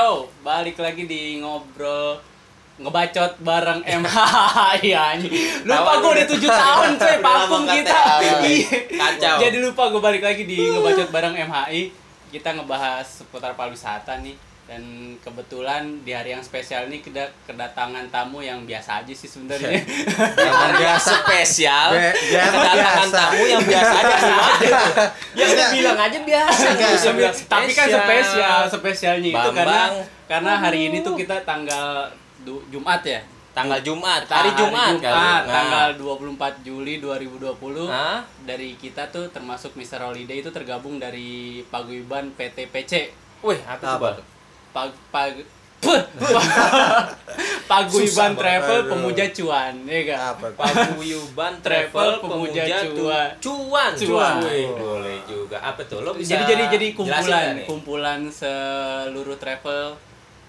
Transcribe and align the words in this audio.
Yo, 0.00 0.32
balik 0.40 0.80
lagi 0.80 1.04
di 1.04 1.44
ngobrol 1.44 2.16
ngebacot 2.80 3.36
bareng 3.44 3.84
MH 3.84 4.16
iya 4.88 5.12
lupa 5.68 6.00
gue 6.00 6.10
udah 6.16 6.26
tujuh 6.32 6.48
tahun 6.48 6.96
coy 6.96 7.16
Udah 7.20 7.36
vakum 7.44 7.62
kita. 7.68 8.00
Iya. 8.24 8.68
kacau. 8.96 9.36
jadi 9.44 9.56
lupa 9.60 9.92
gue 9.92 10.00
balik 10.00 10.24
lagi 10.24 10.48
di 10.48 10.56
ngebacot 10.56 11.12
bareng 11.12 11.36
MHI 11.36 11.92
kita 12.32 12.56
ngebahas 12.56 13.04
seputar 13.04 13.52
pariwisata 13.52 14.24
nih 14.24 14.40
dan 14.70 14.82
kebetulan 15.18 15.82
di 16.00 16.14
hari 16.14 16.30
yang 16.30 16.38
spesial 16.40 16.86
ini 16.86 17.02
kita 17.02 17.26
kedatangan 17.42 18.06
tamu 18.06 18.38
yang 18.38 18.62
biasa 18.62 19.02
aja 19.02 19.10
sih 19.10 19.26
sebenarnya 19.26 19.82
Yang 20.46 20.72
biasa 20.78 21.10
spesial. 21.20 21.88
Be- 21.90 22.14
biasa 22.14 22.54
Kedatangan 22.54 22.86
biasa. 23.02 23.18
tamu 23.18 23.42
yang 23.44 23.62
biasa 23.66 23.92
aja 23.92 24.14
gimana? 24.16 24.54
Ya 25.38 25.44
udah 25.48 25.66
bilang 25.68 25.98
aja 25.98 26.18
biasa. 26.22 26.66
Bilang 27.10 27.34
tapi 27.50 27.70
kan 27.74 27.86
spesial 27.90 28.60
spesialnya 28.70 29.28
itu 29.28 29.50
karena 29.50 29.80
Bambang. 29.90 29.92
karena 30.30 30.52
hari 30.56 30.80
ini 30.86 31.02
tuh 31.02 31.18
kita 31.18 31.42
tanggal 31.42 32.06
Jumat 32.70 33.02
ya 33.02 33.18
Tanggal 33.50 33.82
Jumat, 33.82 34.30
hari 34.30 34.54
Jumat 34.54 34.94
kali. 34.94 35.10
Jumat, 35.10 35.42
Nah. 35.42 35.50
tanggal 35.52 35.88
24 35.98 36.62
Juli 36.62 37.02
2020 37.02 37.90
Hah? 37.90 38.22
dari 38.46 38.78
kita 38.78 39.10
tuh 39.10 39.26
termasuk 39.26 39.74
Mr. 39.74 40.06
Holiday 40.06 40.38
itu 40.38 40.54
tergabung 40.54 41.02
dari 41.02 41.58
paguyuban 41.66 42.30
PT 42.30 42.70
Wih, 43.42 43.58
apa 43.66 43.98
Apa? 43.98 44.08
tuh? 44.14 44.39
Pag 44.70 44.90
pag 45.10 45.34
Paguyuban 47.70 48.36
Travel. 48.36 48.80
Pemuja 48.90 49.24
Cuan, 49.32 49.74
ya 49.88 50.00
kan? 50.12 50.18
Apa? 50.36 50.46
Paguyuban 50.52 51.54
Travel 51.64 52.10
Pemuja 52.20 52.64
Cuan. 52.92 53.28
Cuan. 53.40 53.92
Cuan. 53.96 54.34
Boleh 54.76 55.18
juga. 55.24 55.56
Apa 55.62 55.80
tuh? 55.86 56.04
Lo 56.04 56.12
bisa 56.12 56.36
jadi 56.36 56.44
jadi 56.52 56.64
jadi 56.68 56.86
kumpulan 56.92 57.64
kumpulan 57.64 58.20
seluruh 58.28 59.38
travel 59.40 59.96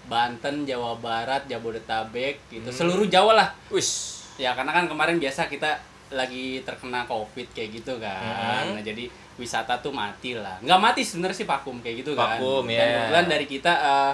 Banten, 0.02 0.66
Jawa 0.66 0.98
Barat, 0.98 1.46
Jabodetabek 1.46 2.42
gitu. 2.50 2.68
Hmm. 2.68 2.76
Seluruh 2.76 3.06
Jawa 3.06 3.32
lah. 3.38 3.48
Wis. 3.70 4.20
Ya 4.36 4.52
karena 4.52 4.74
kan 4.74 4.90
kemarin 4.90 5.22
biasa 5.22 5.46
kita 5.46 5.78
lagi 6.12 6.60
terkena 6.60 7.04
covid 7.04 7.48
kayak 7.50 7.70
gitu 7.74 7.96
kan. 7.96 8.62
Hmm. 8.64 8.76
Nah, 8.76 8.82
jadi 8.82 9.08
wisata 9.34 9.76
tuh 9.76 9.90
mati 9.90 10.32
lah. 10.34 10.60
Nggak 10.60 10.80
mati 10.80 11.00
sebenarnya 11.02 11.36
sih 11.36 11.44
vakum 11.44 11.80
kayak 11.80 11.96
gitu 12.00 12.12
kan. 12.12 12.36
Vakum, 12.36 12.64
Dan 12.64 12.76
ya. 12.76 12.84
kebetulan 12.98 13.26
dari 13.26 13.46
kita 13.46 13.72
eh, 13.72 14.12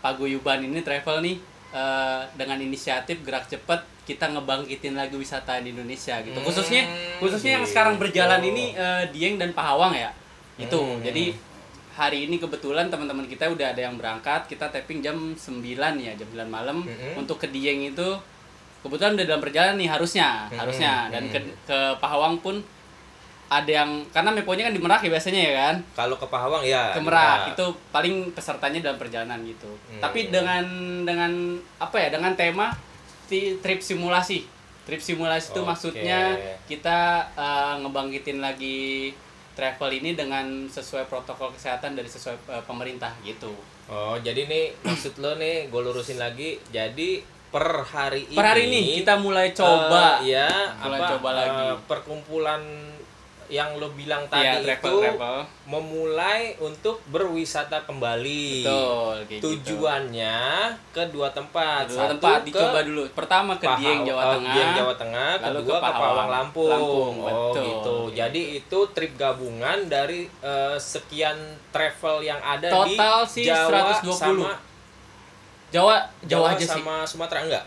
paguyuban 0.00 0.60
ini 0.60 0.80
travel 0.80 1.20
nih 1.20 1.36
eh, 1.70 2.20
dengan 2.34 2.58
inisiatif 2.58 3.20
gerak 3.20 3.46
cepet 3.46 3.80
kita 4.04 4.28
ngebangkitin 4.28 4.94
lagi 4.94 5.16
wisata 5.16 5.58
di 5.58 5.70
Indonesia 5.70 6.20
gitu. 6.20 6.34
Hmm, 6.34 6.44
Khususnya 6.44 6.82
khususnya 7.16 7.56
yang 7.56 7.64
gitu. 7.64 7.72
sekarang 7.72 7.96
berjalan 7.96 8.40
ini 8.42 8.72
eh, 8.72 9.04
Dieng 9.10 9.36
dan 9.36 9.52
Pahawang 9.52 9.92
ya. 9.92 10.12
Itu. 10.56 10.76
Hmm. 10.76 11.00
Jadi 11.00 11.32
hari 11.94 12.26
ini 12.26 12.36
kebetulan 12.36 12.90
teman-teman 12.90 13.24
kita 13.24 13.46
udah 13.46 13.70
ada 13.70 13.80
yang 13.80 13.94
berangkat. 13.94 14.44
Kita 14.46 14.68
tapping 14.68 15.00
jam 15.00 15.16
9 15.32 15.62
ya, 15.96 16.12
jam 16.14 16.26
9 16.26 16.44
malam 16.46 16.82
Hmm. 16.82 17.16
untuk 17.16 17.38
ke 17.38 17.46
Dieng 17.46 17.86
itu 17.86 18.08
kebetulan 18.84 19.16
udah 19.16 19.24
dalam 19.24 19.40
perjalanan 19.40 19.76
nih 19.80 19.88
harusnya, 19.88 20.44
Hmm, 20.52 20.60
harusnya 20.60 21.08
dan 21.08 21.24
ke 21.32 21.40
hmm. 21.40 21.56
ke 21.64 21.78
Pahawang 21.96 22.36
pun 22.44 22.60
ada 23.48 23.70
yang 23.70 24.04
karena 24.12 24.32
meponya 24.32 24.68
kan 24.68 24.74
di 24.76 24.80
Merak 24.80 25.00
ya 25.04 25.10
biasanya 25.12 25.40
ya 25.40 25.52
kan 25.52 25.76
Kalau 25.94 26.16
ke 26.16 26.26
Pahawang 26.28 26.64
ya. 26.64 26.92
ke 26.92 27.00
Merak 27.00 27.56
itu 27.56 27.64
paling 27.92 28.32
pesertanya 28.36 28.80
dalam 28.84 28.98
perjalanan 29.00 29.40
gitu. 29.44 29.68
Hmm. 29.88 30.00
Tapi 30.00 30.28
dengan 30.28 30.64
dengan 31.04 31.56
apa 31.80 31.96
ya 31.96 32.08
dengan 32.12 32.36
tema 32.36 32.72
trip 33.28 33.80
simulasi. 33.80 34.44
Trip 34.84 35.00
simulasi 35.00 35.56
itu 35.56 35.60
Oke. 35.64 35.68
maksudnya 35.72 36.36
kita 36.68 37.24
eh, 37.36 37.74
ngebangkitin 37.80 38.44
lagi 38.44 39.12
travel 39.54 39.90
ini 40.02 40.18
dengan 40.18 40.66
sesuai 40.66 41.06
protokol 41.06 41.54
kesehatan 41.54 41.94
dari 41.96 42.10
sesuai 42.10 42.36
eh, 42.48 42.64
pemerintah 42.68 43.12
gitu. 43.24 43.54
Oh, 43.88 44.16
jadi 44.16 44.48
nih 44.48 44.72
maksud 44.80 45.20
lo 45.20 45.36
nih 45.36 45.68
gue 45.68 45.80
lurusin 45.84 46.16
lagi. 46.16 46.56
Jadi 46.72 47.20
per 47.54 47.86
hari 47.86 48.26
ini 48.26 48.34
Per 48.34 48.42
hari 48.44 48.62
ini 48.66 48.80
kita 48.98 49.14
mulai 49.16 49.54
coba 49.54 50.18
eh, 50.18 50.34
ya 50.34 50.50
Mulai 50.76 50.98
apa 50.98 51.06
coba 51.08 51.28
eh, 51.30 51.36
lagi. 51.38 51.66
perkumpulan 51.86 52.62
yang 53.46 53.76
lo 53.76 53.92
bilang 53.92 54.24
Iya, 54.26 54.56
tadi 54.56 54.66
travel 54.66 54.80
itu 54.80 54.94
travel. 55.04 55.36
memulai 55.68 56.56
untuk 56.58 56.96
berwisata 57.06 57.84
kembali. 57.84 58.64
Betul, 58.64 59.14
kayak 59.20 59.28
gitu. 59.28 59.44
Tujuannya 59.52 60.38
ke 60.90 61.02
dua 61.12 61.28
tempat. 61.28 61.84
Dua 61.86 61.98
Satu 62.00 62.10
tempat 62.16 62.40
ke 62.40 62.46
dicoba 62.48 62.80
dulu. 62.80 63.02
Pertama 63.12 63.52
ke 63.54 63.68
Pahaw- 63.68 63.78
Dieng 63.78 64.00
Jawa 64.02 64.22
eh, 64.22 64.32
Tengah. 64.32 64.54
Dieng 64.56 64.72
Jawa 64.74 64.94
Tengah, 64.96 65.30
lalu 65.38 65.58
kedua 65.60 65.68
ke 65.68 65.76
ke 65.76 65.84
Pahawang. 65.84 66.00
Pahawang 66.00 66.28
Lampung. 66.32 66.70
Lampung, 66.72 67.14
oh 67.20 67.28
betul. 67.52 67.62
gitu. 67.62 67.96
Jadi 68.16 68.42
itu 68.56 68.78
trip 68.90 69.12
gabungan 69.14 69.78
dari 69.86 70.20
eh, 70.24 70.76
sekian 70.80 71.36
travel 71.68 72.16
yang 72.24 72.40
ada 72.40 72.66
Total 72.66 73.16
di 73.22 73.30
sih 73.30 73.44
Jawa 73.44 74.00
120. 74.00 74.08
sama 74.10 74.50
Jawa 75.74 75.96
Jawa, 76.22 76.46
Jawa 76.46 76.46
aja 76.52 76.60
sih. 76.60 76.70
sama 76.70 76.94
Sumatera 77.02 77.40
enggak? 77.42 77.64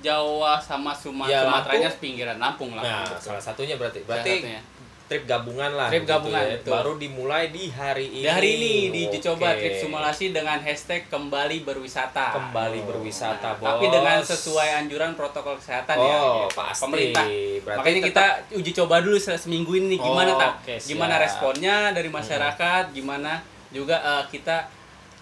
Jawa 0.00 0.56
sama 0.58 0.90
Suma 0.90 1.28
Ya, 1.28 1.44
Sumateranya 1.44 1.52
Lampung. 1.84 1.94
sepinggiran 1.94 2.36
Lampung 2.36 2.70
lah. 2.72 2.82
Nah, 2.82 3.06
salah 3.16 3.38
satunya 3.38 3.76
berarti. 3.76 4.00
Salah 4.00 4.08
Berarti 4.18 4.34
satunya. 4.40 4.60
trip 5.04 5.22
gabungan 5.24 5.70
lah. 5.70 5.86
Trip 5.86 6.00
gitu 6.00 6.10
gabungan, 6.10 6.42
ya. 6.42 6.52
betul. 6.56 6.72
Baru 6.72 6.92
dimulai 6.96 7.44
di 7.48 7.64
hari 7.68 8.06
ini. 8.10 8.18
Di 8.18 8.30
hari 8.32 8.48
ini 8.56 8.72
dicoba 9.12 9.52
trip 9.52 9.74
simulasi 9.76 10.32
dengan 10.32 10.58
hashtag 10.58 11.06
kembali 11.06 11.62
berwisata. 11.62 12.32
Kembali 12.32 12.80
berwisata, 12.82 13.54
Bos. 13.54 13.68
Tapi 13.68 13.84
dengan 13.86 14.18
sesuai 14.18 14.68
anjuran 14.80 15.12
protokol 15.12 15.54
kesehatan 15.54 15.94
ya. 15.94 16.16
Oh, 16.18 16.48
gitu. 16.48 16.56
pasti. 16.56 16.82
Pemerintah. 16.82 17.24
Berarti 17.60 17.78
Makanya 17.78 18.00
tetap- 18.00 18.36
kita 18.48 18.56
uji 18.56 18.70
coba 18.74 18.94
dulu 18.98 19.18
se- 19.18 19.38
seminggu 19.38 19.72
ini 19.76 19.96
gimana 19.96 20.30
Oh, 20.30 20.40
tak? 20.40 20.52
oke, 20.58 20.74
Gimana 20.80 21.14
siap. 21.14 21.22
responnya 21.22 21.76
dari 21.92 22.08
masyarakat? 22.08 22.84
Gimana 22.90 23.32
juga 23.68 23.96
eh, 24.00 24.24
kita 24.32 24.66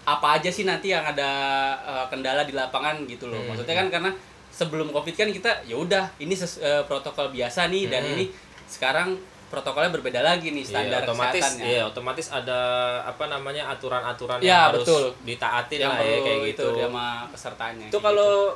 apa 0.03 0.27
aja 0.33 0.49
sih 0.49 0.63
nanti 0.63 0.89
yang 0.89 1.03
ada 1.03 1.29
eh, 1.77 2.05
kendala 2.07 2.41
di 2.41 2.51
lapangan 2.51 3.05
gitu 3.05 3.27
loh. 3.27 3.37
Hmm. 3.37 3.53
Maksudnya 3.53 3.75
kan 3.75 3.87
karena 3.89 4.11
sebelum 4.49 4.89
covid 4.89 5.15
kan 5.15 5.27
kita 5.27 5.63
ya 5.63 5.75
udah 5.75 6.09
ini 6.17 6.33
ses- 6.33 6.59
eh, 6.59 6.83
protokol 6.83 7.29
biasa 7.29 7.67
nih 7.67 7.87
dan 7.87 8.03
Hmm. 8.03 8.13
ini 8.13 8.25
sekarang 8.65 9.15
protokolnya 9.47 9.91
berbeda 9.91 10.21
lagi 10.21 10.47
nih 10.49 10.63
standar 10.63 11.03
Iya, 11.03 11.05
otomatis 11.05 11.43
kesehatannya. 11.43 11.65
iya 11.67 11.81
otomatis 11.83 12.27
ada 12.29 12.59
apa 13.03 13.27
namanya 13.27 13.67
aturan-aturan 13.67 14.39
Ya, 14.39 14.47
yang 14.47 14.61
harus 14.71 14.87
betul. 14.87 15.03
ditaatin 15.21 15.79
yang 15.81 15.91
lah 15.91 15.99
ya 16.01 16.17
kayak 16.17 16.39
itu 16.49 16.63
gitu. 16.63 16.67
sama 16.79 17.05
pesertanya. 17.27 17.85
Itu 17.85 17.91
kayak 17.93 18.07
kalau 18.07 18.55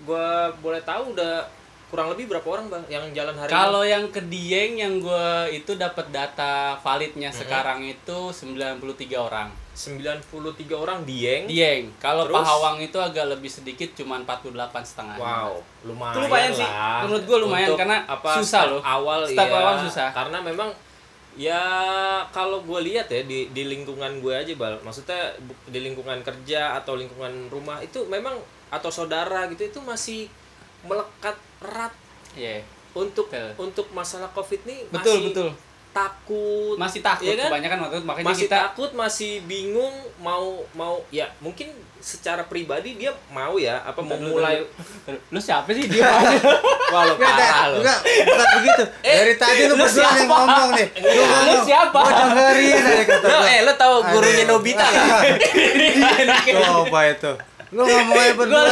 gua 0.00 0.28
boleh 0.58 0.80
tahu 0.80 1.12
udah 1.12 1.44
kurang 1.90 2.08
lebih 2.08 2.30
berapa 2.30 2.46
orang 2.46 2.66
bang 2.66 2.84
yang 2.88 3.04
jalan 3.10 3.34
hari 3.34 3.50
Kalau 3.50 3.82
yang 3.82 4.06
ke 4.08 4.22
Dieng 4.24 4.78
yang 4.78 4.94
gue 4.96 5.26
itu 5.52 5.74
dapat 5.74 6.06
data 6.08 6.78
validnya 6.78 7.28
Mhm. 7.28 7.36
sekarang 7.36 7.82
itu 7.82 8.18
93 8.30 9.18
orang. 9.18 9.50
ini 9.50 10.02
93 10.04 10.76
orang 10.76 11.02
dieng. 11.02 11.48
Dieng. 11.48 11.88
Kalau 11.96 12.28
Terus? 12.28 12.36
Pahawang 12.36 12.78
itu 12.78 12.94
agak 12.94 13.26
lebih 13.26 13.48
sedikit 13.48 13.88
cuman 13.94 14.22
48 14.22 14.84
setengah. 14.84 15.16
Wow, 15.16 15.56
lumayan. 15.82 16.14
Itu 16.14 16.20
lumayan 16.22 16.50
sih. 16.52 16.68
lah. 16.68 17.00
Menurut 17.02 17.24
gua 17.24 17.38
lumayan, 17.40 17.68
Untuk 17.72 17.80
karena 17.80 17.98
apa, 18.04 18.30
susah 18.36 18.62
loh. 18.68 18.80
Awal 18.84 19.20
Start 19.24 19.48
ya, 19.48 19.56
awal 19.56 19.74
susah. 19.80 20.08
Karena 20.12 20.38
memang 20.38 20.68
ya 21.34 21.62
kalau 22.28 22.60
gue 22.60 22.80
lihat 22.84 23.08
ya 23.08 23.22
di 23.22 23.48
di 23.48 23.62
lingkungan 23.64 24.20
gue 24.20 24.34
aja 24.34 24.52
bal, 24.54 24.76
maksudnya 24.82 25.32
di 25.64 25.80
lingkungan 25.80 26.20
kerja 26.20 26.76
atau 26.76 26.94
lingkungan 26.94 27.48
rumah 27.48 27.80
itu 27.80 28.04
memang 28.04 28.36
atau 28.68 28.90
saudara 28.90 29.48
gitu 29.48 29.64
itu 29.64 29.80
masih 29.80 30.28
melekat 30.82 31.36
erat 31.60 31.92
Iya. 32.32 32.62
untuk 32.92 33.26
Betul. 33.26 33.50
untuk 33.58 33.86
masalah 33.90 34.30
covid 34.30 34.60
nih 34.62 34.86
Betul, 34.88 35.14
masih 35.14 35.22
betul. 35.28 35.48
takut 35.90 36.76
Masih 36.76 37.00
takut 37.00 37.26
Iya 37.26 37.34
kan? 37.36 37.48
kebanyakan 37.50 37.78
waktu 37.80 37.94
itu 37.96 38.06
makanya 38.06 38.26
masih 38.26 38.44
kita 38.44 38.56
takut 38.64 38.90
masih 38.92 39.32
bingung 39.44 39.90
mau 40.18 40.46
mau 40.72 41.02
ya 41.08 41.26
mungkin 41.38 41.70
secara 41.98 42.40
pribadi 42.42 42.96
dia 42.96 43.12
mau 43.28 43.54
ya 43.54 43.76
apa 43.80 44.00
mau 44.00 44.16
mulai 44.16 44.64
lu 45.28 45.36
siapa 45.38 45.68
sih 45.70 45.84
dia 45.84 46.00
wah 46.92 47.04
Enggak, 47.04 47.18
parah 47.20 47.64
lo 47.68 47.76
enggak, 47.78 47.98
bukan 48.24 48.46
begitu. 48.56 48.84
Dari 49.00 49.34
tadi 49.36 49.60
lu 49.60 49.68
lu 49.68 49.74
berdua 49.76 50.00
yang 50.00 50.16
siapa? 50.16 50.32
ngomong 50.32 50.70
nih. 50.72 50.86
Lu 50.96 51.10
Lu 51.10 51.22
ngomong. 51.22 51.62
siapa? 51.62 52.00
Gua 52.00 52.12
dengerin 52.16 52.78
dari 52.80 53.04
kata 53.04 53.26
lo 53.26 53.36
gua. 53.36 53.46
eh 53.46 53.60
lo 53.60 53.72
tau 53.76 53.94
gurunya. 54.08 54.44
Nobita 54.44 54.84
nggak 54.86 55.20
Coba 56.56 57.00
itu. 57.06 57.32
Lu 57.70 57.82
ngomong 57.84 58.16
aja 58.16 58.32
berdua 58.34 58.62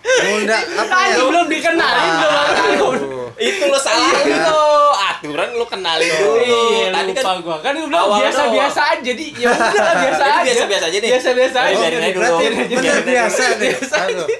Lupa. 0.00 0.22
Ngundang 0.24 0.64
apa 0.74 0.96
ya? 0.98 1.12
Tadi 1.12 1.22
belum 1.22 1.46
dikenalin 1.46 2.12
belum 2.16 2.46
Aduh. 2.90 3.28
itu 3.36 3.64
lo 3.64 3.78
salah 3.78 4.10
lo 4.24 4.60
aturan 4.92 5.48
lo 5.54 5.64
kenalin 5.64 6.08
dulu 6.10 6.40
Iya, 6.40 6.86
tadi 6.90 7.10
lupa 7.10 7.22
kan 7.22 7.36
gua. 7.40 7.56
Kan 7.60 7.72
lu 7.74 7.86
bilang 7.86 8.08
biasa-biasa 8.10 8.80
aja. 8.90 9.00
Jadi 9.02 9.24
ya 9.36 9.48
udah 9.48 9.94
biasa 9.98 10.22
aja. 10.24 10.40
biasa-biasa 10.42 10.84
aja 10.86 10.98
nih. 10.98 11.10
Biasa-biasa 11.10 11.56
Oh, 11.58 11.66
aja. 11.66 11.76
biarin 11.78 12.00
aja 12.00 12.12
dulu. 12.12 12.24
Berarti 12.32 12.46
bener 12.72 12.92
aja 12.92 13.02
biasa 13.04 13.42
dulu. 13.44 13.60
nih. 13.60 14.38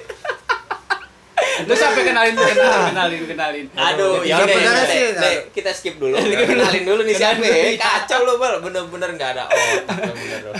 Lu 1.61 1.73
sampai 1.73 2.01
kenalin 2.01 2.33
kenalin, 2.33 2.89
kenalin, 2.89 3.21
kenalin. 3.27 3.65
Aduh, 3.73 4.25
ya 4.25 4.35
udah, 4.39 4.57
ya 4.89 5.29
kita 5.53 5.69
skip 5.71 5.97
dulu. 5.97 6.17
Kenalin 6.17 6.83
dulu 6.83 7.01
nih 7.05 7.15
siapa 7.15 7.41
ya. 7.41 7.53
dulu. 7.53 7.77
Kacau 7.77 8.19
lo, 8.25 8.33
Bal. 8.37 8.53
Bener-bener 8.61 9.09
nggak 9.13 9.29
ada 9.37 9.43
otak. 9.45 10.09
Bener 10.09 10.41
lo. 10.41 10.53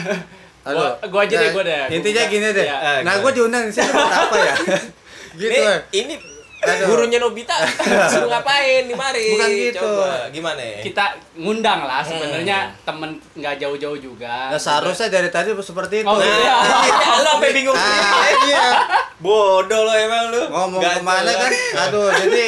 Aduh. 0.63 0.77
Gua- 0.77 0.97
gua 1.07 1.21
aja 1.23 1.35
deh, 1.37 1.49
gua 1.49 1.63
deh. 1.63 1.77
Intinya 1.91 2.23
gini 2.25 2.47
deh. 2.49 2.63
Iya. 2.63 2.77
Eh, 2.77 2.99
Nah, 3.01 3.13
gua. 3.15 3.21
gua 3.23 3.31
diundang 3.33 3.63
di 3.63 3.71
sini 3.71 3.89
buat 3.89 4.11
apa 4.11 4.35
ya? 4.37 4.55
Gitu 5.31 5.47
Ini, 5.47 5.59
kan. 5.59 5.79
ini 5.91 6.13
Aduh. 6.61 6.85
gurunya 6.85 7.17
Nobita 7.17 7.55
suruh 8.11 8.27
ngapain 8.27 8.83
di 8.83 8.93
mari 8.93 9.33
Bukan 9.33 9.49
gitu. 9.49 9.79
coba 9.81 10.29
gimana 10.29 10.59
ya 10.59 10.77
kita 10.83 11.05
ngundang 11.33 11.81
lah 11.81 12.03
sebenarnya 12.03 12.69
temen 12.81 13.09
nggak 13.33 13.55
jauh-jauh 13.57 13.97
juga. 13.97 14.51
Nah, 14.51 14.59
seharusnya 14.59 15.09
dari 15.09 15.27
tadi 15.27 15.55
seperti 15.55 16.03
itu. 16.03 16.05
Oh, 16.05 16.19
iya. 16.19 16.57
Nah, 16.59 17.17
lo 17.17 17.31
sampai 17.33 17.49
bingung 17.51 17.73
Ah, 17.73 17.81
sendiri. 17.81 18.29
iya. 18.45 18.65
bodoh 19.17 19.81
lo 19.81 19.93
emang 19.95 20.23
lu 20.29 20.41
Ngomong 20.47 20.79
Gacor 20.79 20.97
ke 20.97 21.01
mana 21.01 21.31
kan? 21.31 21.51
Aduh, 21.79 22.09
jadi 22.11 22.45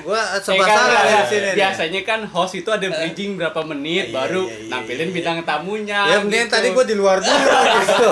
gua 0.00 0.20
Eh, 0.30 0.40
serba 0.40 0.62
kan, 0.62 0.76
salah 0.76 1.02
ya, 1.02 1.20
sini. 1.24 1.40
nih. 1.42 1.54
biasanya 1.56 2.00
kan 2.02 2.20
host 2.24 2.54
itu 2.54 2.68
ada 2.68 2.86
bridging 2.86 3.34
berapa 3.34 3.60
menit 3.64 4.08
Iya, 4.08 4.14
baru 4.14 4.42
iya, 4.44 4.54
iya, 4.56 4.68
nampilin 4.68 5.02
iya. 5.04 5.14
bintang 5.14 5.38
tamunya. 5.42 6.00
Ya 6.04 6.16
mending 6.20 6.44
gitu. 6.44 6.54
tadi 6.54 6.68
gua 6.70 6.84
di 6.84 6.94
luar 6.94 7.18
dulu 7.18 7.48
gitu. 7.80 8.08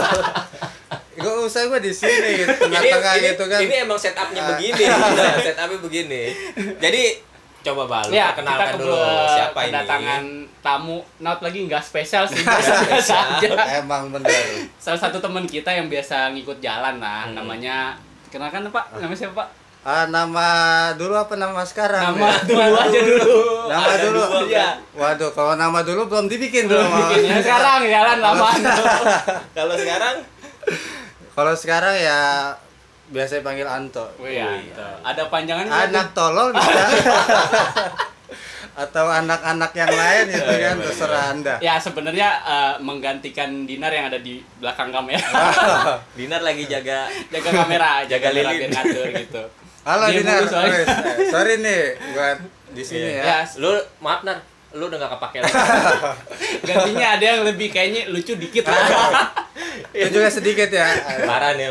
Gak 1.14 1.34
usah 1.40 1.60
gua 1.66 1.78
di 1.78 1.92
sini 1.92 2.28
gitu, 2.36 2.50
ini, 2.50 2.58
tengah-tengah 2.66 3.14
ini, 3.14 3.26
gitu 3.28 3.44
kan. 3.46 3.60
ini 3.60 3.74
emang 3.78 3.94
setupnya 3.96 4.40
Ah. 4.40 4.48
begini 4.50 4.84
setupnya 5.44 5.78
begini 5.78 6.22
jadi 6.76 7.02
coba 7.62 7.82
bal 7.86 8.06
Ya, 8.10 8.34
kenalkan 8.34 8.74
ke 8.74 8.76
dulu 8.76 8.98
siapa 9.30 9.58
ini 9.60 9.70
kedatangan 9.70 10.22
tamu 10.58 10.98
not 11.18 11.38
lagi 11.38 11.62
nggak 11.62 11.78
spesial 11.80 12.26
sih 12.26 12.42
biasa 12.42 12.74
aja. 13.38 13.48
Emang 13.78 14.10
bener. 14.10 14.66
Salah 14.76 14.98
satu 14.98 15.16
teman 15.16 15.46
kita 15.46 15.70
yang 15.70 15.86
biasa 15.86 16.32
ngikut 16.32 16.58
jalan 16.58 16.98
lah, 16.98 17.22
Hmm. 17.22 17.38
namanya 17.38 17.94
kenalkan 18.26 18.66
Pak, 18.66 18.98
namanya 18.98 19.14
siapa 19.16 19.36
Pak? 19.36 19.48
Ah, 19.82 20.06
nama 20.06 20.46
dulu 20.94 21.10
apa 21.12 21.34
nama 21.34 21.66
sekarang? 21.66 22.14
Nama 22.14 22.26
ya? 22.28 22.38
dulu 22.46 22.62
aja 22.78 23.00
dulu. 23.02 23.34
Nama 23.66 23.82
Ada 23.84 23.98
dulu. 24.00 24.20
dua, 24.22 24.40
Iya. 24.46 24.68
Waduh, 24.94 25.30
kalau 25.32 25.54
nama 25.54 25.82
dulu 25.82 26.06
belum 26.06 26.30
dibikin 26.30 26.70
belum. 26.70 26.86
Bikinnya 26.86 27.42
sekarang 27.42 27.82
jalan 27.84 28.18
lama. 28.20 28.46
kalau 29.58 29.74
sekarang 29.74 30.16
Kalau 31.32 31.54
sekarang 31.56 31.94
ya 31.96 32.54
biasa 33.08 33.42
panggil 33.42 33.66
Anto. 33.66 34.06
Wih, 34.16 34.38
ya, 34.38 34.54
ada 35.02 35.26
panjangan 35.26 35.66
nggak 35.66 35.74
Oh, 35.74 35.82
iya. 35.82 35.90
Anak 35.90 36.06
tolol 36.12 36.48
bisa. 36.54 36.82
Atau 38.72 39.04
anak-anak 39.04 39.72
yang 39.74 39.92
lain 39.92 40.24
itu 40.30 40.46
kan 40.46 40.76
terserah 40.78 41.24
Anda. 41.28 41.54
Ya 41.58 41.76
sebenarnya 41.76 42.28
eh, 42.40 42.74
menggantikan 42.78 43.66
Dinar 43.66 43.90
yang 43.90 44.06
ada 44.08 44.16
di 44.16 44.40
belakang 44.56 44.88
kamera. 44.88 45.26
Dinar 46.18 46.40
lagi 46.40 46.64
jaga 46.64 47.04
jaga 47.28 47.50
kamera, 47.52 48.06
Jaga 48.06 48.28
jaga 48.28 48.28
lilin. 48.32 48.58
biar 48.60 48.70
ngatur 48.72 49.08
gitu. 49.18 49.42
Halo 49.82 50.06
Dia 50.08 50.22
Dinar. 50.22 50.40
mulu 50.40 50.62
eh, 50.62 50.84
sorry 51.26 51.54
nih 51.58 51.82
buat 52.14 52.38
di 52.70 52.82
sini 52.82 53.02
Iya. 53.10 53.18
ya. 53.18 53.22
Ya, 53.24 53.38
lu 53.58 53.70
maaf 53.98 54.22
nar 54.22 54.38
lu 54.72 54.86
udah 54.86 54.96
gak 54.96 55.12
kepake 55.12 55.38
lagi 55.38 55.52
gantinya 56.68 57.06
ada 57.12 57.24
yang 57.26 57.40
lebih 57.44 57.68
kayaknya 57.68 58.08
lucu 58.08 58.32
dikit 58.34 58.64
lah. 58.64 58.78
Itu 59.92 60.08
juga 60.14 60.30
sedikit 60.30 60.70
ya. 60.70 60.86
parah 61.22 61.52
nih. 61.52 61.68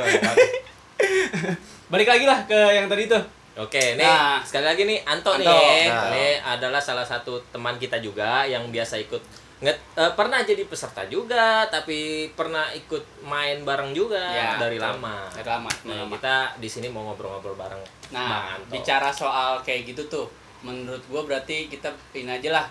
Balik 1.87 2.07
lagi 2.07 2.25
lah 2.25 2.45
ke 2.45 2.59
yang 2.71 2.85
tadi 2.85 3.07
tuh. 3.07 3.23
Oke, 3.53 3.95
nih 3.95 4.05
Nah. 4.05 4.39
sekali 4.41 4.63
lagi 4.65 4.83
nih 4.85 5.01
Anto, 5.03 5.31
Anto. 5.31 5.43
nih. 5.43 5.87
Nah. 5.87 6.07
Ini 6.07 6.25
adalah 6.45 6.79
salah 6.79 7.03
satu 7.03 7.41
teman 7.49 7.75
kita 7.75 7.97
juga 7.97 8.43
yang 8.43 8.69
biasa 8.69 8.95
ikut 8.97 9.19
nget 9.61 9.77
eh, 9.93 10.11
pernah 10.11 10.41
jadi 10.41 10.65
peserta 10.65 11.05
juga, 11.05 11.63
tapi 11.67 11.99
pernah 12.31 12.65
ikut 12.71 12.99
main 13.21 13.61
bareng 13.61 13.93
juga 13.93 14.17
Ya, 14.27 14.57
dari 14.57 14.75
lama. 14.75 15.29
Dari 15.29 15.45
lama, 15.47 15.69
Nah, 15.85 16.01
lama. 16.01 16.17
kita 16.17 16.35
di 16.57 16.65
sini 16.65 16.87
mau 16.87 17.05
ngobrol-ngobrol 17.05 17.53
bareng 17.55 17.81
Nah, 18.09 18.57
bicara 18.67 19.07
soal 19.07 19.61
kayak 19.61 19.85
gitu 19.87 20.01
tuh, 20.07 20.25
menurut 20.59 21.05
gua 21.05 21.21
berarti 21.23 21.65
kita 21.67 21.87
ini 22.11 22.31
aja 22.31 22.49
lah 22.51 22.65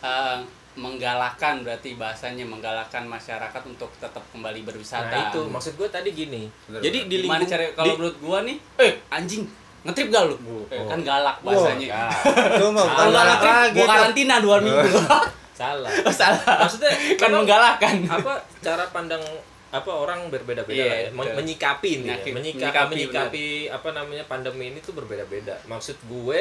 eh, 0.00 0.38
menggalakkan 0.76 1.60
berarti 1.60 1.96
bahasanya 1.96 2.44
menggalakkan 2.44 3.02
masyarakat 3.02 3.62
untuk 3.64 3.88
tetap 3.96 4.20
kembali 4.28 4.60
berwisata. 4.62 5.08
Nah, 5.08 5.22
itu 5.26 5.40
maksud 5.42 5.72
gue 5.74 5.88
tadi 5.88 6.12
gini. 6.12 6.46
Bener, 6.66 6.80
jadi 6.80 6.98
di 7.02 7.16
Gimana 7.18 7.40
lingkung 7.40 7.48
cara 7.50 7.64
kalau 7.72 7.86
di- 7.88 7.98
menurut 7.98 8.16
gua 8.20 8.38
nih, 8.42 8.56
eh 8.78 8.92
anjing 9.08 9.42
ngetrip 9.82 10.10
gak 10.10 10.22
lu? 10.26 10.36
Oh. 10.68 10.86
kan 10.86 11.00
galak 11.00 11.40
bahasanya. 11.40 11.88
Ah, 11.90 12.12
Itu 12.52 12.68
mah 12.68 12.84
bukan 12.84 12.92
Kalau 12.92 13.10
nggak 13.10 13.24
galak 13.24 13.40
lagi. 13.42 13.72
gua 13.74 13.86
karantina 13.88 14.34
dua 14.38 14.56
minggu. 14.60 14.88
salah. 15.56 15.88
Oh, 15.88 16.12
salah. 16.12 16.44
Maksudnya 16.60 16.92
kan 17.16 17.32
menggalakkan. 17.32 17.96
apa 18.06 18.32
cara 18.58 18.84
pandang 18.88 19.24
apa 19.66 19.90
orang 19.90 20.28
berbeda-beda 20.28 20.72
Iya, 20.72 20.86
lah 20.86 20.98
ya. 20.98 21.08
Men- 21.10 21.16
betul. 21.22 21.36
menyikapi 21.36 21.90
ini 21.94 22.06
ya. 22.06 22.16
Menyikapi- 22.22 22.92
menyikapi 22.92 23.46
apa 23.68 23.88
namanya 23.90 24.24
pandemi 24.24 24.64
ini 24.68 24.78
tuh 24.78 24.94
berbeda-beda 24.94 25.58
maksud 25.66 25.98
gue 26.02 26.40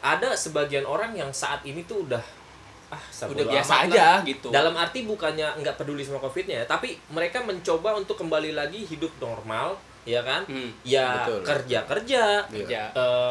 ada 0.00 0.32
sebagian 0.34 0.82
orang 0.84 1.12
yang 1.12 1.28
saat 1.30 1.60
ini 1.62 1.82
tuh 1.82 2.02
udah 2.04 2.24
ah 2.86 3.02
Udah 3.26 3.46
biasa 3.48 3.72
aja 3.84 4.06
lah. 4.16 4.18
gitu. 4.22 4.48
dalam 4.48 4.72
arti 4.72 5.02
bukannya 5.02 5.54
nggak 5.56 5.76
peduli 5.76 6.00
sama 6.00 6.18
covidnya 6.18 6.62
ya 6.62 6.66
tapi 6.66 6.94
mereka 7.08 7.40
mencoba 7.40 7.94
untuk 7.94 8.16
kembali 8.16 8.52
lagi 8.52 8.82
hidup 8.82 9.12
normal 9.18 9.76
ya 10.02 10.20
kan 10.20 10.44
Hmm, 10.44 10.72
ya 10.82 11.20
betul. 11.22 11.40
kerja 11.44 11.78
kerja 11.84 12.22
Iya. 12.48 12.64
ya. 12.66 12.84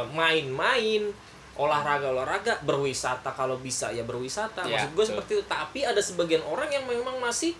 main-main 0.09 1.09
olahraga 1.55 2.09
olahraga 2.09 2.53
berwisata 2.59 3.29
kalau 3.29 3.55
bisa 3.57 3.89
ya 3.89 4.01
berwisata 4.01 4.63
Ya, 4.63 4.79
maksud 4.79 4.91
gue 4.91 5.05
seperti 5.07 5.31
itu 5.35 5.43
tapi 5.45 5.79
ada 5.81 5.99
sebagian 5.99 6.41
orang 6.41 6.65
yang 6.67 6.81
memang 6.83 7.17
masih, 7.17 7.53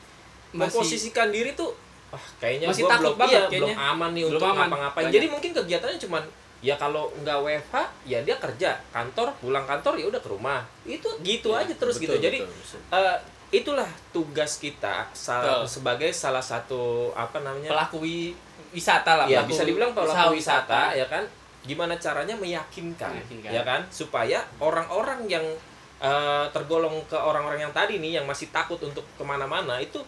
Masih- 0.50 0.58
memposisikan 0.74 1.30
diri 1.30 1.54
tuh 1.54 1.70
ah 2.10 2.22
kayaknya 2.38 2.70
Masih 2.70 2.84
gua 2.84 2.92
takut 2.92 3.06
belum 3.08 3.18
banget 3.20 3.34
iya, 3.34 3.42
kayaknya. 3.44 3.74
belum 3.74 3.90
aman 3.92 4.10
nih 4.12 4.24
Belum 4.24 4.34
untuk 4.36 4.50
ngapa-ngapain 4.52 5.06
jadi 5.10 5.26
mungkin 5.28 5.52
kegiatannya 5.52 6.00
cuman 6.00 6.24
ya 6.60 6.76
kalau 6.76 7.04
nggak 7.16 7.38
WFH 7.40 7.76
ya 8.04 8.20
dia 8.22 8.36
kerja 8.38 8.70
kantor 8.90 9.28
pulang 9.36 9.66
kantor 9.66 9.94
ya 9.96 10.06
udah 10.08 10.18
ke 10.18 10.30
rumah 10.30 10.62
itu 10.84 11.10
gitu 11.20 11.52
Ya, 11.52 11.60
aja 11.60 11.74
terus 11.76 11.98
Betul, 11.98 12.06
gitu 12.08 12.16
jadi 12.24 12.38
betul, 12.40 12.54
betul. 12.56 12.80
eh, 12.96 13.18
itulah 13.52 13.90
tugas 14.10 14.58
kita 14.58 15.06
sa- 15.12 15.42
Betul. 15.44 15.66
sebagai 15.68 16.10
salah 16.10 16.42
satu 16.42 16.82
apa 17.12 17.38
namanya 17.40 17.70
Pelaku 17.70 17.98
wi- 18.00 18.34
wisata 18.72 19.12
lah. 19.14 19.26
ya 19.26 19.42
pelaku 19.42 19.50
bisa 19.52 19.62
dibilang 19.64 19.92
pelaku 19.92 20.34
wisata 20.34 20.82
ya 20.92 21.06
kan 21.06 21.22
gimana 21.64 21.96
caranya 21.96 22.36
meyakinkan, 22.36 23.12
Meyakinkan. 23.14 23.50
ya 23.50 23.62
kan 23.62 23.82
supaya 23.90 24.40
orang-orang 24.58 25.24
yang 25.26 25.46
eh, 25.98 26.46
tergolong 26.52 27.00
ke 27.04 27.16
orang-orang 27.16 27.60
yang 27.62 27.72
tadi 27.72 27.98
nih 27.98 28.18
yang 28.18 28.26
masih 28.26 28.48
takut 28.50 28.76
untuk 28.78 29.08
ke 29.10 29.24
mana-mana 29.24 29.80
itu 29.80 30.04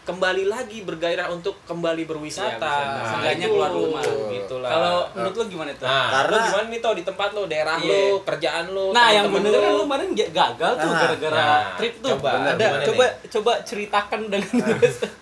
kembali 0.00 0.44
lagi 0.44 0.82
bergairah 0.82 1.28
untuk 1.28 1.60
kembali 1.62 2.02
berwisata. 2.02 2.58
Nah, 2.58 3.04
Seenggaknya 3.06 3.46
itu, 3.46 3.52
keluar 3.52 3.70
rumah. 3.70 4.02
gitulah 4.02 4.66
Kalau 4.66 4.96
menurut 5.14 5.34
lu 5.36 5.44
gimana 5.46 5.70
tuh? 5.72 5.86
nah 5.86 6.06
Karena- 6.10 6.32
lu 6.32 6.38
gimana 6.42 6.66
nih 6.66 6.80
tau 6.80 6.94
di 6.96 7.04
tempat 7.04 7.28
lo 7.30 7.42
daerah 7.46 7.76
Iya. 7.78 7.86
lo 7.86 8.00
kerjaan 8.24 8.64
lo 8.68 8.86
Nah, 8.90 9.08
yang 9.12 9.28
bener 9.28 9.52
kan 9.52 9.60
lo. 9.62 9.70
lu 9.70 9.82
kemarin 9.84 10.08
ga- 10.10 10.32
gagal 10.32 10.72
tuh 10.74 10.88
Nah, 10.88 10.98
gara-gara 10.98 11.36
nah, 11.38 11.62
trip 11.76 11.94
tuh. 11.96 12.10
coba, 12.10 12.28
ada 12.32 12.54
gimana 12.58 12.82
coba 12.82 13.04
coba 13.30 13.52
ceritakan 13.62 14.20
dengan 14.26 14.50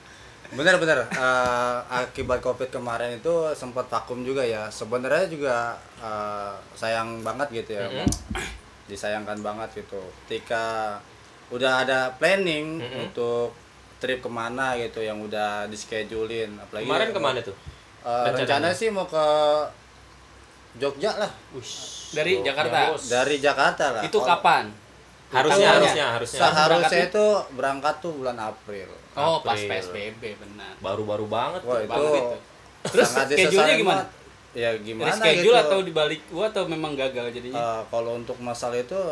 Bener-bener 0.49 1.05
eh, 1.05 1.77
akibat 1.93 2.41
covid 2.41 2.69
kemarin 2.69 3.17
itu 3.17 3.33
sempat 3.53 3.85
vakum 3.87 4.23
juga 4.23 4.41
ya. 4.41 4.69
Sebenarnya 4.69 5.29
juga 5.29 5.57
eh, 5.99 6.53
sayang 6.73 7.21
banget 7.21 7.49
gitu 7.55 7.77
ya. 7.77 7.85
Mm-mm. 7.85 8.09
Disayangkan 8.87 9.41
banget 9.41 9.85
gitu. 9.85 10.01
Ketika 10.25 10.97
udah 11.49 11.85
ada 11.85 12.13
planning 12.17 12.81
Mm-mm. 12.81 13.05
untuk 13.05 13.53
trip 13.99 14.21
ke 14.21 14.31
mana 14.31 14.73
gitu 14.77 15.01
yang 15.01 15.21
udah 15.21 15.67
dischedulin. 15.67 16.57
Apalagi 16.57 16.87
kemarin 16.87 17.11
ke 17.11 17.21
mana 17.21 17.41
tuh 17.41 17.57
Eh, 17.99 18.25
rencananya? 18.31 18.41
rencana 18.41 18.69
sih 18.71 18.89
mau 18.89 19.05
ke 19.05 19.27
Jogja 20.79 21.19
lah. 21.19 21.33
Ush, 21.51 22.15
Dari 22.15 22.39
Jogja, 22.39 22.55
Jakarta? 22.55 22.79
Dari 22.95 23.37
Jakarta 23.37 23.85
lah. 23.93 24.03
itu 24.03 24.19
kapan? 24.19 24.65
harusnya 25.29 25.77
harusnya 25.77 26.07
harusnya 26.17 26.41
Seharusnya 26.41 27.05
itu 27.13 27.27
berangkat 27.53 28.01
tuh 28.01 28.17
bulan 28.17 28.39
April. 28.41 28.89
Oh, 29.21 29.39
pas 29.41 29.55
April. 29.55 29.71
PSBB 29.73 30.23
benar. 30.37 30.73
baru-baru 30.79 31.27
banget 31.27 31.61
Wah 31.63 31.79
itu 31.79 31.89
banget 31.89 32.13
itu. 32.15 32.39
Terus 32.89 33.11
disesalin 33.27 33.77
gimana? 33.77 34.05
Ya 34.53 34.71
gimana 34.75 35.13
Reschedule 35.13 35.45
gitu. 35.51 35.65
atau 35.65 35.79
dibalik 35.83 36.23
gua 36.29 36.47
atau 36.49 36.65
memang 36.65 36.95
gagal 36.95 37.27
jadinya? 37.31 37.59
Eh, 37.59 37.83
kalau 37.87 38.17
untuk 38.17 38.39
masalah 38.39 38.77
itu 38.77 39.03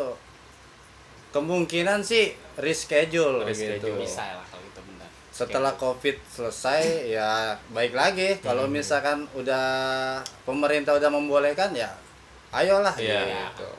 kemungkinan 1.29 1.99
sih 2.01 2.31
reschedule, 2.55 3.43
Reschedule. 3.43 3.77
gitu. 3.77 3.89
Bisa 3.99 4.23
lah 4.33 4.45
kalau 4.47 4.63
itu 4.63 4.81
benar. 4.81 5.09
Setelah 5.29 5.73
covid 5.75 6.17
selesai 6.25 6.81
ya 7.15 7.29
baik 7.69 7.93
lagi. 7.93 8.39
Kalau 8.39 8.65
Hmm. 8.65 8.73
misalkan 8.73 9.27
udah 9.33 9.65
pemerintah 10.41 10.95
udah 10.95 11.09
membolehkan 11.09 11.71
ya 11.71 11.91
ayolah 12.49 12.95
Iya. 12.95 13.51
gitu. 13.51 13.69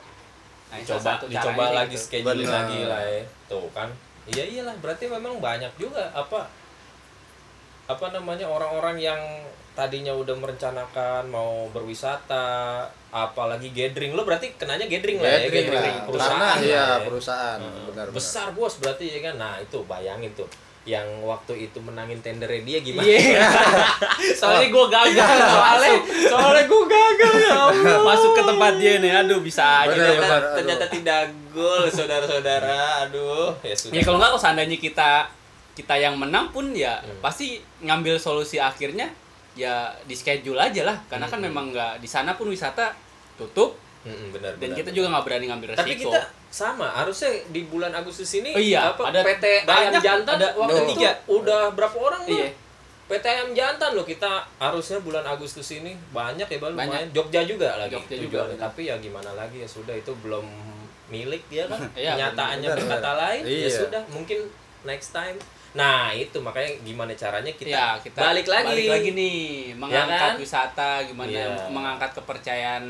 Nah, 0.69 0.77
dicoba 0.77 1.17
caranya 1.17 1.69
lagi 1.75 1.89
gitu. 1.91 2.05
scheduling 2.05 2.45
Benar. 2.45 2.57
lagi 2.61 2.79
lah 2.85 3.01
ya 3.01 3.23
tuh 3.47 3.65
kan 3.73 3.89
iya 4.29 4.43
iyalah 4.45 4.75
berarti 4.77 5.05
memang 5.05 5.37
banyak 5.37 5.71
juga 5.75 6.09
apa 6.11 6.45
apa 7.85 8.05
namanya 8.13 8.45
orang-orang 8.45 8.97
yang 8.97 9.21
tadinya 9.73 10.11
udah 10.11 10.35
merencanakan 10.35 11.25
mau 11.25 11.65
berwisata 11.71 12.83
apalagi 13.09 13.71
gathering 13.71 14.13
lo 14.13 14.21
berarti 14.21 14.53
kenanya 14.53 14.85
gathering, 14.85 15.17
lah 15.17 15.25
ya 15.25 15.39
Gathering 15.41 15.65
lah. 15.65 15.73
gathering 15.73 15.97
perusahaan 16.05 16.37
lah 16.37 16.55
iya 16.59 16.75
ya. 16.75 16.85
perusahaan 17.01 17.59
Heeh. 17.59 17.83
benar 17.89 18.05
besar 18.11 18.47
bos 18.51 18.73
berarti 18.77 19.05
ya 19.07 19.19
kan 19.23 19.35
nah 19.37 19.55
itu 19.57 19.79
bayangin 19.83 20.29
tuh 20.35 20.45
yang 20.83 21.05
waktu 21.21 21.69
itu 21.69 21.77
menangin 21.79 22.17
tendernya 22.19 22.61
dia 22.61 22.79
gimana 22.81 23.05
Iya. 23.05 23.45
soalnya 24.39 24.67
gua 24.67 24.85
gagal 24.89 25.37
soalnya 25.37 25.95
soalnya 26.27 26.63
gua 26.65 26.83
gagal. 26.87 27.33
Masuk 28.01 28.31
ke 28.31 28.41
tempat 28.41 28.73
dia 28.75 28.93
nih. 28.97 29.11
Aduh, 29.17 29.39
bisa 29.39 29.63
aja. 29.81 29.89
Benar. 29.89 30.07
ternyata, 30.09 30.35
aduh. 30.35 30.55
ternyata 30.55 30.85
tidak 30.87 31.21
gol 31.49 31.83
saudara-saudara 31.87 32.79
aduh 33.03 33.51
ya 33.59 33.73
sudah 33.73 33.91
Ya 33.91 34.01
kalau 34.01 34.17
nggak 34.17 34.29
kalau 34.29 34.41
seandainya 34.41 34.77
kita 34.77 35.25
kita 35.73 35.95
yang 35.95 36.15
menang 36.15 36.49
pun 36.49 36.71
ya 36.71 36.99
Hmm. 36.99 37.17
pasti 37.19 37.57
ngambil 37.79 38.15
solusi 38.15 38.57
akhirnya 38.57 39.09
ya 39.53 39.73
di 40.03 40.13
schedule 40.13 40.55
aja 40.57 40.83
lah 40.83 40.97
karena 41.05 41.25
kan 41.25 41.37
Hmm. 41.37 41.47
memang 41.47 41.65
nggak 41.69 41.93
di 41.97 42.05
sana 42.05 42.33
pun 42.33 42.47
wisata 42.47 42.93
tutup 43.33 43.75
Mm-mm, 43.99 44.31
benar 44.31 44.53
dan 44.53 44.61
benar, 44.61 44.77
kita 44.77 44.85
benar. 44.85 44.95
juga 44.95 45.07
nggak 45.09 45.25
berani 45.25 45.45
ngambil 45.47 45.67
resiko 45.69 45.81
tapi 45.81 45.93
kita 45.97 46.19
sama 46.49 46.87
harusnya 46.93 47.31
di 47.47 47.61
bulan 47.63 47.91
Agustus 47.93 48.29
ini 48.33 48.51
Oh 48.51 48.61
iya, 48.61 48.79
apa 48.89 49.01
ada 49.05 49.19
PT 49.21 49.45
banyak, 49.61 49.91
ayam 49.91 50.01
jantan 50.01 50.35
ada 50.35 50.47
waktu 50.53 50.61
waktu 50.61 50.75
itu 50.77 50.93
tiga. 50.95 51.11
udah 51.27 51.61
berapa 51.69 51.97
orang 51.97 52.21
Iya. 52.23 52.47
PT 52.47 52.68
ayam 53.11 53.49
jantan 53.51 53.91
loh 53.91 54.03
kita 54.03 54.29
harusnya 54.55 55.01
bulan 55.01 55.25
Agustus 55.25 55.65
ini 55.71 55.97
banyak 56.09 56.45
ya 56.45 56.57
lumayan 56.59 56.77
Banyak. 56.77 57.09
Jogja 57.09 57.41
juga 57.41 57.73
lagi 57.75 57.97
Jogja 57.97 58.15
juga, 58.15 58.39
benar. 58.45 58.69
tapi 58.69 58.85
ya 58.85 58.95
gimana 58.97 59.33
lagi 59.33 59.59
ya 59.59 59.67
sudah 59.67 59.91
itu 59.91 60.13
belum 60.15 60.45
milik 61.07 61.41
dia 61.47 61.65
kan 61.65 61.81
Iya, 61.97 62.13
kenyataannya 62.13 62.67
benar, 62.67 62.77
berkata 62.79 63.11
lain 63.15 63.41
ya 63.41 63.65
Iya. 63.65 63.69
sudah 63.71 64.01
mungkin 64.07 64.39
next 64.83 65.09
time 65.09 65.37
nah 65.69 66.09
itu 66.09 66.33
makanya 66.39 66.81
gimana 66.81 67.13
caranya 67.13 67.49
kita, 67.51 67.69
ya 67.71 67.87
kita 67.95 68.17
balik 68.19 68.45
lagi 68.45 68.65
balik 68.67 68.89
lagi 68.89 69.09
nih 69.13 69.37
mengangkat 69.73 70.17
kan? 70.17 70.35
wisata 70.37 70.89
gimana 71.03 71.29
Iya. 71.29 71.45
mengangkat 71.69 72.11
kepercayaan 72.13 72.83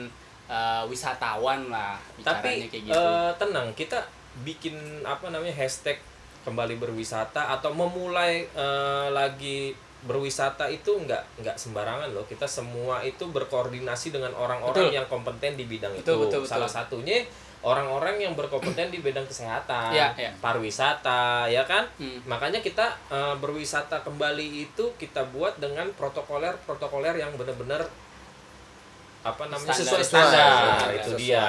eh, 0.48 0.84
wisatawan 0.88 1.68
lah 1.68 1.96
tapi 2.18 2.68
kayak 2.68 2.84
gitu 2.86 2.96
eh, 2.98 3.32
tenang 3.36 3.68
kita 3.74 4.00
bikin 4.42 4.76
apa 5.04 5.28
namanya 5.28 5.52
hashtag 5.54 6.00
kembali 6.42 6.76
berwisata 6.76 7.52
atau 7.52 7.72
memulai 7.72 8.48
eh, 8.50 9.08
lagi 9.10 9.76
berwisata 10.02 10.66
itu 10.66 10.96
nggak 10.96 11.24
nggak 11.38 11.56
sembarangan 11.56 12.10
loh 12.10 12.24
kita 12.24 12.48
semua 12.48 13.02
itu 13.02 13.28
berkoordinasi 13.28 14.10
dengan 14.10 14.32
orang-orang 14.34 14.90
yang 14.94 15.06
kompeten 15.06 15.54
di 15.54 15.66
bidang 15.66 15.92
Betul, 15.94 16.00
itu 16.00 16.14
betul, 16.24 16.40
betul. 16.42 16.50
salah 16.50 16.68
satunya 16.68 17.28
orang-orang 17.60 18.16
yang 18.18 18.34
berkompeten 18.34 18.88
di 18.88 19.00
bidang 19.00 19.26
kesehatan 19.26 19.92
Iya, 19.92 20.16
iya. 20.16 20.32
pariwisata 20.40 21.44
ya 21.46 21.64
kan 21.64 21.84
Hmm. 21.96 22.24
makanya 22.24 22.60
kita 22.60 22.96
eh, 23.10 23.36
berwisata 23.36 24.00
kembali 24.00 24.48
itu 24.66 24.96
kita 24.96 25.28
buat 25.28 25.58
dengan 25.58 25.92
protokoler 25.94 26.56
protokoler 26.64 27.14
yang 27.14 27.36
benar-benar 27.36 27.84
apa 29.20 29.44
namanya 29.46 29.76
Standar. 29.76 30.00
sesuai 30.00 30.00
Sesuai, 30.02 30.24
standar 30.24 30.80
sesuai, 30.80 30.96
itu 30.96 31.10
sesuai. 31.10 31.20
dia 31.20 31.48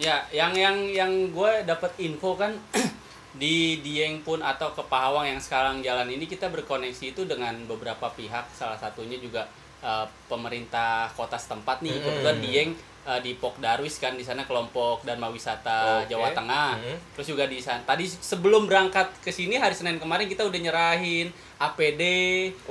Ya, 0.00 0.16
yang 0.32 0.54
yang 0.54 0.76
yang 0.88 1.12
gue 1.28 1.52
dapat 1.66 1.92
info 1.98 2.32
kan 2.32 2.54
di 3.34 3.78
Dieng 3.78 4.26
pun 4.26 4.42
atau 4.42 4.74
ke 4.74 4.82
Pahawang 4.82 5.30
yang 5.30 5.38
sekarang 5.38 5.78
jalan 5.86 6.10
ini 6.10 6.26
kita 6.26 6.50
berkoneksi 6.50 7.14
itu 7.14 7.22
dengan 7.28 7.54
beberapa 7.70 8.10
pihak, 8.10 8.50
salah 8.50 8.74
satunya 8.74 9.22
juga 9.22 9.46
eh, 9.82 10.06
pemerintah 10.26 11.06
kota 11.14 11.38
setempat 11.38 11.78
nih. 11.86 11.94
Mm. 11.94 12.02
Kebetulan 12.02 12.38
Dieng 12.42 12.70
eh, 13.06 13.20
di 13.22 13.38
Pok 13.38 13.62
Darwis 13.62 14.02
kan 14.02 14.18
di 14.18 14.26
sana 14.26 14.42
kelompok 14.42 15.06
Dharma 15.06 15.30
Wisata 15.30 16.02
Oke. 16.02 16.10
Jawa 16.10 16.34
Tengah. 16.34 16.82
Mm. 16.82 16.96
Terus 17.14 17.26
juga 17.30 17.44
di 17.46 17.62
sana 17.62 17.78
tadi 17.86 18.10
sebelum 18.10 18.66
berangkat 18.66 19.06
ke 19.22 19.30
sini 19.30 19.54
hari 19.54 19.78
Senin 19.78 20.02
kemarin 20.02 20.26
kita 20.26 20.42
udah 20.42 20.60
nyerahin 20.60 21.30
APD, 21.60 22.02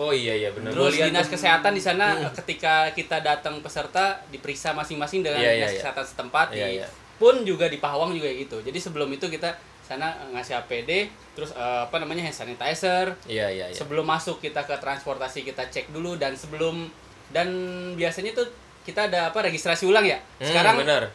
oh 0.02 0.10
iya 0.10 0.34
iya 0.34 0.50
benar 0.50 0.74
Terus 0.74 0.98
lihat 0.98 1.14
dinas 1.14 1.30
kesehatan 1.30 1.78
di 1.78 1.84
sana 1.84 2.26
ketika 2.34 2.90
kita 2.98 3.22
datang 3.22 3.62
peserta 3.62 4.18
diperiksa 4.34 4.74
masing-masing 4.74 5.22
dengan 5.22 5.38
Iya, 5.38 5.46
iya, 5.46 5.56
dinas 5.62 5.72
iya. 5.72 5.78
kesehatan 5.78 6.06
setempat 6.10 6.48
Iya, 6.58 6.66
di 6.68 6.74
iya. 6.82 6.88
pun 7.22 7.46
juga 7.46 7.70
di 7.70 7.78
Pahawang 7.78 8.18
juga 8.18 8.34
gitu. 8.34 8.58
Jadi 8.66 8.80
sebelum 8.82 9.14
itu 9.14 9.30
kita 9.30 9.54
sana 9.90 10.14
eh, 10.16 10.30
ngasih 10.32 10.54
APD, 10.56 11.10
terus 11.34 11.50
eh, 11.52 11.82
apa 11.84 11.98
namanya 11.98 12.22
hand 12.22 12.38
sanitizer. 12.38 13.18
iya 13.26 13.50
iya 13.50 13.66
iya 13.66 13.74
Sebelum 13.74 14.06
masuk 14.06 14.38
kita 14.38 14.62
ke 14.62 14.78
transportasi 14.78 15.42
kita 15.42 15.66
cek 15.66 15.90
dulu 15.90 16.14
dan 16.14 16.32
sebelum 16.34 16.86
dan 17.30 17.50
biasanya 17.94 18.32
tuh 18.32 18.46
kita 18.82 19.06
ada 19.06 19.30
apa 19.30 19.42
registrasi 19.42 19.84
ulang 19.84 20.06
ya. 20.06 20.22
Hmm, 20.38 20.46
Sekarang 20.46 20.78
benar 20.78 21.10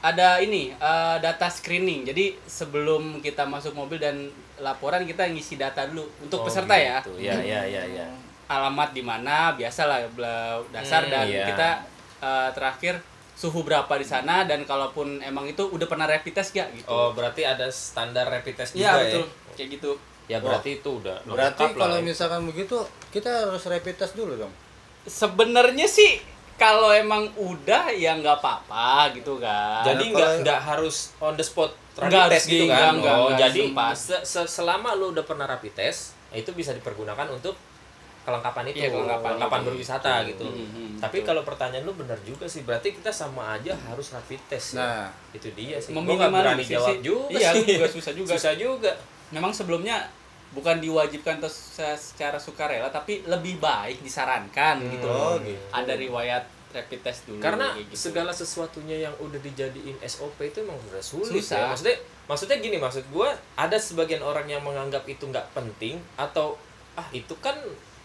ada 0.00 0.36
ini 0.38 0.72
eh, 0.72 1.16
data 1.18 1.48
screening. 1.48 2.04
Jadi 2.04 2.36
sebelum 2.42 3.20
kita 3.20 3.44
masuk 3.44 3.72
mobil 3.72 3.96
dan 3.96 4.28
laporan 4.56 5.02
kita 5.02 5.24
ngisi 5.26 5.56
data 5.56 5.84
dulu 5.84 6.08
untuk 6.18 6.40
Oh, 6.40 6.44
peserta 6.44 6.72
ya 6.74 7.00
gitu. 7.00 7.16
ya 7.18 7.36
ya 7.36 7.60
ya 7.64 7.84
ya 7.84 8.06
alamat 8.44 8.92
di 8.92 9.00
mana 9.00 9.52
biasalah 9.52 10.04
dasar 10.68 11.04
Hmm, 11.04 11.12
dan 11.12 11.26
iya. 11.26 11.44
kita 11.48 11.68
eh, 12.20 12.48
terakhir 12.52 12.94
suhu 13.34 13.60
berapa 13.60 13.90
di 13.92 14.04
sana 14.04 14.42
dan 14.42 14.62
kalaupun 14.62 15.18
emang 15.20 15.44
itu 15.44 15.62
udah 15.64 15.84
pernah 15.84 16.04
rapid 16.04 16.32
test 16.32 16.50
gak 16.50 16.70
gitu. 16.72 16.86
oh 16.86 17.10
berarti 17.10 17.42
ada 17.42 17.66
standar 17.66 18.24
rapid 18.24 18.54
test 18.54 18.72
Iya 18.72 18.94
juga 18.94 19.00
betul. 19.00 19.22
ya 19.22 19.54
Kayak 19.54 19.68
gitu. 19.72 19.90
ya 20.24 20.38
berarti 20.38 20.70
itu 20.76 20.90
udah 20.94 21.16
Berarti 21.24 21.64
kalau 21.74 21.96
ya. 21.96 22.02
misalkan 22.02 22.42
begitu 22.44 22.76
kita 23.10 23.30
harus 23.44 23.62
rapid 23.64 23.94
test 23.96 24.14
dulu 24.14 24.34
dong. 24.36 24.52
Sebenarnya 25.04 25.84
sih 25.84 26.16
kalau 26.54 26.88
emang 26.88 27.28
udah 27.34 27.90
ya 27.92 28.14
nggak 28.14 28.38
apa-apa 28.38 29.12
gitu 29.12 29.36
kan. 29.36 29.82
jadi 29.84 30.00
Nah, 30.00 30.10
nggak 30.12 30.30
nggak 30.40 30.60
harus 30.64 31.12
on 31.18 31.34
the 31.34 31.42
spot 31.42 31.74
rapid 31.94 32.10
test 32.30 32.30
harus 32.40 32.44
gitu 32.48 32.64
di- 32.64 32.70
kan 32.72 32.78
nggak, 32.90 32.94
nggak, 32.96 33.16
oh 33.16 33.28
nggak 33.28 33.38
jadi 33.44 33.60
se- 33.92 34.24
se- 34.24 34.46
selama 34.48 34.94
lu 34.94 35.10
udah 35.10 35.22
pernah 35.22 35.44
rapid 35.44 35.74
test 35.74 36.00
itu 36.32 36.50
bisa 36.50 36.70
dipergunakan 36.70 37.26
untuk 37.28 37.54
kelengkapan 38.24 38.64
itu 38.66 38.80
Iya, 38.80 38.88
kelengkapan 38.90 39.60
itu. 39.60 39.66
berwisata 39.66 40.12
gitu 40.24 40.46
Hmm, 40.46 40.64
hmm, 40.66 40.88
tapi 40.96 41.16
betul. 41.18 41.28
kalau 41.28 41.42
pertanyaan 41.42 41.84
lu 41.84 41.92
benar 41.92 42.16
juga 42.20 42.44
sih 42.44 42.62
berarti 42.62 42.92
kita 42.92 43.08
sama 43.08 43.52
aja 43.52 43.76
harus 43.84 44.10
rapid 44.10 44.40
test 44.46 44.74
ya 44.74 44.80
Nah, 44.80 45.04
itu 45.30 45.48
dia 45.52 45.76
sih 45.76 45.92
nggak 45.92 46.02
Meminimalisir 46.02 46.40
berani 46.40 46.62
sih. 46.62 46.74
jawab 46.74 46.96
juga 47.00 47.36
Iya, 47.36 47.50
sih. 47.52 47.64
juga 47.70 47.86
susah 47.86 48.12
juga. 48.12 48.30
susah 48.32 48.54
juga 48.54 48.92
Memang 49.26 49.50
sebelumnya 49.50 49.96
bukan 50.50 50.78
diwajibkan 50.78 51.36
atau 51.36 51.48
se- 51.48 51.82
secara 51.98 52.38
sukarela 52.38 52.86
tapi 52.88 53.24
lebih 53.24 53.58
baik 53.58 54.00
disarankan 54.00 54.78
Hmm, 54.78 54.90
gitu. 54.90 55.06
oh, 55.06 55.34
gitu. 55.38 55.58
Ada 55.70 55.92
riwayat 55.94 56.44
rapid 56.70 57.00
test 57.02 57.22
dulu 57.24 57.38
karena 57.38 57.70
gitu. 57.76 57.94
segala 57.94 58.30
sesuatunya 58.30 58.98
yang 59.00 59.14
udah 59.16 59.38
dijadiin 59.38 59.94
SOP 60.00 60.42
itu 60.42 60.58
emang 60.60 60.74
udah 60.84 60.98
sulit 60.98 61.38
Susah. 61.38 61.54
ya 61.56 61.66
maksudnya 61.68 61.96
maksudnya 62.24 62.56
gini 62.58 62.76
maksud 62.76 63.04
gua 63.08 63.30
ada 63.54 63.76
sebagian 63.76 64.18
orang 64.20 64.42
yang 64.44 64.58
menganggap 64.58 65.02
itu 65.04 65.22
nggak 65.24 65.46
penting 65.52 65.98
atau 66.14 66.58
ah 66.92 67.06
itu 67.10 67.30
kan 67.36 67.54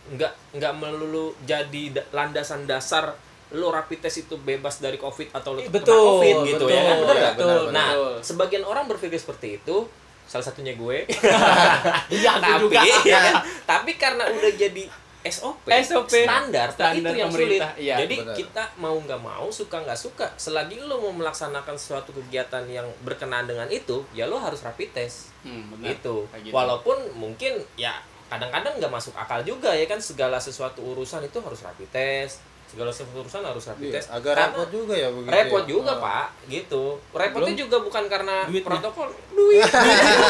nggak 0.09 0.33
nggak 0.53 0.73
melulu 0.75 1.31
jadi 1.43 1.83
da- 1.91 2.07
landasan 2.11 2.65
dasar 2.65 3.13
lo 3.49 3.69
rapid 3.69 3.99
test 3.99 4.23
itu 4.23 4.37
bebas 4.37 4.77
dari 4.77 4.95
covid 4.95 5.29
atau 5.31 5.53
lo 5.53 5.59
Ih, 5.59 5.65
kena 5.65 5.75
betul, 5.75 6.01
covid 6.15 6.35
gitu 6.45 6.65
betul, 6.65 6.69
ya 6.69 6.81
kan 6.83 6.97
benar 6.99 7.15
nggak? 7.15 7.33
betul, 7.35 7.61
nah 7.69 7.87
betul. 7.89 8.13
sebagian 8.21 8.63
orang 8.63 8.85
berpikir 8.85 9.17
seperti 9.17 9.47
itu 9.57 9.77
salah 10.23 10.45
satunya 10.45 10.73
gue 10.73 11.09
Iya, 12.13 12.31
tapi 12.37 12.61
juga. 12.63 12.81
ya, 13.07 13.21
tapi 13.65 13.91
karena 13.95 14.25
udah 14.25 14.51
jadi 14.53 14.83
SOP, 15.19 15.67
SOP. 15.83 16.07
standar, 16.07 16.71
nah 16.71 16.95
Standar 16.95 17.11
itu 17.11 17.19
yang 17.19 17.27
sulit. 17.29 17.59
iya. 17.75 17.99
Jadi 17.99 18.23
Benar. 18.23 18.35
kita 18.37 18.63
mau 18.77 18.95
nggak 18.95 19.19
mau, 19.19 19.51
suka 19.51 19.83
nggak 19.83 19.99
suka, 19.99 20.31
selagi 20.37 20.79
lo 20.79 20.95
mau 20.97 21.11
melaksanakan 21.11 21.75
suatu 21.75 22.15
kegiatan 22.15 22.63
yang 22.65 22.87
berkenaan 23.03 23.43
dengan 23.43 23.67
itu, 23.67 23.99
ya 24.15 24.31
lo 24.31 24.39
harus 24.39 24.63
rapid 24.63 24.95
test. 24.95 25.35
Hmm, 25.43 25.75
benar. 25.75 25.91
Gitu. 25.91 26.23
Kayak 26.23 26.41
gitu. 26.47 26.53
Walaupun 26.55 26.97
mungkin 27.13 27.59
ya 27.75 27.99
kadang-kadang 28.29 28.74
nggak 28.77 28.91
masuk 28.91 29.13
akal 29.13 29.41
juga 29.41 29.69
ya 29.71 29.83
kan 29.83 29.98
segala 30.00 30.38
sesuatu 30.38 30.79
urusan 30.86 31.21
itu 31.21 31.38
harus 31.38 31.59
rapid 31.59 31.89
test. 31.89 32.39
Segala 32.65 32.88
sesuatu 32.88 33.19
urusan 33.19 33.41
harus 33.41 33.65
rapid 33.65 33.89
iya, 33.89 33.93
test. 33.95 34.07
agak 34.09 34.31
Karena- 34.31 34.53
repot 34.53 34.69
juga 34.69 34.93
ya 34.93 35.09
begitu. 35.09 35.33
repot 35.33 35.59
ya. 35.59 35.67
juga 35.67 35.91
Oh. 35.91 36.00
pak 36.00 36.27
gitu 36.48 36.83
repotnya 37.12 37.33
Belum- 37.50 37.59
juga 37.59 37.77
bukan 37.81 38.03
karena 38.05 38.36
Duitnya. 38.45 38.67
protokol 38.69 39.07
duit 39.31 39.65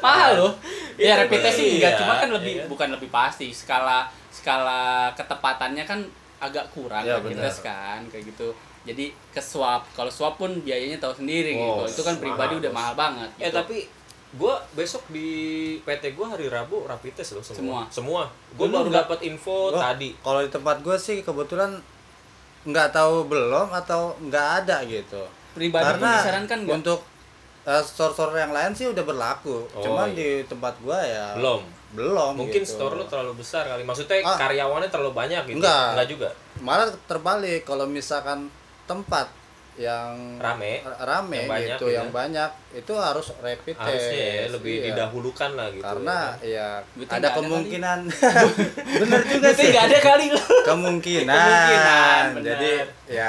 mahal 0.00 0.30
loh 0.36 0.52
Itu 0.96 1.04
ya 1.04 1.14
rapid 1.18 1.40
test 1.40 1.56
sih 1.56 1.66
enggak 1.76 1.92
dia, 1.94 2.00
cuma 2.00 2.14
kan 2.16 2.28
lebih 2.30 2.52
iya 2.54 2.60
kan? 2.60 2.68
bukan 2.68 2.88
lebih 2.90 3.08
pasti 3.10 3.46
skala 3.50 3.98
skala 4.30 4.82
ketepatannya 5.12 5.84
kan 5.84 6.00
agak 6.40 6.64
kurang 6.70 7.02
Ya, 7.02 7.20
rapid 7.20 7.36
test 7.36 7.60
kan 7.60 8.00
kayak 8.08 8.24
gitu 8.26 8.48
jadi 8.82 9.12
ke 9.28 9.42
swab 9.42 9.84
kalau 9.92 10.08
swab 10.08 10.34
pun 10.34 10.56
biayanya 10.58 10.96
tahu 10.96 11.12
sendiri 11.14 11.52
Oh, 11.54 11.84
gitu 11.84 11.92
itu 11.92 12.02
kan 12.02 12.16
pribadi 12.16 12.56
mahal, 12.56 12.62
udah 12.64 12.72
mahal 12.72 12.94
banget 12.94 13.28
Eh 13.36 13.44
gitu. 13.44 13.56
tapi 13.58 13.76
gua 14.32 14.62
besok 14.72 15.02
di 15.08 15.28
PT 15.80 16.14
gua 16.14 16.32
hari 16.32 16.46
Rabu 16.46 16.84
rapid 16.84 17.12
test 17.14 17.34
loh 17.34 17.42
semua. 17.42 17.82
Semua. 17.88 18.30
Lu 18.54 18.68
baru 18.68 18.86
dapat 18.88 19.18
info 19.22 19.70
Gua- 19.70 19.82
tadi. 19.82 20.14
Kalau 20.16 20.38
di 20.38 20.48
tempat 20.48 20.76
gue 20.80 20.94
sih 20.94 21.20
kebetulan 21.20 21.74
nggak 22.60 22.88
tahu 22.90 23.26
belum 23.26 23.72
atau 23.72 24.14
nggak 24.20 24.48
ada 24.62 24.84
gitu. 24.84 25.24
pribadi 25.50 25.82
Karena 25.82 26.10
disarankan 26.14 26.58
nggak 26.62 26.76
untuk 26.76 27.00
uh, 27.64 27.82
store-store 27.82 28.38
yang 28.38 28.52
lain 28.52 28.70
sih 28.70 28.86
udah 28.86 29.02
berlaku. 29.02 29.66
Oh, 29.68 29.82
Cuman 29.82 30.12
iya. 30.12 30.16
di 30.16 30.28
tempat 30.46 30.78
gua 30.78 31.00
ya 31.00 31.34
Belum. 31.34 31.60
belum. 31.90 32.32
Mungkin 32.38 32.62
gitu. 32.62 32.78
store 32.78 32.94
lu 32.94 33.04
terlalu 33.04 33.34
besar 33.34 33.66
kali. 33.66 33.82
Maksudnya 33.82 34.22
Ah. 34.22 34.38
karyawannya 34.38 34.86
terlalu 34.86 35.10
banyak 35.10 35.42
gitu. 35.44 35.58
Enggak. 35.58 36.06
juga. 36.06 36.30
malah 36.60 36.86
terbalik 37.08 37.64
kalau 37.64 37.88
misalkan 37.88 38.46
tempat 38.84 39.26
yang 39.76 40.36
Rame. 40.36 40.82
rame 40.98 41.36
Yang 41.36 41.48
banyak 41.48 41.68
gitu 41.70 41.84
gitu 41.86 41.86
yang 41.92 42.08
ya. 42.08 42.12
banyak 42.12 42.50
itu 42.72 42.92
harus 42.92 43.26
rapid 43.38 43.76
test 43.76 43.86
Harusnya 43.86 44.26
ya 44.34 44.44
lebih 44.50 44.74
Iya. 44.76 44.84
didahulukan 44.88 45.50
lah 45.54 45.68
gitu. 45.70 45.84
karena 45.84 46.18
ya. 46.38 46.48
ya 46.48 46.68
ada 46.80 47.06
nggak 47.06 47.16
ada 47.16 47.28
kemungkinan 47.36 47.98
bener 49.00 49.20
juga 49.24 49.48
sih 49.50 49.66
nggak 49.68 49.84
ada 49.86 49.98
kali 50.00 50.26
loh 50.28 50.46
kemungkinan, 50.68 51.30
Kemungkinan, 51.30 52.22
benar. 52.34 52.44
jadi 52.46 52.72
ya 53.06 53.28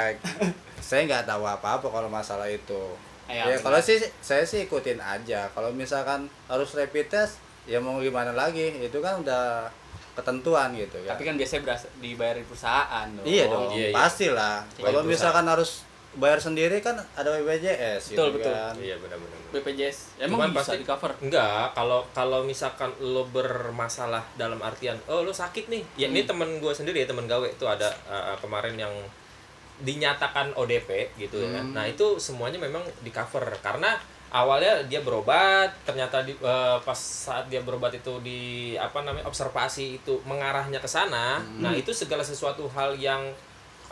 saya 0.78 1.00
nggak 1.04 1.24
tahu 1.24 1.44
apa-apa 1.44 1.86
kalau 1.86 2.08
masalah 2.08 2.46
itu 2.46 2.82
Ya, 3.24 3.48
ya 3.48 3.56
kalau 3.56 3.78
sih 3.78 3.96
saya 4.20 4.44
sih 4.44 4.66
ikutin 4.66 4.98
aja 4.98 5.48
kalau 5.50 5.72
misalkan 5.72 6.28
harus 6.46 6.74
rapid 6.74 7.08
test 7.08 7.40
ya 7.64 7.78
mau 7.78 7.96
gimana 7.96 8.28
lagi 8.30 8.76
itu 8.76 8.98
kan 8.98 9.16
udah 9.16 9.72
ketentuan 10.12 10.74
gitu 10.74 11.00
ya 11.00 11.08
tapi 11.08 11.24
kan 11.24 11.34
biasanya 11.34 11.64
beras 11.64 11.88
dibayarin 11.96 12.44
perusahaan 12.44 13.06
dong 13.08 13.24
iya 13.24 13.48
dong 13.48 13.72
Iya, 13.72 13.88
iya. 13.88 13.94
pastilah 13.94 14.60
kalau 14.76 15.00
misalkan 15.02 15.48
harus 15.48 15.86
bayar 16.14 16.36
sendiri 16.36 16.78
kan 16.78 16.92
ada 17.12 17.32
BPJS 17.34 18.12
gitu 18.12 18.20
Betul, 18.20 18.28
betul. 18.36 18.52
kan 18.52 18.74
Iya 18.76 18.96
benar-benar. 18.96 19.38
BPJS 19.48 19.98
emang 20.20 20.38
Cuman 20.38 20.48
bisa 20.50 20.60
pasti- 20.62 20.78
di 20.78 20.84
cover 20.84 21.12
Enggak, 21.18 21.72
kalau 21.72 22.00
kalau 22.10 22.40
misalkan 22.42 22.92
lo 23.00 23.24
bermasalah 23.26 24.20
dalam 24.34 24.60
artian 24.60 24.96
oh 25.06 25.20
lo 25.20 25.32
sakit 25.32 25.66
nih. 25.66 25.82
Ya 25.96 26.06
ini 26.06 26.20
Hmm. 26.20 26.28
temen 26.28 26.48
gue 26.58 26.68
sendiri 26.70 27.00
ya, 27.00 27.06
temen 27.06 27.24
gawe 27.24 27.44
itu 27.44 27.64
ada 27.64 27.88
uh, 28.06 28.36
kemarin 28.36 28.76
yang 28.76 28.92
dinyatakan 29.78 30.54
ODP 30.54 31.10
gitu 31.16 31.36
ya 31.38 31.48
kan. 31.52 31.64
Hmm. 31.66 31.74
Nah, 31.74 31.84
itu 31.84 32.14
semuanya 32.16 32.56
memang 32.56 32.84
di 33.00 33.10
cover 33.10 33.42
karena 33.60 33.98
awalnya 34.30 34.80
dia 34.84 35.00
berobat, 35.00 35.74
ternyata 35.82 36.22
di, 36.22 36.32
eh, 36.32 36.76
pas 36.78 36.96
saat 36.96 37.48
dia 37.48 37.60
berobat 37.60 37.92
itu 37.92 38.16
di 38.20 38.40
apa 38.74 39.02
namanya 39.02 39.26
observasi 39.26 39.98
itu 39.98 40.22
mengarahnya 40.22 40.78
ke 40.78 40.86
sana. 40.86 41.36
Hmm. 41.36 41.60
Nah, 41.60 41.72
itu 41.72 41.90
segala 41.90 42.22
sesuatu 42.22 42.64
hal 42.68 42.94
yang 42.94 43.20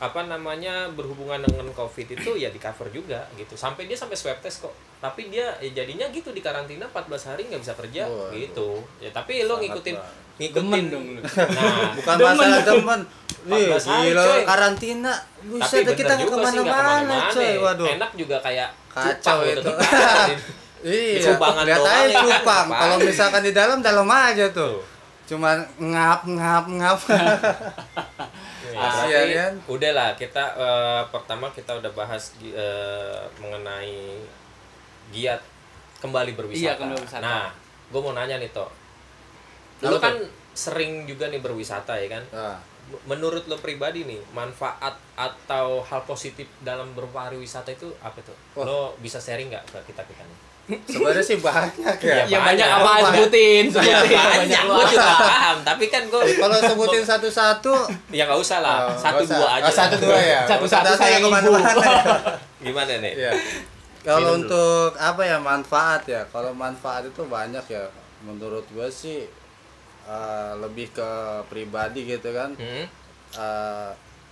apa 0.00 0.24
namanya 0.24 0.88
berhubungan 0.96 1.44
dengan 1.44 1.68
covid 1.76 2.08
itu 2.08 2.32
ya 2.34 2.48
di 2.48 2.56
cover 2.56 2.88
juga 2.88 3.20
gitu 3.36 3.52
sampai 3.52 3.84
dia 3.84 3.92
sampai 3.92 4.16
swab 4.16 4.40
test 4.40 4.64
kok 4.64 4.72
tapi 4.96 5.28
dia 5.28 5.52
ya 5.60 5.70
jadinya 5.76 6.08
gitu 6.08 6.32
di 6.32 6.40
karantina 6.40 6.88
14 6.88 7.28
hari 7.28 7.52
nggak 7.52 7.60
bisa 7.60 7.76
kerja 7.76 8.08
Waduh. 8.08 8.32
gitu 8.32 8.68
ya 8.96 9.12
tapi 9.12 9.44
lo 9.44 9.60
ngikutin 9.60 9.96
banget. 9.96 10.16
ngikutin 10.40 10.64
Demen 10.72 10.84
dong 10.88 11.04
lu. 11.04 11.20
nah 11.20 11.92
Bukan 12.00 12.14
Demen 12.16 12.32
masalah 12.32 12.60
dong. 12.64 12.80
teman. 12.80 13.00
Nih, 13.40 13.64
14 13.72 13.76
hari, 13.76 14.08
gila 14.08 14.22
coy. 14.24 14.40
karantina. 14.44 15.12
tapi 15.12 15.48
Buset, 15.48 15.80
bener 15.84 15.96
kita 15.96 16.12
nggak 16.12 16.28
ke 16.28 16.38
mana-mana, 16.40 17.16
coy. 17.28 17.52
Waduh. 17.60 17.86
enak 17.92 18.10
juga 18.16 18.36
kayak 18.40 18.68
Kacau 18.88 19.36
cupang 19.36 19.44
gitu, 19.44 19.60
itu. 19.60 19.70
tetap. 19.84 20.28
Iya, 20.80 21.18
lihat 21.60 21.84
aja 21.84 22.16
cupang. 22.20 22.66
Kalau 22.72 22.96
misalkan 22.98 23.42
di 23.44 23.52
dalam, 23.52 23.84
dalam 23.84 24.08
aja 24.08 24.48
Tuh. 24.48 24.80
tuh. 24.80 24.84
Cuman 25.28 25.60
ngap 25.76 26.24
ngap 26.24 26.64
ngap. 26.72 26.98
Ya, 28.70 28.80
Kasihan, 28.80 29.08
berarti 29.10 29.34
kan? 29.34 29.54
udahlah 29.68 30.08
kita 30.14 30.44
eh, 30.56 31.02
pertama 31.10 31.46
kita 31.50 31.72
udah 31.74 31.92
bahas 31.92 32.34
eh, 32.40 33.22
mengenai 33.38 34.18
giat 35.10 35.42
kembali 35.98 36.32
berwisata. 36.34 36.64
Iya, 36.64 36.72
kembali 36.76 36.94
berwisata. 36.96 37.22
Nah, 37.22 37.46
gue 37.90 38.00
mau 38.00 38.14
nanya 38.14 38.36
nih 38.38 38.50
toh, 38.50 38.70
lo 39.82 39.98
kan 39.98 40.14
sering 40.52 41.04
juga 41.04 41.26
nih 41.26 41.40
berwisata 41.40 41.94
ya 41.96 42.08
kan? 42.10 42.24
M- 42.90 43.02
Menurut 43.06 43.46
lo 43.46 43.54
pribadi 43.56 44.02
nih, 44.02 44.18
manfaat 44.30 44.94
atau 45.14 45.82
hal 45.82 46.02
positif 46.04 46.46
dalam 46.60 46.90
berpariwisata 46.92 47.70
itu 47.70 47.90
apa 48.00 48.18
tuh? 48.22 48.34
Wah. 48.56 48.64
Lo 48.66 48.78
bisa 48.98 49.18
sharing 49.18 49.50
nggak 49.50 49.62
ke 49.66 49.78
kita 49.90 50.02
kita 50.04 50.22
nih? 50.22 50.38
Sebenarnya 50.84 51.22
sih 51.22 51.38
banyak 51.38 51.96
ya. 51.98 52.14
Iya, 52.20 52.22
Ya 52.26 52.38
banyak 52.38 52.60
banyak. 52.60 52.68
apa 52.70 52.84
Banyak. 52.84 53.04
sebutin, 53.10 53.64
sebutin. 53.66 54.08
Ya, 54.10 54.22
banyak, 54.32 54.62
gue 54.62 54.84
juga 54.88 55.12
paham. 55.16 55.56
Tapi 55.62 55.84
kan 55.86 56.02
gue 56.06 56.22
Kalau 56.34 56.58
sebutin 56.60 57.02
satu-satu, 57.02 57.72
ya 58.10 58.22
nggak 58.24 58.38
usah 58.38 58.58
lah, 58.60 58.76
Oh, 58.86 58.94
satu 58.94 59.22
dua 59.22 59.48
aja. 59.56 59.64
Oh, 59.64 59.72
satu 59.72 59.96
dua 59.98 60.18
ya. 60.18 60.40
Satu-satu 60.44 60.86
Satu-satu 60.86 60.98
sayang 60.98 61.22
yang 61.22 61.34
ibu. 61.34 61.52
Gimana 62.66 62.92
nih? 62.98 63.12
Iya. 63.16 63.32
Kalau 64.00 64.32
untuk 64.34 64.96
apa 64.96 65.22
ya 65.22 65.36
manfaat 65.36 66.02
ya? 66.04 66.22
Kalau 66.26 66.52
manfaat 66.52 67.04
itu 67.04 67.22
banyak 67.22 67.64
ya. 67.66 67.84
Menurut 68.20 68.64
gue 68.68 68.88
sih 68.88 69.28
eh, 70.02 70.52
lebih 70.56 70.90
ke 70.90 71.10
pribadi 71.46 72.04
gitu 72.06 72.30
kan. 72.30 72.52
Hmm? 72.54 72.84
Eh, 73.30 73.90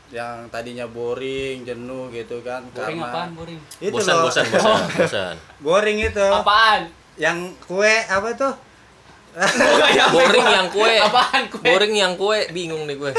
yang 0.08 0.48
tadinya 0.48 0.88
boring, 0.88 1.62
jenuh 1.62 2.08
gitu 2.10 2.40
kan. 2.40 2.64
Boring 2.72 2.96
karena 2.96 3.12
apaan, 3.12 3.30
boring? 3.36 3.60
Itu 3.78 3.92
bosan, 3.92 4.14
loh. 4.16 4.24
bosan, 4.32 4.44
bosan, 4.52 4.80
bosan. 4.96 5.34
boring 5.60 5.98
itu. 6.00 6.26
Apaan? 6.32 6.88
Yang 7.20 7.38
kue 7.62 7.94
apa 8.06 8.30
tuh? 8.32 8.54
Boring 10.14 10.46
yang 10.50 10.66
kue. 10.66 10.98
Apaan 10.98 11.46
kue? 11.46 11.62
Boring 11.62 11.94
yang 11.94 12.18
kue, 12.18 12.50
bingung 12.50 12.90
nih 12.90 12.98
gue. 12.98 13.12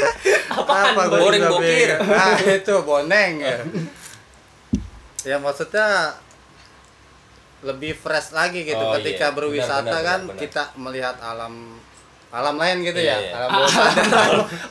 Apaan? 0.52 0.92
Apa, 0.92 1.08
gua 1.08 1.16
boring 1.16 1.48
bokir? 1.48 1.96
bingung. 1.96 2.12
Ah, 2.12 2.36
itu 2.36 2.74
boneng 2.84 3.32
ya. 3.40 3.56
ya 5.24 5.36
maksudnya 5.40 6.12
lebih 7.60 7.92
fresh 7.92 8.32
lagi 8.32 8.64
gitu 8.64 8.80
Oh, 8.80 8.96
ketika 9.00 9.32
iya. 9.32 9.36
berwisata 9.36 9.80
Benar, 9.84 9.96
benar, 9.96 10.04
kan 10.04 10.20
benar, 10.20 10.28
benar. 10.28 10.40
kita 10.40 10.62
melihat 10.76 11.16
alam 11.20 11.79
alam 12.30 12.54
lain 12.54 12.76
gitu 12.80 12.94
Iya, 12.96 13.10
ya 13.10 13.16
iya. 13.20 13.32
alam 13.34 13.48
bawah 13.50 13.74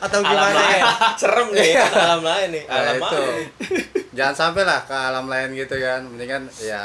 atau 0.00 0.18
Alam 0.18 0.26
gimana 0.26 0.56
lain. 0.56 0.80
ya 0.80 0.88
Serem 1.14 1.48
nih, 1.50 1.72
alam 1.76 2.22
lain 2.22 2.48
nih. 2.50 2.64
Nah, 2.64 2.74
Alam 2.74 2.96
itu 2.96 3.20
lain. 3.20 3.46
jangan 4.10 4.34
sampai 4.34 4.62
lah 4.64 4.80
ke 4.82 4.96
alam 4.96 5.26
lain 5.26 5.48
gitu 5.52 5.74
kan 5.76 6.00
mendingan 6.02 6.42
ya 6.56 6.84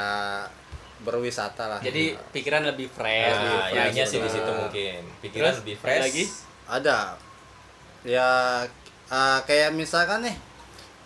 berwisata 0.97 1.63
lah 1.67 1.79
Jadi 1.79 2.17
pikiran 2.29 2.65
lebih 2.65 2.89
fresh. 2.89 3.29
Nah, 3.31 3.39
lebih 3.39 3.59
ya, 3.71 3.81
intinya 3.85 4.05
sih 4.05 4.19
di 4.19 4.29
situ 4.29 4.51
mungkin. 4.51 5.01
Pikiran 5.21 5.47
Terus, 5.47 5.59
lebih 5.61 5.75
fresh. 5.77 6.01
lagi? 6.01 6.23
ada 6.65 7.13
ya 8.01 8.29
eh, 9.07 9.39
kayak 9.41 9.69
misalkan 9.71 10.21
nih 10.21 10.35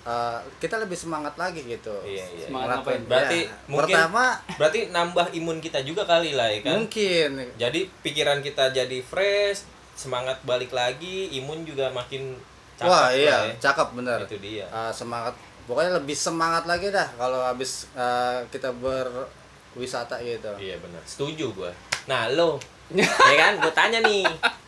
eh, 0.02 0.40
kita 0.58 0.76
lebih 0.78 0.96
semangat 0.96 1.36
lagi 1.36 1.62
gitu 1.62 1.92
Iya, 2.02 2.26
iya. 2.30 2.46
Semangat 2.46 2.68
Ngelakuin. 2.80 2.88
ngapain? 2.96 3.02
Berarti 3.06 3.40
Ya, 3.42 3.52
mungkin- 3.66 3.96
pertama 3.96 4.24
Berarti 4.56 4.80
nambah 4.88 5.28
imun 5.34 5.58
kita 5.60 5.80
juga 5.82 6.04
kali 6.04 6.32
lah 6.32 6.48
ya 6.48 6.60
kan. 6.62 6.72
mungkin 6.78 7.30
Jadi 7.56 7.80
pikiran 8.00 8.40
kita 8.40 8.70
jadi 8.70 8.98
fresh, 9.02 9.64
semangat 9.94 10.40
balik 10.44 10.72
lagi, 10.72 11.28
imun 11.34 11.64
juga 11.64 11.90
makin 11.90 12.36
cakep 12.76 12.88
wah 12.88 13.02
lah 13.02 13.12
iya 13.12 13.36
ya. 13.46 13.54
cakep 13.62 13.88
bener 13.94 14.20
Itu 14.24 14.38
dia. 14.38 14.66
Eh, 14.66 14.92
semangat 14.92 15.36
pokoknya 15.66 15.92
lebih 15.94 16.16
semangat 16.16 16.64
lagi 16.64 16.90
dah 16.90 17.06
kalau 17.14 17.42
habis 17.42 17.86
eh, 17.94 18.40
kita 18.48 18.72
berwisata 18.74 20.16
gitu 20.20 20.50
Iya 20.56 20.76
benar. 20.78 21.04
Setuju 21.04 21.52
gua. 21.54 21.72
Nah, 22.06 22.26
lo 22.30 22.56
ya 22.96 23.06
kan 23.38 23.54
gue 23.58 23.70
tanya 23.72 24.00
nih. 24.02 24.26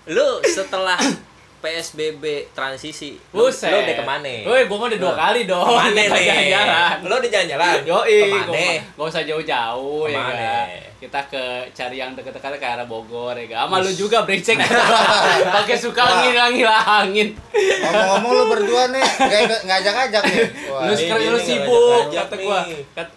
Lo 0.07 0.37
setelah 0.43 0.99
PSBB 1.61 2.23
transisi, 2.51 3.15
lo, 3.29 3.45
Buset. 3.45 3.69
lo 3.69 3.77
udah 3.79 3.95
ke 3.95 4.03
mana? 4.03 4.33
Woi, 4.43 4.65
gua 4.65 4.77
mah 4.77 4.87
udah 4.87 4.99
dua 4.99 5.13
kali 5.15 5.41
dong. 5.45 5.61
Ke 5.61 5.71
mana 5.71 6.01
nih? 6.09 6.09
Jalan-jalan. 6.19 6.95
Lo 7.01 7.15
udah 7.15 7.29
jalan-jalan? 7.29 7.77
Yoi, 7.89 8.17
Ke 8.17 8.27
mana? 8.27 8.49
mah- 8.49 8.81
gak 8.91 9.07
usah 9.07 9.23
jauh-jauh 9.23 10.03
ya 10.05 10.19
kan. 10.19 10.67
Kita 10.97 11.17
ke 11.25 11.43
cari 11.71 11.97
yang 11.97 12.13
deket-deket 12.13 12.53
ke 12.55 12.67
arah 12.67 12.85
Bogor 12.85 13.33
ya 13.33 13.45
kan. 13.47 13.65
Sama 13.65 13.77
lu 13.79 13.89
juga 13.91 14.21
brengsek. 14.21 14.57
Pakai 15.55 15.73
suka 15.75 16.01
ngilang-ngilangin. 16.21 17.29
ngomong-ngomong 17.53 18.31
lu 18.31 18.43
berdua 18.47 18.83
nih 18.89 19.01
nggak 19.01 19.61
ngajak-ngajak 19.65 20.23
nih 20.23 20.45
Lu 20.67 20.93
sekarang 20.93 21.25
lu 21.27 21.39
sibuk 21.39 22.03
kata 22.07 22.35
gua. 22.37 22.59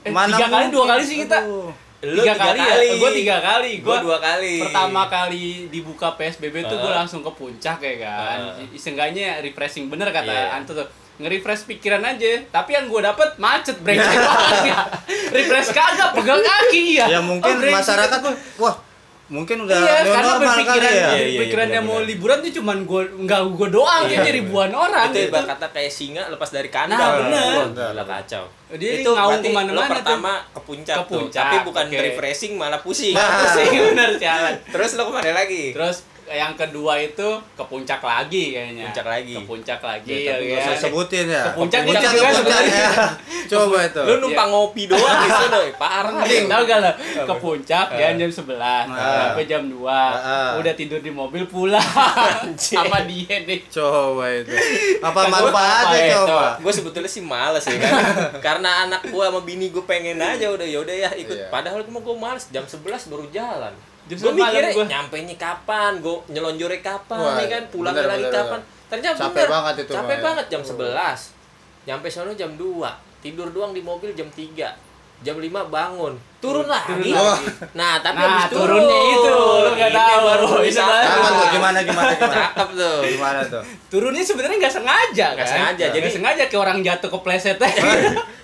Eh, 0.00 0.10
mana 0.10 0.32
tiga 0.32 0.46
kali, 0.48 0.64
dua 0.68 0.84
kali 0.86 1.02
sih 1.02 1.16
kita. 1.20 1.38
Aduh. 1.40 1.68
Lo 2.06 2.20
tiga, 2.20 2.34
kali, 2.36 2.58
ya? 2.58 2.94
Gua 2.96 3.10
tiga 3.10 3.36
kali. 3.38 3.72
Gua 3.78 3.96
Gua 3.96 3.98
dua 4.00 4.18
kali. 4.18 4.60
Pertama 4.60 5.02
kali 5.06 5.44
dibuka 5.68 6.12
PSBB 6.12 6.64
tuh 6.64 6.76
gue 6.76 6.92
langsung 6.92 7.20
ke 7.20 7.30
puncak 7.30 7.78
ya 7.78 7.94
kan. 7.98 8.38
Ah. 8.52 8.60
Seenggaknya 8.72 9.40
refreshing 9.40 9.88
bener 9.88 10.08
kata 10.08 10.28
Iya. 10.28 10.54
Anto 10.54 10.72
tuh. 10.72 10.84
Nge-refresh 11.14 11.70
pikiran 11.70 12.02
aja, 12.02 12.42
tapi 12.50 12.74
yang 12.74 12.90
gue 12.90 12.98
dapet 12.98 13.38
macet 13.38 13.78
brengsek 13.78 14.18
banget. 14.18 14.86
refresh 15.30 15.70
kagak, 15.70 16.10
pegang 16.12 16.42
kaki 16.42 16.98
ya. 16.98 17.06
ya 17.06 17.20
mungkin 17.22 17.54
Oh, 17.54 17.70
masyarakat 17.70 18.18
wah 18.58 18.74
mungkin 19.26 19.56
udah 19.60 19.72
Iya, 19.74 19.96
new 19.98 20.12
karena 20.12 20.28
normal 20.30 20.44
berpikiran, 20.44 20.68
kali 20.68 20.84
ya 20.84 20.92
Iya, 20.92 21.08
iya, 21.08 21.24
berpikirannya 21.34 21.72
iya, 21.72 21.80
mau 21.80 21.88
benar-benar. 21.94 22.10
liburan 22.12 22.38
tuh 22.38 22.52
cuman 22.54 22.78
gue 22.82 23.02
nggak 23.24 23.40
gue 23.50 23.68
doang 23.70 24.02
Iya, 24.02 24.08
kayaknya 24.10 24.28
iya. 24.28 24.38
ribuan 24.38 24.70
orang 24.70 25.08
itu 25.08 25.18
gitu. 25.24 25.38
kata 25.40 25.66
kayak 25.70 25.90
singa 25.90 26.22
lepas 26.28 26.50
dari 26.50 26.68
kandang. 26.68 26.98
Nah, 26.98 27.10
bener. 27.18 27.62
Gila 27.72 28.04
kacau. 28.04 28.44
Dia 28.74 28.90
itu 28.96 29.08
ngaung 29.08 29.30
berarti 29.34 29.48
ke 29.48 29.54
mana-mana 29.54 29.88
pertama 29.88 30.32
ke 30.46 30.60
puncak, 30.60 30.96
Ke 30.96 31.02
tuh, 31.06 31.18
puncak, 31.22 31.40
tapi 31.42 31.56
bukan 31.64 31.84
oke. 31.86 31.98
refreshing 32.02 32.52
malah 32.54 32.80
pusing. 32.80 33.14
Nah, 33.14 33.28
pusing 33.40 33.70
bener 33.86 34.10
jalan. 34.16 34.54
Terus 34.66 34.90
lo 34.94 35.02
ke 35.04 35.12
mana 35.14 35.32
lagi? 35.32 35.64
Terus 35.72 35.96
yang 36.26 36.52
kedua 36.54 36.96
itu 36.96 37.28
ke 37.52 37.64
puncak 37.64 38.00
lagi 38.00 38.44
kayaknya. 38.52 38.84
Puncak 38.86 39.06
lagi. 39.06 39.34
Ke 39.34 39.42
puncak 39.44 39.80
lagi 39.80 40.08
Ya, 40.10 40.16
ya, 40.16 40.32
tapi 40.32 40.44
kan. 40.46 40.58
usah 40.58 40.76
sebutin 40.78 41.26
ya 41.26 41.42
Ke 41.42 41.50
puncak 41.54 41.80
puncak 41.82 42.00
ke 42.02 42.14
juga 42.14 42.24
puncak 42.24 42.40
sebutin. 42.40 42.72
ya 42.74 42.90
coba 43.50 43.76
itu 43.82 44.02
Lu 44.02 44.14
numpang 44.18 44.48
ngopi 44.48 44.82
doang 44.86 45.00
di 45.14 45.28
sana, 45.28 45.46
doi. 45.52 45.70
parah. 45.74 46.12
Anjing, 46.16 46.44
tahu 46.46 46.62
gak 46.64 46.78
lo? 46.78 46.90
Ke 47.22 47.34
puncak 47.36 47.86
Eh. 47.86 47.96
jalan 47.98 48.14
jam 48.16 48.30
11 48.30 48.56
Ah. 48.86 48.86
sampai 49.28 49.44
jam 49.44 49.62
2. 49.66 49.84
Ah. 49.84 50.56
Udah 50.56 50.72
tidur 50.72 50.98
di 50.98 51.10
mobil 51.10 51.44
pulang. 51.44 51.84
Anjing. 51.84 52.78
Apa 52.78 53.04
dia 53.04 53.36
nih? 53.40 53.60
coba 53.66 54.24
itu 54.30 54.54
apa 54.98 55.18
Kan 55.18 55.28
gua 55.28 55.38
manfaatnya 55.44 55.84
apa 55.84 55.96
ya, 56.00 56.16
coba 56.20 56.48
gue 56.56 56.72
sebetulnya 56.72 57.10
sih 57.10 57.20
males 57.20 57.62
ya 57.62 57.76
kan 57.76 57.92
karena 58.46 58.70
anak 58.84 59.02
gue 59.04 59.20
sama 59.20 59.40
bini 59.40 59.68
gue 59.68 59.82
pengen 59.82 60.16
aja 60.16 60.46
udah 60.48 60.64
ya 60.64 60.78
udah 60.78 60.94
ya 60.96 61.10
ikut 61.12 61.36
Iya. 61.36 61.48
padahal 61.48 61.80
gue 61.80 61.92
gue 61.92 62.16
males 62.16 62.44
jam 62.48 62.62
11 62.62 62.80
baru 63.06 63.26
jalan 63.28 63.74
Gue 64.04 64.14
11 64.14 64.30
malam 64.30 64.36
mikirnya 64.38 64.72
gua. 64.72 64.84
nyampe 64.86 65.16
nya 65.18 65.36
kapan? 65.36 65.92
Gue 65.98 66.16
nyelonjornya 66.28 66.80
kapan 66.80 67.18
Wah, 67.18 67.34
nih 67.34 67.46
kan? 67.46 67.62
Pulangnya 67.68 67.98
bener, 67.98 68.10
lagi 68.10 68.24
bener, 68.24 68.36
kapan? 68.38 68.60
ternyata 68.84 69.16
Capek 69.18 69.32
bener, 69.34 69.48
banget 69.50 69.74
itu 69.78 69.92
capek 69.92 70.12
ya. 70.12 70.22
banget 70.22 70.44
jam 70.46 70.60
Oh. 70.60 70.68
11 70.70 71.20
nyampe 71.84 72.06
sono 72.06 72.32
jam 72.32 72.50
2 72.52 72.88
tidur 73.20 73.48
doang 73.50 73.72
di 73.72 73.80
mobil 73.80 74.12
jam 74.12 74.28
3 74.28 74.68
jam 75.16 75.36
5 75.36 75.48
bangun. 75.66 76.12
Turun 76.38 76.66
lagi. 76.66 76.92
Turun 76.92 77.16
lagi. 77.16 77.48
nah 77.72 77.96
tapi 77.98 78.18
Nah, 78.18 78.28
habis 78.36 78.52
turun 78.52 78.76
turunnya 78.76 78.98
itu, 79.08 79.32
lu 79.32 79.70
ini 79.72 79.88
tahu. 79.90 80.20
baru. 80.22 80.46
Apa 80.60 81.28
tuh? 81.30 81.46
Gimana 81.50 81.78
gimana 81.80 82.10
gimana? 82.12 82.36
Cakep 82.44 82.68
tuh. 82.76 82.98
Gimana 83.08 83.40
tuh? 83.42 83.62
Turunnya 83.88 84.20
sebenarnya 84.20 84.56
nggak 84.58 84.74
sengaja 84.74 85.26
Nggak 85.30 85.38
kan? 85.38 85.48
sengaja, 85.48 85.84
jadi- 85.88 86.12
sengaja 86.12 86.42
kayak 86.44 86.60
orang 86.60 86.78
jatuh 86.82 87.08
kepleset. 87.10 87.56
Aja. 87.62 87.80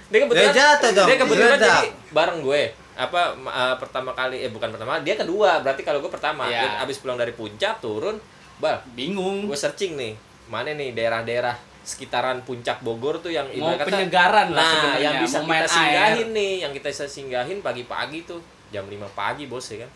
dia 0.08 0.18
kebetulan 0.18 0.40
Dia 0.42 0.56
jatuh 0.56 0.90
dong, 0.90 1.06
dia 1.06 1.16
kebetulan 1.16 1.50
jadi 1.54 1.86
bareng 2.10 2.38
gue 2.40 2.62
apa 3.00 3.20
eh, 3.34 3.76
pertama 3.76 4.12
kali 4.12 4.36
eh 4.38 4.48
bukan 4.48 4.68
pertama 4.68 5.00
dia 5.00 5.14
kedua 5.14 5.58
berarti 5.58 5.80
kalau 5.80 5.98
gue 5.98 6.08
pertama 6.08 6.44
Iya. 6.44 6.60
Dia 6.60 6.84
abis 6.84 6.98
pulang 6.98 7.16
dari 7.16 7.32
puncak 7.32 7.80
turun 7.80 8.20
bal 8.56 8.76
Bingung. 8.92 9.44
gue 9.44 9.56
searching 9.56 9.96
nih 9.96 10.12
mana 10.46 10.70
nih 10.70 10.92
daerah-daerah 10.92 11.56
sekitaran 11.80 12.42
puncak 12.42 12.78
Bogor 12.80 13.18
tuh 13.18 13.30
yang 13.30 13.48
Mau 13.50 13.72
kata- 13.72 13.88
penyegaran 13.88 14.48
lah 14.50 14.60
nah 14.60 14.70
sebenarnya, 14.70 15.00
yang 15.00 15.14
bisa 15.18 15.38
mau 15.38 15.48
kita 15.50 15.66
singgahin 15.66 16.12
air. 16.22 16.36
nih 16.36 16.52
yang 16.60 16.72
kita 16.72 16.88
bisa 16.88 17.04
singgahin 17.06 17.58
pagi-pagi 17.58 18.18
tuh 18.22 18.40
jam 18.68 18.84
5 18.84 19.00
pagi 19.10 19.44
bos 19.46 19.64
ya 19.66 19.80
kan 19.80 19.90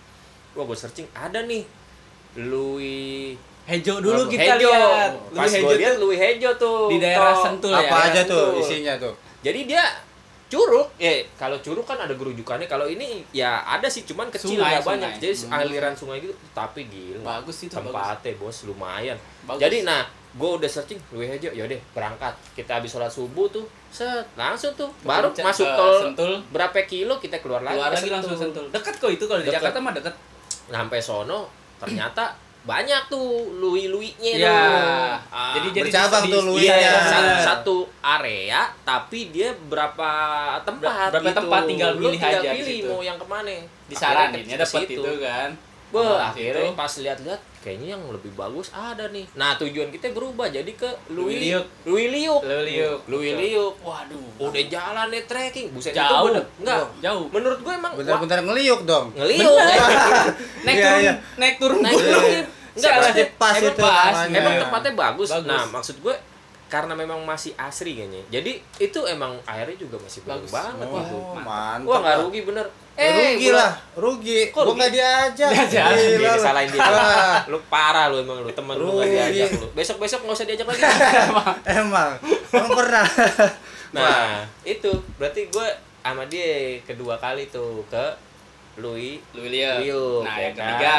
wah 0.54 0.64
gue 0.64 0.74
searching 0.74 1.04
ada 1.12 1.42
nih 1.42 1.62
Louis 2.40 3.36
Hejo 3.64 3.96
dulu 3.98 4.22
Hejo. 4.22 4.32
kita 4.34 4.52
lihat. 4.56 5.10
pas 5.30 5.44
Louis 5.44 5.52
gue 5.54 5.60
Hejo 5.62 5.76
lihat 5.78 5.92
tuh 5.92 6.00
Louis 6.02 6.18
Hejo 6.18 6.50
tuh 6.54 6.78
di 6.86 6.96
daerah. 6.98 7.32
Sentul 7.34 7.70
ya. 7.70 7.80
apa 7.82 7.96
aja 8.06 8.20
tuh 8.24 8.46
isinya 8.58 8.94
tuh 8.96 9.14
jadi 9.40 9.60
dia 9.66 9.84
curug 10.54 10.86
eh 10.96 11.26
kalau 11.34 11.58
curug 11.58 11.82
kan 11.82 11.98
ada 11.98 12.14
gerujukannya 12.14 12.64
kalau 12.64 12.86
ini 12.86 13.26
ya 13.30 13.58
ada 13.60 13.84
sih 13.84 14.02
cuman 14.02 14.30
kecil 14.30 14.54
Sungai, 14.54 14.78
banyak 14.78 15.10
sungai. 15.10 15.20
jadi 15.20 15.34
Hmm. 15.44 15.58
aliran 15.58 15.92
sungai 15.92 16.18
gitu 16.18 16.30
tapi 16.54 16.86
gila 16.86 17.20
Bagus 17.20 17.56
itu, 17.60 17.74
tempatnya 17.74 18.30
bos 18.36 18.58
lumayan 18.62 19.18
Bagus. 19.42 19.58
jadi 19.58 19.82
nah 19.82 20.02
gue 20.30 20.50
udah 20.52 20.66
searching 20.66 20.98
lu 21.10 21.22
aja 21.22 21.46
yaudah 21.48 21.78
berangkat 21.90 22.34
kita 22.54 22.78
habis 22.78 22.90
sholat 22.90 23.06
subuh 23.06 23.46
tuh 23.48 23.62
set 23.88 24.26
langsung 24.34 24.74
tuh 24.74 24.90
baru 25.02 25.30
Kencet 25.30 25.42
masuk 25.44 25.62
ke 25.64 25.74
tol 25.76 25.94
Sentul. 26.00 26.32
berapa 26.50 26.78
kilo 26.84 27.14
kita 27.18 27.38
keluar 27.38 27.62
lagi 27.62 27.74
Keluar 27.76 27.90
ke 27.90 27.96
lagi 27.98 28.10
langsung 28.10 28.34
sentul. 28.34 28.66
Deket 28.70 28.94
kok 28.98 29.10
itu 29.10 29.24
kalau 29.26 29.40
di. 29.40 29.50
Jakarta 29.50 29.78
mah 29.78 29.90
deket. 29.90 30.14
sampai 30.66 30.98
sono 30.98 31.46
ternyata 31.76 32.34
banyak 32.64 33.02
tuh 33.06 33.28
lui-luinya 33.54 34.32
Iya. 34.34 34.48
tuh. 34.48 35.12
Ah, 35.30 35.52
Jadi 35.52 35.68
jadi 35.70 35.84
Bercabang 35.86 36.24
tuh 36.24 36.40
di- 36.40 36.48
luinya. 36.48 36.74
Iya, 36.74 36.76
Iya. 36.80 36.92
satu, 37.04 37.32
satu 37.42 37.76
area 38.00 38.60
tapi 38.82 39.28
dia 39.28 39.52
berapa 39.62 40.10
tempat 40.60 41.12
Berapa 41.12 41.28
gitu. 41.28 41.38
tempat 41.38 41.60
tinggal 41.64 41.90
Lu 41.92 42.00
pilih 42.02 42.18
tinggal 42.18 42.40
aja 42.40 42.50
pilih 42.50 42.76
situ. 42.80 42.88
mau 42.88 43.00
yang 43.00 43.16
ke 43.16 43.26
mana 43.26 43.52
disaranin 43.84 44.42
ya 44.42 44.56
dapat 44.56 44.80
itu 44.86 45.12
kan. 45.20 45.50
Beuh, 45.86 46.02
Nah, 46.10 46.26
akhirnya 46.26 46.74
pas 46.74 46.90
lihat-lihat 46.90 47.38
kayaknya 47.60 47.94
yang 47.94 48.02
lebih 48.10 48.34
bagus 48.34 48.66
ada 48.74 49.06
nih. 49.08 49.30
Nah, 49.32 49.54
tujuan 49.54 49.88
kita 49.88 50.10
berubah 50.10 50.50
jadi 50.50 50.66
ke 50.66 50.90
Lui 51.08 51.38
Liuk. 51.38 51.62
Lui 51.84 52.10
Liuk. 52.10 52.42
Lui 52.42 52.62
Liuk. 52.66 53.00
Lui 53.06 53.30
Liuk. 53.30 53.74
Waduh. 53.78 54.26
Udah 54.42 54.64
jalan 54.66 55.06
nih 55.08 55.22
trekking. 55.22 55.70
Buset 55.70 55.92
itu 55.92 56.02
Jauh. 56.02 56.26
bener. 56.26 56.42
Enggak. 56.58 56.82
Jauh. 56.98 57.30
Menurut 57.30 57.58
gue 57.60 57.72
emang 57.72 57.92
Bener-bener 57.94 58.40
ngeliuk 58.42 58.80
dong. 58.82 59.06
ngeliuk. 59.14 59.46
Naik 60.66 60.74
Iya, 60.74 60.82
turun, 60.82 60.98
iya. 61.00 61.14
naik 61.36 61.54
turun. 61.56 61.78
Naik 61.78 61.94
gunung. 61.94 62.10
turun. 62.24 62.44
Enggak, 62.74 62.90
Pas- 62.90 62.98
maksudnya 63.00 63.26
pas 63.34 63.54
emang 63.54 63.64
itu 63.64 63.80
pas. 63.80 64.04
namanya. 64.12 64.36
Emang 64.36 64.54
tempatnya 64.60 64.92
bagus. 64.94 65.28
Bagus. 65.30 65.46
Nah, 65.46 65.64
maksud 65.70 65.96
gue 65.98 66.14
karena 66.64 66.90
memang 66.92 67.22
masih 67.22 67.54
asri 67.54 67.94
kayaknya. 67.94 68.22
Jadi 68.30 68.52
itu 68.78 69.00
emang 69.04 69.38
airnya 69.44 69.76
juga 69.76 69.94
masih 69.96 70.20
bagus 70.22 70.50
Bagus. 70.50 70.74
banget 70.74 70.86
Oh, 70.86 70.98
gitu. 70.98 71.16
mantap. 71.38 71.86
Wah, 71.86 71.98
nggak 72.00 72.16
rugi 72.20 72.40
bener. 72.42 72.66
Eh, 72.94 73.10
rugi 73.10 73.48
gua- 73.48 73.56
lah, 73.56 73.72
rugi. 73.94 74.38
Kok 74.48 74.62
Gua 74.64 74.74
nggak 74.76 74.90
diajak. 74.92 75.50
Diajak. 75.50 75.86
Dia 75.92 76.14
lu. 76.16 76.30
disalahin 76.32 76.68
dia. 76.68 76.82
Lu 77.46 77.58
parah 77.64 78.06
lu 78.06 78.16
emang 78.18 78.38
lu 78.38 78.50
temen 78.50 78.74
lu 78.74 78.86
gak 78.92 79.02
Rugi. 79.02 79.14
diajak 79.14 79.50
lu. 79.56 79.66
Besok-besok 79.72 80.18
nggak 80.20 80.34
usah 80.34 80.46
diajak 80.46 80.66
lagi. 80.66 80.82
Emang, 81.74 82.10
emang 82.50 82.70
pernah. 82.72 83.06
nah, 83.90 84.26
itu 84.62 84.90
berarti 85.14 85.46
gue 85.46 85.68
sama 86.00 86.22
dia 86.24 86.50
kedua 86.82 87.14
kali 87.16 87.46
tuh 87.48 87.86
ke 87.86 88.04
Lui 88.74 89.22
Lu 89.30 89.42
lihat. 89.44 89.78
Liuk. 89.80 90.22
Nah, 90.22 90.34
ya 90.34 90.42
yang 90.42 90.52
kan? 90.52 90.66
ketiga. 90.66 90.98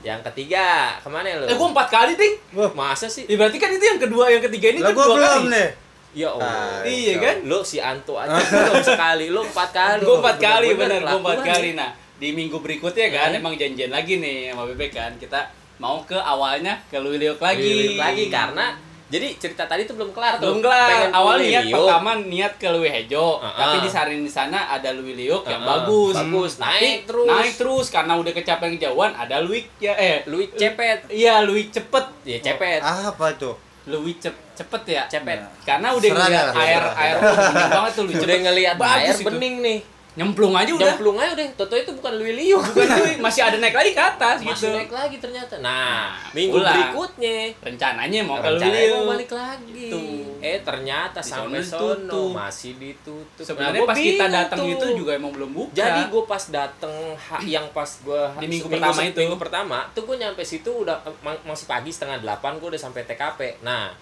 Yang 0.00 0.20
ketiga, 0.24 0.66
ke 0.96 1.08
mana 1.08 1.28
lu? 1.34 1.44
Eh, 1.44 1.54
gua 1.54 1.68
empat 1.68 1.88
kali, 1.88 2.12
Ting. 2.14 2.34
Masa 2.72 3.06
sih? 3.06 3.24
Ya, 3.24 3.34
berarti 3.34 3.56
kan 3.56 3.68
itu 3.68 3.82
yang 3.82 3.98
kedua, 3.98 4.24
yang 4.28 4.42
ketiga 4.42 4.66
ini 4.68 4.78
Lah 4.78 4.88
kan 4.88 4.94
gua 4.94 5.04
dua 5.04 5.16
belum 5.16 5.26
kali. 5.26 5.46
nih. 5.50 5.68
Ya 6.16 6.28
Allah. 6.30 6.48
Ah, 6.48 6.80
Iya 6.82 7.14
kan? 7.18 7.36
Lu 7.42 7.58
si 7.60 7.76
Anto 7.76 8.14
aja 8.14 8.32
belum 8.32 8.80
sekali, 8.80 9.26
lu 9.28 9.44
empat 9.44 9.68
kali. 9.70 10.00
Gue 10.00 10.16
empat 10.16 10.36
kali 10.38 10.68
bener, 10.72 11.00
gue 11.02 11.18
empat 11.18 11.40
kali. 11.42 11.70
ya. 11.70 11.76
Nah 11.76 11.90
di 12.16 12.32
minggu 12.32 12.56
berikutnya 12.56 13.06
kan 13.10 13.28
Hmm. 13.28 13.38
emang 13.38 13.52
janjian 13.54 13.90
lagi 13.90 14.16
nih 14.16 14.48
sama 14.48 14.64
Bebek 14.66 14.88
kan 14.90 15.12
kita 15.14 15.44
mau 15.76 16.00
ke 16.00 16.16
awalnya 16.16 16.80
ke 16.86 16.96
Lui 16.96 17.20
Liuk 17.20 17.36
lagi. 17.36 17.60
Liuk 17.60 18.00
lagi 18.00 18.30
karena 18.30 18.72
jadi 19.06 19.38
cerita 19.38 19.64
tadi 19.64 19.82
tuh 19.82 19.94
belum 19.94 20.10
kelar 20.10 20.36
tuh. 20.36 20.50
belum 20.50 20.58
kelar. 20.60 20.88
Pengen 20.88 21.10
Awal 21.12 21.36
niat 21.40 21.64
Liuk. 21.64 21.78
pertama 21.78 22.10
niat 22.18 22.52
ke 22.54 22.68
Lui 22.68 22.86
Hejo, 22.86 23.38
Ah, 23.38 23.54
tapi 23.54 23.76
ah. 23.76 23.82
disarin 23.82 24.20
di 24.20 24.28
sana 24.28 24.66
ada 24.66 24.90
Lui 24.90 25.14
Liuk 25.14 25.44
yang 25.44 25.60
Ah, 25.60 25.64
ah. 25.64 25.70
bagus. 25.78 26.14
Bagus. 26.16 26.52
Tapi 26.56 26.66
Naik 26.82 26.98
terus. 27.06 27.28
Naik 27.28 27.52
terus 27.54 27.86
karena 27.88 28.12
udah 28.14 28.32
kecapean 28.32 28.70
kejauhan 28.74 29.12
ada 29.12 29.36
Lui 29.38 29.62
ya 29.76 29.94
eh 29.94 30.26
Lui 30.26 30.50
cepet. 30.50 31.06
Iya 31.06 31.38
Lui 31.40 31.68
cepet. 31.68 32.04
Ya 32.22 32.38
cepet. 32.40 32.80
Apa 32.80 33.32
itu? 33.32 33.54
Lui 33.86 34.18
cep 34.18 34.34
cepet 34.52 34.82
ya. 34.88 35.02
Cepet. 35.06 35.38
Nah. 35.38 35.54
Karena 35.62 35.94
udah 35.94 36.08
Serah 36.08 36.26
ngeliat 36.26 36.42
dah, 36.44 36.58
air 36.58 36.82
air 36.98 37.14
oh, 37.16 37.34
bening 37.46 37.70
banget 37.70 37.92
tuh 37.92 38.04
Lui 38.04 38.14
Udah 38.16 38.38
ngelihat 38.42 38.74
Bagus 38.76 38.98
air 38.98 39.14
itu. 39.14 39.24
bening 39.24 39.54
nih. 39.62 39.78
Nyemplung 40.16 40.52
aja 40.52 40.70
udah. 40.70 40.88
Jemplung 40.90 41.14
aja 41.14 41.30
udah. 41.30 41.44
Toto 41.54 41.74
itu 41.74 41.92
bukan 41.92 42.12
Lui 42.14 42.32
Liuk. 42.32 42.64
Bukan 42.64 42.88
Lui, 42.98 43.14
masih 43.26 43.42
ada 43.42 43.56
naik 43.56 43.72
lagi 43.72 43.92
ke 43.92 44.00
atas 44.00 44.40
Masih 44.40 44.48
gitu. 44.48 44.68
naik 44.74 44.88
lagi 44.90 45.16
ternyata. 45.18 45.54
Nah, 45.58 46.08
Nah, 46.08 46.32
minggu 46.32 46.56
berikutnya 46.56 47.52
rencananya 47.60 48.20
mau 48.22 48.36
ke 48.36 48.48
Lui 48.50 48.64
mau 48.90 49.12
balik 49.12 49.30
lagi. 49.30 49.86
Tuh. 49.86 50.40
Eh 50.40 50.58
ternyata 50.60 51.18
Di 51.18 51.28
sampai 51.28 51.60
sono 51.60 52.32
masih 52.32 52.72
ditutup. 52.74 53.44
Sebenarnya 53.44 53.78
Nah, 53.78 53.86
pas 53.86 53.96
kita 53.98 54.26
datang 54.26 54.58
tuh. 54.58 54.72
itu 54.72 54.86
juga 54.96 55.12
emang 55.12 55.30
belum 55.30 55.50
buka. 55.52 55.72
Jadi 55.74 56.00
gue 56.06 56.22
pas 56.24 56.44
dateng 56.46 56.94
ha- 57.14 57.42
yang 57.42 57.68
pas 57.70 57.90
gue 57.94 58.22
Di 58.38 58.48
minggu 58.48 58.66
pertama 58.66 59.00
itu. 59.02 59.18
minggu 59.18 59.36
pertama 59.36 59.78
tuh 59.92 60.02
gue 60.02 60.16
nyampe 60.16 60.40
situ 60.42 60.70
udah 60.72 60.96
eh, 61.02 61.12
ma- 61.20 61.44
masih 61.44 61.66
pagi 61.66 61.88
setengah 61.88 62.18
delapan 62.18 62.56
gue 62.56 62.68
udah 62.68 62.80
sampai 62.80 63.04
TKP. 63.04 63.60
Nah, 63.60 63.92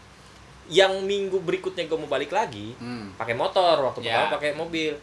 yang 0.64 1.02
minggu 1.02 1.36
berikutnya 1.38 1.84
gue 1.84 1.98
mau 1.98 2.06
balik 2.06 2.30
lagi 2.30 2.72
Hmm. 2.74 3.12
pakai 3.14 3.34
motor 3.34 3.82
waktu 3.82 4.00
Ya. 4.00 4.16
pertama 4.16 4.32
pakai 4.32 4.50
mobil 4.54 4.94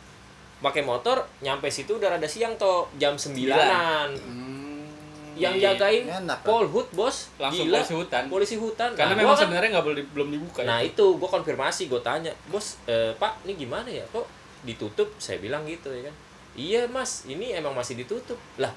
pakai 0.62 0.82
motor 0.82 1.18
nyampe 1.40 1.68
situ 1.68 1.92
udah 1.94 2.10
rada 2.12 2.26
siang 2.26 2.54
toh 2.56 2.86
jam 2.96 3.14
sembilanan 3.16 4.14
Hmm. 4.14 4.86
yang 5.34 5.54
Iya. 5.54 5.74
jagain 5.74 6.06
Enak, 6.06 6.38
kan? 6.38 6.46
Polhut 6.46 6.86
bos 6.92 7.34
langsung 7.36 7.66
Gila. 7.66 7.80
polisi 7.80 7.96
hutan. 7.96 8.24
polisi 8.28 8.56
hutan 8.56 8.90
Karena 8.92 9.12
Nah, 9.12 9.20
memang 9.20 9.34
kan- 9.34 9.42
sebenarnya 9.42 9.70
nggak 9.72 9.86
boleh 9.86 10.04
belum 10.08 10.28
dibuka. 10.30 10.60
Nah 10.62 10.80
itu. 10.80 10.94
itu 10.94 11.06
gue 11.18 11.30
konfirmasi 11.30 11.84
gue 11.88 12.02
tanya 12.02 12.30
bos 12.46 12.78
eh, 12.86 13.10
pak 13.14 13.42
ini 13.42 13.58
gimana 13.58 13.90
ya 13.90 14.06
kok 14.08 14.28
ditutup 14.62 15.10
saya 15.18 15.38
bilang 15.38 15.66
gitu 15.66 15.90
ya 15.90 16.06
kan 16.06 16.16
iya 16.54 16.82
mas 16.86 17.26
ini 17.26 17.50
emang 17.52 17.74
masih 17.74 17.98
ditutup 17.98 18.38
lah 18.56 18.70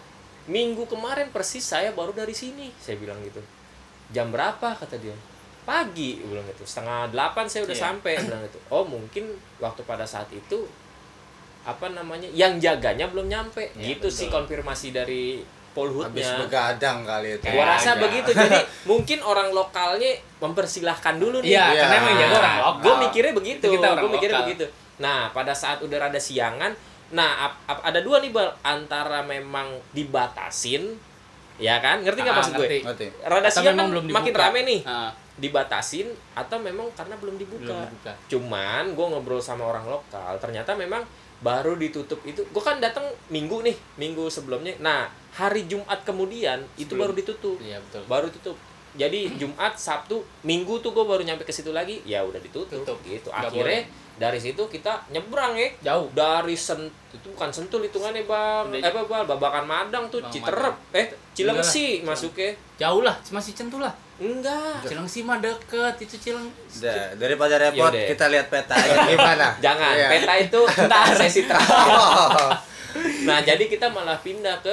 minggu 0.46 0.86
kemarin 0.86 1.28
persis 1.28 1.60
saya 1.62 1.90
baru 1.90 2.12
dari 2.12 2.32
sini 2.32 2.72
saya 2.74 2.96
bilang 2.96 3.20
gitu 3.20 3.42
jam 4.08 4.30
berapa 4.30 4.72
kata 4.72 4.96
dia 4.96 5.12
pagi 5.62 6.22
bilang 6.22 6.44
gitu 6.46 6.62
setengah 6.62 7.08
delapan 7.10 7.44
saya 7.44 7.64
udah 7.64 7.74
Iya. 7.74 7.84
sampai 7.84 8.12
bilang 8.18 8.40
gitu 8.42 8.58
oh 8.70 8.84
mungkin 8.86 9.24
waktu 9.58 9.82
pada 9.82 10.04
saat 10.04 10.30
itu 10.30 10.64
apa 11.64 11.86
namanya 11.88 12.28
yang 12.30 12.56
jaganya 12.56 13.08
belum 13.08 13.26
nyampe 13.26 13.72
Iya, 13.74 13.96
gitu 13.96 14.06
betul. 14.06 14.18
sih 14.18 14.26
konfirmasi 14.28 14.88
dari 14.90 15.40
Habis 15.40 15.72
Polhutnya 15.90 16.30
begadang 16.38 17.02
kali 17.02 17.34
itu. 17.34 17.50
Gua 17.50 17.66
rasa 17.66 17.98
begitu. 17.98 18.30
Jadi 18.30 18.62
mungkin 18.90 19.18
orang 19.20 19.50
lokalnya 19.50 20.06
mempersilahkan 20.38 21.18
dulu 21.18 21.42
nih. 21.42 21.50
Iya, 21.50 21.64
Iya. 21.66 21.80
karena 21.82 21.96
emang 21.98 22.14
jaga 22.14 22.34
orang 22.36 22.56
lokal. 22.56 22.78
Gue 22.78 22.94
mikirnya 23.02 23.32
begitu. 23.34 23.66
Kita 23.68 23.86
orang 23.88 23.98
Gue 23.98 24.12
mikirnya 24.12 24.36
lokal. 24.36 24.46
begitu. 24.46 24.64
Nah, 24.96 25.20
pada 25.28 25.50
saat 25.50 25.78
udah 25.80 25.98
rada 25.98 26.20
siangan, 26.20 26.70
nah 27.10 27.30
ap- 27.42 27.58
ap- 27.66 27.82
ada 27.82 27.98
dua 27.98 28.22
nih 28.22 28.30
bal 28.30 28.54
antara 28.62 29.18
memang 29.20 29.66
dibatasin, 29.90 30.94
ya 31.56 31.78
kan? 31.78 32.00
Ngerti 32.00 32.22
nggak 32.22 32.30
Ah, 32.30 32.38
maksud 32.38 32.54
gue? 32.54 32.60
ngerti. 32.62 32.78
Ngerti. 32.84 33.06
Rada 33.24 33.42
Atau 33.44 33.60
siang 33.60 33.74
kan 33.74 33.86
belum 33.90 34.04
makin 34.08 34.32
rame 34.32 34.60
nih. 34.62 34.80
Ah, 34.84 35.10
Dibatasin 35.34 36.06
atau 36.32 36.56
memang 36.56 36.86
karena 36.92 37.18
belum 37.18 37.34
dibuka. 37.34 37.66
belum 37.66 37.82
dibuka. 37.84 38.12
Cuman 38.28 38.94
gue 38.94 39.06
ngobrol 39.08 39.42
sama 39.42 39.66
orang 39.66 39.82
lokal, 39.84 40.38
ternyata 40.38 40.70
memang 40.72 41.02
baru 41.44 41.76
ditutup 41.76 42.24
itu. 42.24 42.40
Gue 42.42 42.62
kan 42.64 42.80
datang 42.80 43.04
minggu 43.28 43.60
nih, 43.60 43.76
minggu 43.94 44.26
sebelumnya. 44.26 44.72
Nah, 44.80 45.06
hari 45.34 45.68
Jumat 45.68 46.00
kemudian 46.02 46.64
itu 46.74 46.88
Sebelum. 46.88 47.00
baru 47.02 47.12
ditutup 47.12 47.56
Iya 47.58 47.78
betul. 47.80 48.02
baru 48.06 48.28
tutup 48.30 48.56
jadi 48.94 49.26
Jumat 49.34 49.74
Sabtu 49.74 50.22
Minggu 50.40 50.78
tuh 50.78 50.94
gue 50.94 51.02
baru 51.02 51.18
nyampe 51.20 51.42
ke 51.42 51.50
situ 51.50 51.74
lagi 51.74 51.98
ya 52.06 52.22
udah 52.22 52.38
ditutup 52.38 52.70
Tutup. 52.78 52.94
gitu 53.02 53.26
akhirnya 53.28 53.82
dari 54.16 54.36
situ 54.36 54.62
kita 54.64 55.02
nyebrang 55.08 55.52
ya 55.52 55.68
Jauh. 55.84 56.06
dari 56.10 56.54
sen 56.54 56.78
itu 57.08 57.26
bukan 57.28 57.48
sentul 57.48 57.80
hitungannya 57.80 58.22
bang 58.22 58.64
Udah- 58.68 58.78
eh 58.78 58.88
apa 58.88 59.00
bang 59.02 59.22
babakan 59.24 59.64
madang 59.64 60.04
tuh 60.06 60.18
Bang 60.20 60.30
Citerep 60.30 60.76
eh 60.92 61.06
Cilengsi 61.32 61.86
masuknya 62.00 62.54
Jauh 62.76 63.00
lah, 63.00 63.14
masih 63.28 63.52
centul 63.52 63.78
lah. 63.78 63.90
enggak 64.16 64.82
Cilengsi 64.84 65.20
mah 65.20 65.38
deket, 65.38 65.94
itu 65.98 66.14
Cileng. 66.16 66.46
Udah, 66.46 67.10
daripada 67.14 67.54
repot 67.56 67.86
Yaudah. 67.88 68.06
kita 68.08 68.24
lihat 68.28 68.46
peta 68.46 68.70
aja 68.72 69.02
gimana? 69.10 69.48
jangan 69.58 69.92
Iya. 69.92 70.08
peta 70.08 70.34
itu 70.36 70.60
entah 70.78 71.04
sesi 71.12 71.42
terakhir 71.44 71.74
Oh. 71.90 72.50
nah 73.24 73.38
jadi 73.40 73.64
kita 73.64 73.86
malah 73.88 74.14
pindah 74.16 74.54
ke 74.60 74.70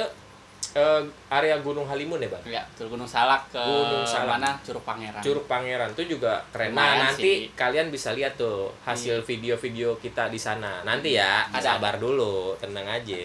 eh, 0.74 1.02
area 1.30 1.60
Gunung 1.60 1.84
Halimun 1.84 2.18
ya 2.18 2.30
bang 2.30 2.44
Ya, 2.50 2.64
betul 2.66 2.88
Gunung 2.90 3.06
Salak 3.06 3.48
ke 3.50 3.60
Gunung 3.60 4.04
Salak. 4.04 4.40
mana? 4.40 4.50
Curug 4.62 4.82
Pangeran. 4.82 5.20
Curug 5.20 5.46
Pangeran 5.46 5.90
itu 5.92 6.04
juga 6.16 6.40
keren. 6.50 6.72
Lumayan 6.72 6.88
Nah, 6.94 6.98
nanti 7.08 7.32
sih. 7.46 7.54
kalian 7.54 7.88
bisa 7.88 8.12
lihat 8.12 8.36
tuh 8.36 8.72
hasil 8.82 9.20
video-video 9.22 9.96
kita 9.98 10.28
di 10.28 10.38
sana. 10.38 10.80
Nanti 10.82 11.14
ya, 11.14 11.44
Ada. 11.50 11.76
sabar 11.76 11.96
dulu, 11.96 12.56
tenang 12.58 12.86
aja. 12.86 13.24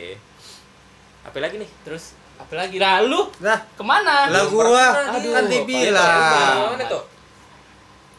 Apa 1.22 1.38
lagi 1.38 1.56
nih? 1.56 1.70
Terus 1.82 2.14
apa 2.36 2.52
lagi? 2.54 2.76
Lalu 2.76 3.20
Nah, 3.40 3.58
ke 3.72 3.82
mana? 3.82 4.26
lah 4.26 4.44
gua 4.46 4.66
Aduh, 5.14 5.32
kan 5.32 5.44
dibilang. 5.46 6.74
Mana 6.74 6.84
tuh? 6.86 7.02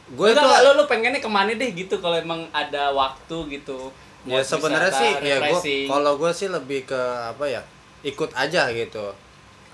Gue 0.09 0.31
itu 0.31 0.39
lo 0.39 0.71
lo 0.73 0.83
pengennya 0.85 1.19
ke 1.19 1.27
mana 1.27 1.51
deh 1.51 1.69
gitu 1.69 1.99
kalau 1.99 2.15
emang 2.15 2.47
ada 2.49 2.91
waktu 2.91 3.59
gitu. 3.59 3.91
ya 4.23 4.43
sebenarnya 4.43 4.91
sih 4.91 5.11
ya 5.21 5.39
gua 5.39 5.59
kalau 5.87 6.19
gue 6.19 6.31
sih 6.31 6.47
lebih 6.47 6.83
ke 6.83 6.99
apa 7.27 7.43
ya? 7.43 7.63
Ikut 8.07 8.31
aja 8.33 8.71
gitu. 8.71 9.05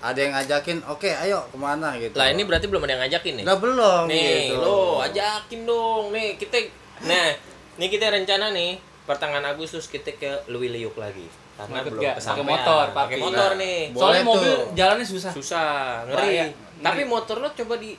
Ada 0.00 0.18
yang 0.18 0.32
ngajakin, 0.32 0.84
oke 0.84 1.06
ayo 1.08 1.46
ke 1.46 1.56
mana 1.56 1.96
gitu. 1.96 2.12
Lah 2.14 2.28
ini 2.28 2.42
berarti 2.42 2.66
belum 2.66 2.82
ada 2.82 2.92
yang 2.92 3.02
ngajakin 3.02 3.32
nih. 3.38 3.44
Nggak 3.44 3.60
belum 3.62 4.02
nih, 4.04 4.28
gitu. 4.44 4.58
lo 4.58 4.76
ajakin 5.00 5.60
dong. 5.64 6.04
Nih, 6.10 6.28
kita 6.34 6.58
Nah, 7.00 7.32
nih 7.76 7.88
kita 7.88 8.06
rencana 8.08 8.50
nih 8.50 8.76
pertengahan 9.04 9.46
Agustus 9.46 9.86
kita 9.86 10.12
ke 10.12 10.30
Lui 10.46 10.68
Liuk 10.68 10.94
lagi. 10.94 11.24
Karena 11.54 11.80
ikut 11.80 11.94
belum. 11.94 12.02
Pakai 12.12 12.44
motor, 12.44 12.84
pakai 12.86 12.92
pakai. 12.92 13.16
motor 13.18 13.50
Nah, 13.50 13.60
nih. 13.60 13.78
Boleh 13.88 14.02
Soalnya 14.02 14.24
mobil 14.26 14.52
tuh. 14.52 14.66
jalannya 14.74 15.06
susah. 15.06 15.32
Susah, 15.32 15.70
ngeri. 16.04 16.18
Bahaya. 16.18 16.44
Tapi 16.76 17.00
Ngeri. 17.00 17.08
motor 17.08 17.36
lo 17.38 17.48
coba 17.48 17.74
di 17.78 17.90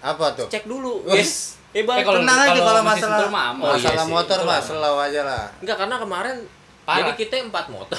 Apa 0.00 0.26
tuh? 0.32 0.46
cek 0.48 0.64
dulu 0.66 1.04
yes 1.12 1.62
Eh, 1.72 1.80
Eh, 1.80 1.84
kalau- 1.86 2.20
tenang 2.20 2.36
aja 2.42 2.60
kalau 2.60 2.82
masalah 2.82 3.18
aman. 3.22 3.54
Oh, 3.62 3.70
iya 3.70 3.80
masalah 3.80 4.04
sih, 4.04 4.12
motor 4.12 4.38
mah 4.40 4.50
aman. 4.52 4.66
slow 4.66 4.96
aja 4.98 5.20
lah 5.22 5.44
Enggak 5.56 5.76
karena 5.78 5.96
kemarin 5.96 6.36
Parah. 6.82 6.96
jadi 6.98 7.12
kita 7.16 7.34
empat 7.40 7.66
motor. 7.68 7.96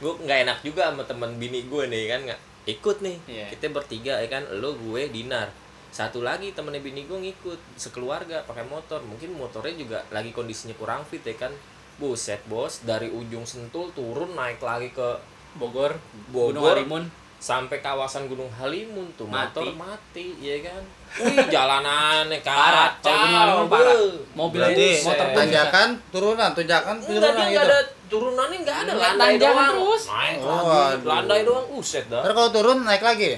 Gue 0.00 0.12
nggak 0.24 0.38
enak 0.48 0.58
juga 0.62 0.90
sama 0.90 1.02
teman 1.04 1.36
bini 1.36 1.66
gue 1.66 1.84
nih 1.88 2.04
kan 2.08 2.20
nggak 2.28 2.40
ikut 2.62 2.96
nih. 3.02 3.16
Iya. 3.26 3.46
Kita 3.50 3.74
bertiga 3.74 4.22
ya 4.22 4.28
kan, 4.30 4.46
lo 4.62 4.78
gue 4.78 5.10
Dinar. 5.10 5.50
Satu 5.92 6.22
lagi 6.22 6.54
temennya 6.54 6.80
bini 6.80 7.04
gue 7.04 7.18
ngikut 7.18 7.58
sekeluarga 7.74 8.46
pakai 8.46 8.64
motor. 8.64 9.02
Mungkin 9.02 9.34
motornya 9.34 9.74
juga 9.74 9.98
lagi 10.08 10.30
kondisinya 10.30 10.72
kurang 10.78 11.02
fit 11.02 11.20
ya 11.20 11.34
kan. 11.36 11.52
Buset 11.98 12.40
bos, 12.48 12.86
dari 12.86 13.10
ujung 13.10 13.44
Sentul 13.44 13.92
turun 13.92 14.32
naik 14.32 14.62
lagi 14.62 14.88
ke 14.90 15.08
Bogor, 15.52 15.92
Bogor. 16.32 16.56
Gunung 16.56 16.64
Halimun. 16.64 17.04
sampai 17.36 17.82
kawasan 17.82 18.30
Gunung 18.30 18.48
Halimun 18.54 19.10
tuh 19.18 19.26
Mati. 19.26 19.58
motor 19.58 19.74
mati 19.74 20.26
ya 20.38 20.62
kan. 20.62 20.82
Wih, 21.18 21.36
Gunung 23.02 23.34
Halimun 23.34 23.66
parah. 23.68 23.98
Mobil 24.32 24.60
berarti 24.62 24.86
itu 24.96 25.04
motor 25.04 25.26
tanjakan 25.34 25.88
turunan 26.08 26.50
tunjakan 26.54 26.94
Enggak, 27.02 27.10
turunan 27.10 27.46
gitu 27.50 27.58
ada 27.60 27.78
turunannya 28.12 28.58
nggak 28.60 28.76
ada 28.78 28.90
Nggak, 28.90 29.10
landai 29.10 29.34
doang 29.38 29.72
terus. 29.72 30.02
naik 30.06 30.36
Oh, 30.38 30.52
lagi 30.52 30.92
aduh. 30.92 31.08
landai 31.08 31.40
doang 31.42 31.66
uset 31.72 32.04
dah 32.06 32.20
Ntar 32.20 32.32
kalau 32.32 32.50
turun 32.50 32.78
naik 32.82 33.00
lagi 33.02 33.32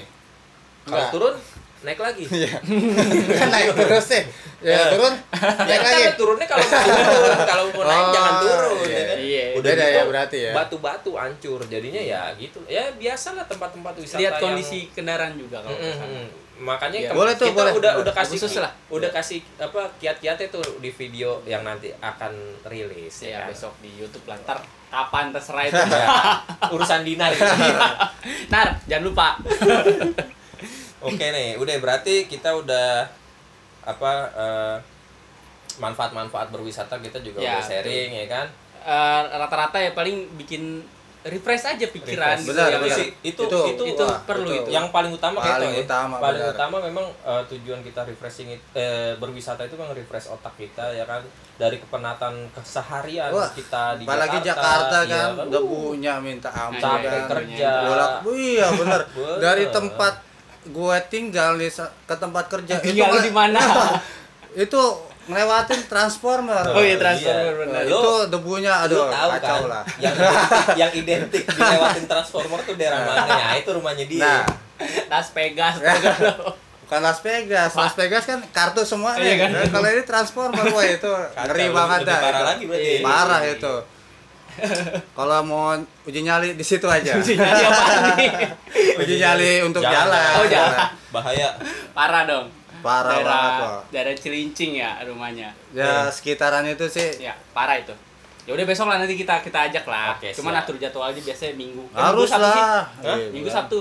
kalau 0.83 1.07
turun 1.09 1.35
naik 1.81 1.99
lagi 1.99 2.23
Iya. 2.35 2.51
kan 3.31 3.47
naik 3.47 3.67
terus 3.73 4.05
sih 4.07 4.23
ya 4.59 4.89
turun 4.89 5.13
naik 5.61 5.69
Ya, 5.71 5.85
lagi 5.85 6.03
kan 6.03 6.15
turunnya 6.15 6.45
kalau 6.45 6.65
mau 6.65 6.81
turun 6.81 7.39
kalau 7.45 7.65
mau 7.69 7.83
naik 7.83 8.01
Oh, 8.01 8.11
jangan 8.11 8.33
turun 8.37 8.73
iya. 8.81 8.91
ya 8.91 9.03
kan? 9.05 9.17
Iya. 9.17 9.43
udah 9.53 9.61
Beda 9.65 9.83
gitu 9.83 9.93
ya 9.93 10.03
berarti 10.05 10.37
ya. 10.39 10.51
batu-batu 10.51 11.11
hancur 11.13 11.59
jadinya 11.65 12.01
ya 12.03 12.21
gitu 12.35 12.59
ya 12.65 12.83
biasa 12.91 13.27
lah 13.33 13.45
tempat-tempat 13.45 13.93
wisata 13.95 14.19
Lihat 14.19 14.33
yang- 14.33 14.43
kondisi 14.43 14.79
kendaraan 14.91 15.33
juga 15.35 15.57
kalau 15.59 15.73
Mm-mm, 15.73 15.85
ke 15.85 15.95
sana. 15.95 16.19
mm. 16.19 16.29
Makanya 16.57 16.99
kem- 17.05 17.15
Boleh 17.15 17.33
tuh, 17.33 17.47
kita 17.47 17.57
boleh. 17.57 17.73
udah 17.73 17.91
Boleh. 17.91 18.01
udah 18.01 18.13
kasih 18.13 18.37
Khusus 18.37 18.55
lah. 18.57 18.71
udah 18.87 19.09
kasih 19.09 19.39
apa 19.57 19.81
kiat-kiatnya 19.97 20.47
tuh 20.47 20.63
di 20.79 20.87
video 20.89 21.43
yang 21.43 21.61
nanti 21.61 21.91
akan 21.93 22.31
rilis 22.63 23.11
Ya, 23.21 23.43
kan? 23.43 23.51
besok 23.51 23.75
di 23.79 23.91
YouTube 23.93 24.23
lah. 24.25 24.39
Ntar 24.39 24.59
kapan 24.87 25.29
terserah 25.29 25.63
itu. 25.65 25.75
Ya, 25.75 26.07
urusan 26.73 27.01
dinar 27.01 27.27
itu. 27.29 27.43
Nar, 28.47 28.79
jangan 28.85 29.03
lupa. 29.03 29.27
Oke 31.05 31.25
nih, 31.27 31.53
udah 31.55 31.75
berarti 31.77 32.25
kita 32.25 32.49
udah 32.51 33.05
apa 33.83 34.11
eh, 34.31 34.75
manfaat-manfaat 35.75 36.49
berwisata 36.49 36.97
kita 36.97 37.19
juga 37.19 37.37
Ya, 37.37 37.59
udah 37.59 37.63
sharing 37.63 38.09
ya 38.15 38.25
kan. 38.27 38.47
Eh, 38.79 39.21
rata-rata 39.35 39.77
ya 39.77 39.91
paling 39.91 40.25
bikin 40.35 40.81
refresh 41.25 41.65
aja 41.65 41.85
pikiran 41.87 42.37
Refresh. 42.37 42.45
gitu 42.45 42.51
Benar, 42.53 42.65
ya. 42.65 42.71
Itu 42.71 42.83
benar. 42.83 42.95
sih, 42.95 43.07
itu 43.23 43.43
Itu, 43.43 43.59
itu, 43.67 43.83
itu 43.89 44.03
wah, 44.03 44.21
perlu 44.21 44.49
itu. 44.51 44.69
yang 44.69 44.85
paling 44.87 45.09
utama 45.09 45.37
kayak 45.39 45.57
Paling 45.57 45.71
itu 45.71 45.75
ya. 45.75 45.85
utama, 45.85 46.15
paling 46.15 46.37
benar. 46.39 46.53
utama 46.53 46.75
memang 46.79 47.05
eh, 47.19 47.43
tujuan 47.49 47.79
kita 47.81 48.01
refreshing 48.03 48.49
it- 48.51 48.69
eh, 48.71 49.13
berwisata 49.15 49.61
itu 49.63 49.73
memang 49.73 49.91
refresh 49.91 50.29
otak 50.29 50.53
kita 50.53 50.85
ya 50.91 51.01
kan 51.03 51.25
dari 51.55 51.77
kepenatan 51.77 52.33
keseharian 52.51 53.31
Wah, 53.31 53.49
kita 53.49 53.97
di 53.97 54.03
apalagi 54.03 54.37
Jakarta, 54.39 54.45
Jakarta 54.45 54.97
iya 55.01 55.09
kan 55.09 55.29
kan? 55.35 55.47
debunya 55.49 56.13
minta 56.19 56.49
ampun 56.51 56.77
kan. 57.01 57.25
kerja 57.27 57.71
bolak 57.83 58.11
iya 58.31 58.67
Bener. 58.71 59.01
dari 59.43 59.65
tempat 59.67 60.13
gue 60.63 60.97
tinggal 61.07 61.57
sa- 61.67 61.93
ke 62.03 62.15
tempat 62.15 62.45
kerja 62.47 62.77
Tinggal 62.77 63.09
mah- 63.11 63.23
di 63.23 63.33
mana? 63.33 63.61
itu 64.55 64.81
ngelewatin 65.25 65.81
transformer 65.85 66.65
Oh 66.67 66.79
iya, 66.79 66.93
Iya. 66.93 66.97
transformer 66.99 67.53
benar. 67.59 67.81
Lo- 67.83 67.89
itu 67.89 68.11
debunya 68.29 68.73
Lu 68.75 68.83
aduh 68.85 69.05
tahu 69.07 69.29
kacau 69.31 69.57
kan 69.57 69.61
lah 69.67 69.83
yang 69.97 70.13
identik, 70.13 70.75
yang 70.75 70.91
identik 70.93 71.43
dilewatin 71.49 72.05
transformer 72.05 72.59
tuh 72.61 72.75
daerah 72.75 72.99
mana 73.01 73.25
ya 73.27 73.47
itu 73.55 73.69
rumahnya 73.71 74.05
dia 74.05 74.21
nah 74.21 74.41
Las 75.07 75.31
Vegas. 75.31 75.79
Bukan 76.81 76.99
Las 77.01 77.19
Vegas 77.19 77.71
Las 77.71 77.95
Vegas 77.95 78.23
kan 78.23 78.39
kartu 78.47 78.83
semua 78.83 79.15
Iya 79.15 79.23
nih 79.23 79.35
kan? 79.39 79.49
Nah, 79.51 79.65
kalau 79.71 79.87
ini 79.87 80.03
transformer 80.03 80.65
wah 80.67 80.85
itu 80.85 81.09
Kacau, 81.31 81.45
ngeri 81.47 81.65
banget 81.69 81.99
dah 82.03 82.17
parah 82.19 82.29
itu. 82.31 82.45
lagi 82.45 82.63
berarti. 82.65 82.85
Iya, 82.87 82.99
parah 83.01 83.41
itu 83.43 83.75
kalau 85.17 85.39
mau 85.41 85.75
uji 86.05 86.21
nyali 86.21 86.53
di 86.53 86.63
situ 86.63 86.85
aja 86.85 87.11
apaan 87.11 88.15
nih? 88.15 88.29
uji 89.01 89.15
nyali 89.17 89.51
untuk 89.61 89.81
Jangan, 89.81 90.05
jalan 90.07 90.31
Oh, 90.33 90.45
jalan. 90.45 90.79
bahaya 91.09 91.49
Parah 91.91 92.23
dong. 92.23 92.45
Parah 92.85 93.11
daerah, 93.11 93.33
banget. 93.33 93.81
Daerah 93.89 94.13
Cilincing 94.15 94.71
ya 94.75 95.01
rumahnya. 95.01 95.49
ya 95.71 96.05
sekitaran 96.07 96.61
itu 96.63 96.85
sih 96.85 97.09
Ya, 97.19 97.33
parah 97.49 97.75
itu. 97.75 97.91
Ya 98.45 98.53
udah 98.53 98.61
besok 98.63 98.85
lah 98.85 99.01
nanti 99.01 99.15
kita 99.15 99.41
kita 99.41 99.57
ajak 99.65 99.85
lah. 99.85 100.13
Oke, 100.13 100.29
Cuman 100.31 100.53
siap. 100.53 100.63
atur 100.63 100.75
jadwal 100.77 101.09
aja 101.09 101.17
biasanya 101.17 101.53
minggu. 101.55 101.81
Eh, 101.83 101.97
harus 101.99 102.29
minggu 102.29 102.43
lah 102.45 102.53
Hah? 102.53 102.83
Iya, 103.01 103.27
Minggu 103.31 103.49
kan. 103.49 103.57
Sabtu. 103.59 103.79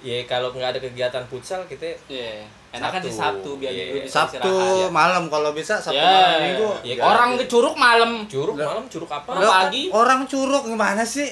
ya 0.00 0.16
kalau 0.24 0.48
nggak 0.48 0.64
ada 0.66 0.80
kegiatan 0.80 1.24
futsal 1.24 1.60
kita 1.64 1.84
Iya. 2.08 2.42
Enakan 2.72 2.98
sih 2.98 3.12
Sabtu. 3.12 3.20
Sabtu 3.46 3.50
biar 3.56 3.70
Iya. 3.70 3.84
minggu 3.86 3.98
bisa 4.02 4.18
Sabtu. 4.24 4.50
Ya. 4.80 4.88
malam 4.90 5.24
kalau 5.26 5.50
bisa 5.52 5.74
Sabtu 5.76 5.94
Ya. 5.94 6.10
malam 6.10 6.40
minggu 6.42 6.68
Iya, 6.82 6.94
Nggak 6.96 7.06
Orang 7.06 7.30
ke 7.30 7.44
Curug 7.46 7.74
malam. 7.76 8.10
curug 8.26 8.56
malam 8.56 8.84
curug 8.84 9.10
apa 9.10 9.30
pagi. 9.30 9.82
orang 9.90 10.20
curug 10.24 10.64
gimana 10.66 11.04
sih 11.04 11.30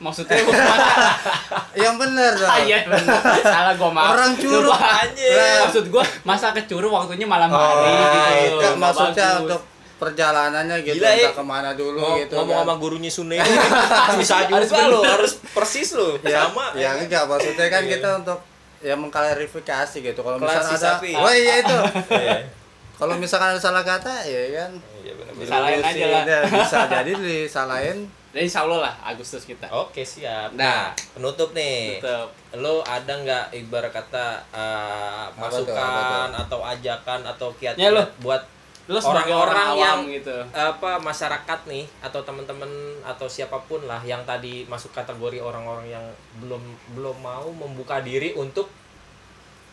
Maksudnya 0.00 0.40
masa 0.40 0.64
yang 1.84 1.94
bener 1.94 2.32
dong 2.32 2.48
Ah, 2.48 2.58
iya 2.58 2.78
benar. 2.82 3.20
Salah 3.38 3.74
gua 3.76 3.90
maaf. 3.90 4.16
Orang 4.16 4.32
Curug. 4.34 4.72
Anjir. 4.72 5.36
Lah, 5.36 5.68
Maksud 5.68 5.84
gua 5.88 6.00
masa 6.22 6.50
ke 6.50 6.64
Curug 6.64 6.88
waktunya 6.88 7.24
malam 7.24 7.48
oh, 7.48 7.60
hari 7.60 7.92
gitu. 7.92 8.18
itu 8.48 8.56
Nggak 8.58 8.74
maksudnya 8.76 9.28
bagus. 9.30 9.42
untuk 9.42 9.60
perjalanannya 10.00 10.76
gitu 10.80 10.96
Gila, 10.96 11.12
entah 11.12 11.34
ke 11.36 11.44
mana 11.44 11.70
dulu 11.74 12.00
Ngom- 12.00 12.18
gitu 12.18 12.32
ngomong 12.34 12.56
kan. 12.56 12.64
sama 12.64 12.74
gurunya 12.74 13.10
Sune 13.10 13.36
susah 14.16 14.48
Harus 14.48 14.64
juga 14.66 14.82
lo 14.82 14.98
bener. 14.98 15.12
harus 15.12 15.32
persis 15.46 15.88
lo 15.92 16.16
ya, 16.18 16.40
sama 16.42 16.72
ya 16.72 16.96
enggak 16.96 17.28
maksudnya 17.28 17.68
kan 17.68 17.82
Iya. 17.82 17.90
kita 17.92 18.08
untuk 18.18 18.38
ya 18.80 18.96
mengklarifikasi 18.96 19.96
gitu 20.00 20.16
kalau 20.18 20.40
misalnya 20.40 20.72
ada 20.72 20.80
sapi. 20.96 21.12
oh 21.12 21.28
iya 21.28 21.60
itu 21.60 21.76
Iya. 22.16 22.48
kalau 22.96 23.14
misalkan 23.14 23.52
ada 23.52 23.60
salah 23.60 23.84
kata 23.84 24.24
ya 24.24 24.40
kan 24.58 24.70
Iya, 25.00 25.12
benar-benar. 25.14 25.44
Disalahin 25.44 25.80
aja 25.82 26.04
lah. 26.06 26.22
Ya, 26.24 26.38
bisa 26.46 26.78
jadi 26.86 27.12
disalahin 27.14 27.98
Dan 28.30 28.40
insya 28.40 28.62
Allah 28.62 28.78
lah 28.86 28.94
Agustus 29.02 29.42
kita. 29.42 29.66
Oke 29.68 30.00
siap. 30.00 30.54
Nah. 30.54 30.94
Penutup 31.12 31.50
nih. 31.50 31.98
Tetep. 31.98 32.30
Lo 32.56 32.78
ada 32.80 33.10
nggak 33.10 33.50
ibarat 33.56 33.90
kata 33.90 34.38
uh, 34.50 35.26
Apa 35.28 35.50
tuh, 35.50 35.66
masukan 35.66 36.30
apa 36.30 36.46
atau 36.46 36.60
ajakan 36.62 37.20
atau 37.24 37.48
kiat 37.58 37.74
Ya, 37.74 37.90
lo. 37.90 38.06
buat 38.18 38.42
Orang-orang 38.90 39.78
yang- 39.78 40.02
gitu. 40.10 40.34
apa 40.50 40.98
masyarakat 40.98 41.60
nih 41.64 41.86
atau 42.02 42.26
teman-teman 42.26 42.66
atau 43.06 43.30
siapa 43.30 43.54
pun 43.64 43.86
lah 43.86 44.02
yang 44.02 44.18
tadi 44.26 44.66
masuk 44.66 44.90
kategori 44.90 45.38
orang-orang 45.38 45.86
yang 45.88 46.02
belum 46.42 46.58
belum 46.90 47.22
mau 47.22 47.46
membuka 47.46 48.02
diri 48.02 48.34
untuk 48.34 48.66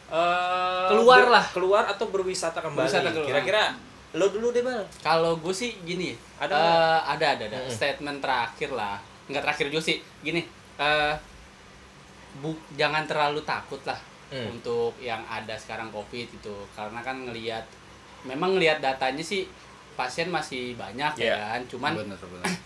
eh, 0.07 0.85
Keluar 0.87 1.27
lah. 1.27 1.45
keluar 1.49 1.89
atau 1.89 2.07
berwisata 2.07 2.61
kembali 2.61 2.85
kira-kira 3.25 3.73
lo 4.17 4.27
dulu 4.27 4.49
deh 4.49 4.61
bal 4.61 4.81
Kalau 4.99 5.37
gue 5.37 5.53
sih 5.53 5.77
gini, 5.81 6.11
Ada 6.35 6.49
ada 6.49 6.57
nggak? 6.57 7.01
ada 7.07 7.25
ada 7.29 7.43
ada 7.47 7.57
Mm-mm. 7.59 7.71
statement 7.71 8.19
terakhir 8.19 8.69
lah, 8.71 8.97
nggak 9.25 9.43
terakhir 9.43 9.65
juga 9.67 9.83
sih, 9.85 9.97
gini, 10.19 10.41
eh 10.75 11.13
bu, 12.35 12.49
jangan 12.73 13.05
terlalu 13.05 13.41
takut 13.43 13.79
lah 13.83 13.97
Hmm. 14.27 14.43
untuk 14.51 14.91
yang 14.99 15.23
ada 15.23 15.55
sekarang 15.55 15.87
covid 15.87 16.27
itu, 16.27 16.55
karena 16.73 16.99
kan 16.99 17.15
ngelihat, 17.21 17.63
memang 18.21 18.53
ngelihat 18.53 18.83
datanya 18.83 19.23
sih 19.23 19.47
pasien 19.95 20.27
masih 20.27 20.75
banyak 20.75 21.15
ya 21.17 21.23
Iya. 21.23 21.35
kan, 21.47 21.61
cuman 21.65 21.91
bener 21.95 22.19
bener 22.19 22.43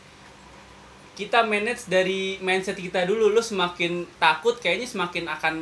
kita 1.14 1.44
manage 1.44 1.86
dari 1.86 2.40
mindset 2.40 2.74
kita 2.76 3.06
dulu, 3.06 3.30
lu 3.30 3.38
semakin 3.40 4.10
takut 4.18 4.58
kayaknya 4.58 4.88
semakin 4.88 5.30
akan 5.30 5.56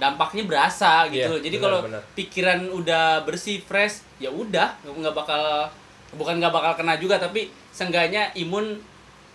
dampaknya 0.00 0.42
berasa 0.42 1.04
gitu. 1.06 1.36
Iya, 1.36 1.44
Jadi 1.44 1.56
kalau 1.60 1.84
pikiran 2.16 2.60
udah 2.66 3.20
bersih, 3.22 3.60
fresh, 3.60 4.00
ya 4.16 4.28
udah 4.28 4.80
nggak 4.82 5.12
bakal 5.12 5.68
bukan 6.10 6.40
nggak 6.40 6.50
bakal 6.50 6.72
kena 6.74 6.96
juga 6.96 7.16
tapi 7.16 7.46
seenggaknya 7.70 8.34
imun 8.34 8.80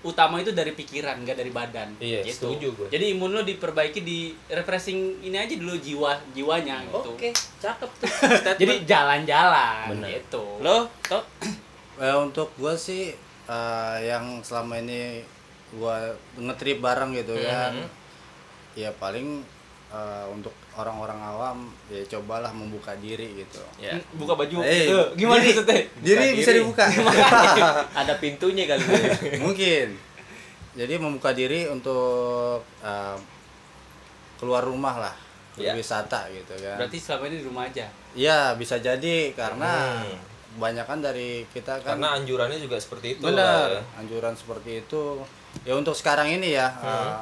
utama 0.01 0.38
itu 0.38 0.51
dari 0.51 0.69
pikiran 0.69 1.17
nggak 1.17 1.34
dari 1.36 1.49
badan 1.49 1.89
Iya, 1.97 2.21
gitu. 2.21 2.51
setuju 2.51 2.67
gue. 2.75 2.88
jadi 2.89 3.15
imun 3.15 3.32
lo 3.32 3.41
diperbaiki 3.41 4.01
di 4.01 4.19
refreshing 4.45 5.17
ini 5.19 5.34
aja 5.34 5.56
dulu 5.56 5.73
jiwa 5.75 6.13
jiwanya 6.30 6.84
gitu 6.84 7.10
oke 7.10 7.30
cakep 7.58 7.89
tuh 7.95 8.10
jadi 8.62 8.86
jalan-jalan 8.86 9.97
Benar. 9.97 10.10
gitu 10.12 10.43
lo 10.60 10.86
toh 11.01 11.23
Ya, 11.95 12.19
untuk 12.19 12.51
gue 12.54 12.75
sih 12.75 13.15
eh, 13.47 13.97
yang 14.04 14.43
selama 14.43 14.78
ini 14.78 15.23
gue 15.71 15.97
ngetrip 16.38 16.78
bareng 16.80 17.15
gitu 17.15 17.34
kan 17.39 17.73
Mhm. 17.73 17.88
ya 18.75 18.91
paling 18.93 19.41
eh, 19.87 20.25
untuk 20.27 20.49
orang-orang 20.73 21.19
awam 21.19 21.57
ya 21.87 22.01
cobalah 22.07 22.49
membuka 22.49 22.93
diri 22.95 23.37
gitu. 23.37 23.61
Ya. 23.77 23.95
Buka 24.13 24.33
baju. 24.33 24.59
Eh, 24.61 24.85
Eh, 24.85 25.07
gimana 25.13 25.39
diri- 25.39 25.51
maksudnya? 25.51 25.79
diri 25.97 26.25
Buka 26.25 26.37
bisa 26.37 26.49
diri. 26.49 26.59
dibuka. 26.59 26.85
Ada 28.01 28.13
pintunya 28.15 28.63
kali. 28.65 28.83
Ini 28.83 29.39
mungkin. 29.45 29.87
Jadi 30.75 30.93
membuka 30.97 31.31
diri 31.31 31.65
untuk 31.65 32.59
eh, 32.79 33.17
keluar 34.35 34.61
rumah 34.61 34.97
lah 34.99 35.15
Ya. 35.55 35.71
berwisata 35.71 36.27
gitu 36.29 36.51
kan. 36.57 36.75
Berarti 36.75 36.97
selama 36.99 37.23
ini 37.25 37.35
di 37.39 37.45
rumah 37.45 37.63
aja? 37.65 37.87
Ya 38.11 38.51
bisa 38.53 38.75
jadi 38.77 39.31
karena 39.31 40.03
Hmm. 40.03 40.19
kebanyakan 40.51 40.99
dari 41.01 41.47
kita 41.49 41.79
kan 41.79 41.95
karena 41.95 42.07
anjurannya 42.13 42.55
juga 42.57 42.75
seperti 42.75 43.15
itu 43.15 43.23
benar 43.23 43.71
lah. 43.71 43.83
anjuran 43.95 44.31
seperti 44.33 44.83
itu. 44.83 45.23
Ya 45.63 45.71
untuk 45.73 45.91
sekarang 45.91 46.27
ini 46.29 46.51
ya 46.51 46.67
Hmm. 46.67 46.83
eh, 46.83 47.19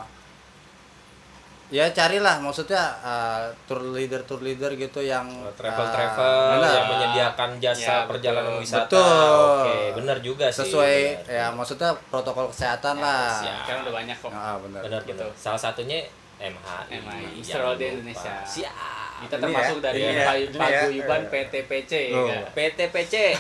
ya 1.74 1.90
carilah 1.90 2.38
maksudnya 2.38 2.78
uh, 3.02 3.50
tour 3.66 3.82
leader 3.90 4.22
tour 4.24 4.38
leader 4.40 4.70
gitu 4.74 5.02
yang 5.02 5.26
travel 5.54 5.82
uh, 5.82 5.90
travel 5.90 6.38
benar. 6.56 6.70
yang 6.72 6.88
menyediakan 6.88 7.50
jasa 7.58 7.82
Ya, 7.82 7.96
betul. 7.98 8.10
perjalanan 8.14 8.54
wisata 8.56 8.86
Betul. 8.86 9.02
oke 9.02 9.78
benar 9.98 10.18
juga 10.22 10.46
sih 10.48 10.60
sesuai 10.62 10.98
benar. 11.20 11.34
ya 11.34 11.46
maksudnya 11.50 11.90
protokol 12.08 12.46
kesehatan 12.48 12.96
lah 12.96 13.42
siap. 13.42 13.66
Kan 13.66 13.76
udah 13.82 13.94
banyak 13.96 14.14
kok. 14.16 14.30
ah 14.30 14.56
benar 14.60 14.82
benar 14.84 15.02
Gitu. 15.02 15.26
salah 15.34 15.58
satunya 15.58 16.06
MHI 16.36 17.00
MHI, 17.00 17.26
Israel 17.40 17.74
di. 17.74 17.86
Indonesia. 17.90 18.34
siap 18.44 18.76
Kita 19.24 19.40
termasuk 19.40 19.80
ya, 19.80 19.84
dari 19.84 20.00
ini 20.00 20.14
ya, 20.14 20.26
Pag- 20.26 20.44
ini 20.44 20.54
ya. 20.54 20.62
Paguyuban 20.62 21.22
Eh. 21.24 21.30
PTPC 21.32 21.92
Oh. 22.12 22.28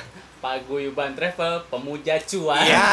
Paguyuban 0.43 1.15
Travel 1.15 1.63
Pemuja 1.71 2.19
Cuan. 2.27 2.59
Iya. 2.59 2.83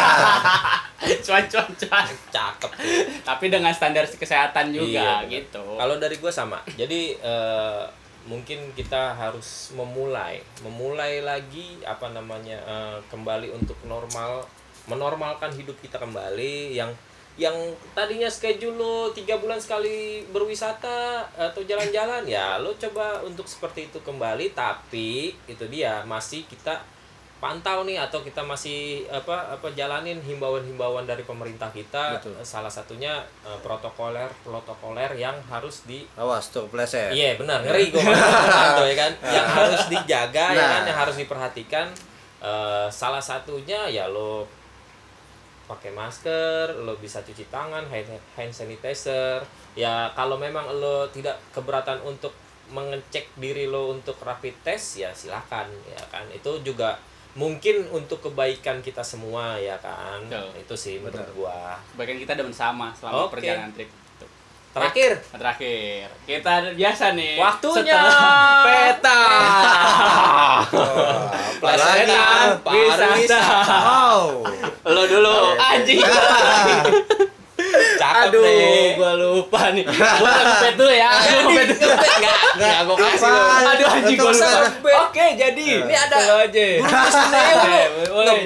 cuan 1.27 1.43
cuan 1.51 1.67
cuan. 1.75 2.07
cakep 2.31 2.71
tuh 2.71 3.03
Tapi 3.27 3.45
dengan 3.51 3.75
standar 3.75 4.07
kesehatan 4.07 4.71
juga 4.71 5.27
Iya, 5.27 5.27
gitu. 5.27 5.75
Kalau 5.75 5.99
dari 5.99 6.15
gue 6.15 6.31
sama. 6.31 6.63
Jadi 6.79 7.19
eh, 7.19 7.83
mungkin 8.31 8.71
kita 8.79 9.19
harus 9.19 9.75
memulai, 9.75 10.39
memulai 10.63 11.27
lagi 11.27 11.83
apa 11.83 12.15
namanya 12.15 12.63
eh, 12.63 12.99
kembali 13.11 13.51
untuk 13.51 13.75
normal, 13.83 14.47
menormalkan 14.87 15.51
hidup 15.51 15.75
kita 15.83 15.99
kembali 15.99 16.79
yang 16.79 16.95
yang 17.39 17.57
tadinya 17.97 18.29
schedule 18.29 18.77
lo 18.77 18.97
tiga 19.17 19.41
bulan 19.41 19.57
sekali 19.57 20.29
berwisata 20.29 21.25
atau 21.33 21.63
jalan-jalan 21.65 22.27
ya 22.29 22.61
lo 22.61 22.77
coba 22.77 23.25
untuk 23.25 23.49
seperti 23.49 23.89
itu 23.89 23.97
kembali 24.05 24.53
tapi 24.53 25.33
itu 25.49 25.65
dia 25.73 26.05
masih 26.05 26.45
kita 26.45 26.85
pantau 27.41 27.89
nih 27.89 27.97
atau 27.97 28.21
kita 28.21 28.45
masih 28.45 29.09
apa 29.09 29.57
apa 29.57 29.73
jalanin 29.73 30.21
himbauan-himbauan 30.21 31.09
dari 31.09 31.25
pemerintah 31.25 31.73
kita 31.73 32.21
Betul. 32.21 32.37
salah 32.45 32.69
satunya 32.69 33.25
eh, 33.43 33.59
protokoler 33.65 34.29
protokoler 34.45 35.17
yang 35.17 35.35
harus 35.49 35.89
di 35.89 36.05
awas 36.21 36.53
tuh 36.53 36.69
pleset 36.69 37.17
iya 37.17 37.41
benar 37.41 37.65
ngeri 37.65 37.89
gue 37.89 38.01
ya 38.93 38.97
kan? 38.97 39.13
Yang 39.25 39.49
harus 39.49 39.83
dijaga 39.89 40.47
ya 40.53 40.61
kan? 40.61 40.81
Nah. 40.85 40.87
yang 40.93 40.99
harus 41.01 41.17
diperhatikan 41.17 41.89
Eh, 42.41 42.89
salah 42.89 43.21
satunya 43.21 43.85
ya 43.93 44.09
lo 44.09 44.49
pakai 45.69 45.93
masker 45.93 46.73
lo 46.83 46.97
bisa 46.97 47.21
cuci 47.21 47.45
tangan 47.53 47.85
hand, 47.85 48.09
hand 48.33 48.53
sanitizer. 48.53 49.45
Ya 49.77 50.09
kalau 50.17 50.41
memang 50.41 50.65
lo 50.81 51.05
tidak 51.13 51.37
keberatan 51.53 52.01
untuk 52.01 52.33
mengecek 52.73 53.29
diri 53.37 53.69
lo 53.69 53.93
untuk 53.93 54.17
rapid 54.25 54.57
test 54.65 55.05
ya 55.05 55.13
silakan 55.13 55.69
ya 55.85 56.01
kan? 56.09 56.25
Itu 56.33 56.65
juga 56.65 56.97
mungkin 57.33 57.87
untuk 57.91 58.19
kebaikan 58.21 58.83
kita 58.83 59.01
semua 59.01 59.55
ya 59.55 59.79
kan 59.79 60.19
Betul. 60.27 60.51
itu 60.59 60.75
sih 60.75 60.95
menurut 60.99 61.23
Benar. 61.23 61.37
gua 61.39 61.59
Bagian 61.95 62.19
kita 62.19 62.35
udah 62.35 62.47
bersama 62.51 62.87
selama 62.91 63.27
Oke. 63.27 63.39
perjalanan 63.39 63.71
trip. 63.71 63.91
Terakhir 64.71 65.19
Terakhir, 65.35 66.07
kita 66.31 66.71
biasa 66.79 67.19
nih. 67.19 67.35
Waktunya. 67.43 67.91
setelah 67.91 68.63
peta. 68.71 69.23
pariwisata. 72.63 73.19
wisata. 73.19 73.79
wow 73.83 74.47
Lo 74.87 75.03
dulu, 75.11 75.59
anjing. 75.59 75.99
Aduh, 78.29 78.43
nih 78.45 78.89
gua 78.99 79.13
lupa 79.17 79.63
nih. 79.73 79.85
Gua 79.89 80.31
ngepet 80.37 80.75
dulu 80.77 80.93
ya. 80.93 81.11
Gua 81.15 81.41
ngepet 81.47 81.67
dulu. 81.73 81.93
enggak 81.95 82.37
enggak 82.59 82.79
gua 82.85 82.97
kasih? 83.01 83.33
Aduh 83.71 83.87
anjing 83.89 84.19
gua 84.19 84.33
Tetep 84.33 84.49
lupa. 84.51 84.61
ngepet. 84.67 84.95
Oke, 85.01 85.27
jadi 85.39 85.67
Ini 85.87 85.95
ada 85.97 86.17
aja. 86.45 86.67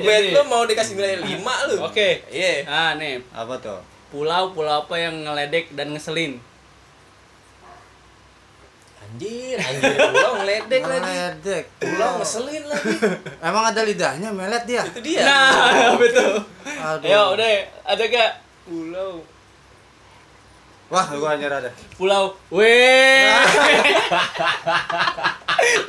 Jadi. 0.04 0.30
lu 0.34 0.42
mau 0.46 0.62
dikasih 0.64 0.94
nilai 0.94 1.16
5 1.22 1.68
lu. 1.70 1.76
Oke. 1.82 2.08
Iya. 2.30 2.68
Nah, 2.68 2.90
nih, 3.00 3.18
apa 3.32 3.54
tuh 3.58 3.80
pulau-pulau 4.14 4.86
apa 4.86 4.94
yang 4.94 5.26
ngeledek 5.26 5.74
dan 5.74 5.90
ngeselin? 5.90 6.38
Anjir, 9.04 9.58
anjir 9.58 9.94
pulau 9.94 10.30
ngeledek 10.38 10.82
lagi. 10.86 11.02
Meledek. 11.06 11.64
Pulau 11.82 12.10
ngeselin 12.18 12.62
lagi. 12.66 12.94
emang 13.46 13.64
ada 13.70 13.80
lidahnya 13.82 14.30
melet 14.30 14.62
dia 14.66 14.82
Itu 14.86 15.00
dia. 15.02 15.22
Nah, 15.22 15.94
betul. 16.02 16.34
Aduh. 16.66 17.06
Ayo, 17.06 17.20
udah, 17.34 17.50
ada 17.86 18.04
gak? 18.06 18.32
Pulau. 18.64 19.22
Wah 20.86 21.06
gua 21.10 21.34
nyerah 21.34 21.60
deh 21.60 21.72
Pulau 21.94 22.34
Weh. 22.50 23.30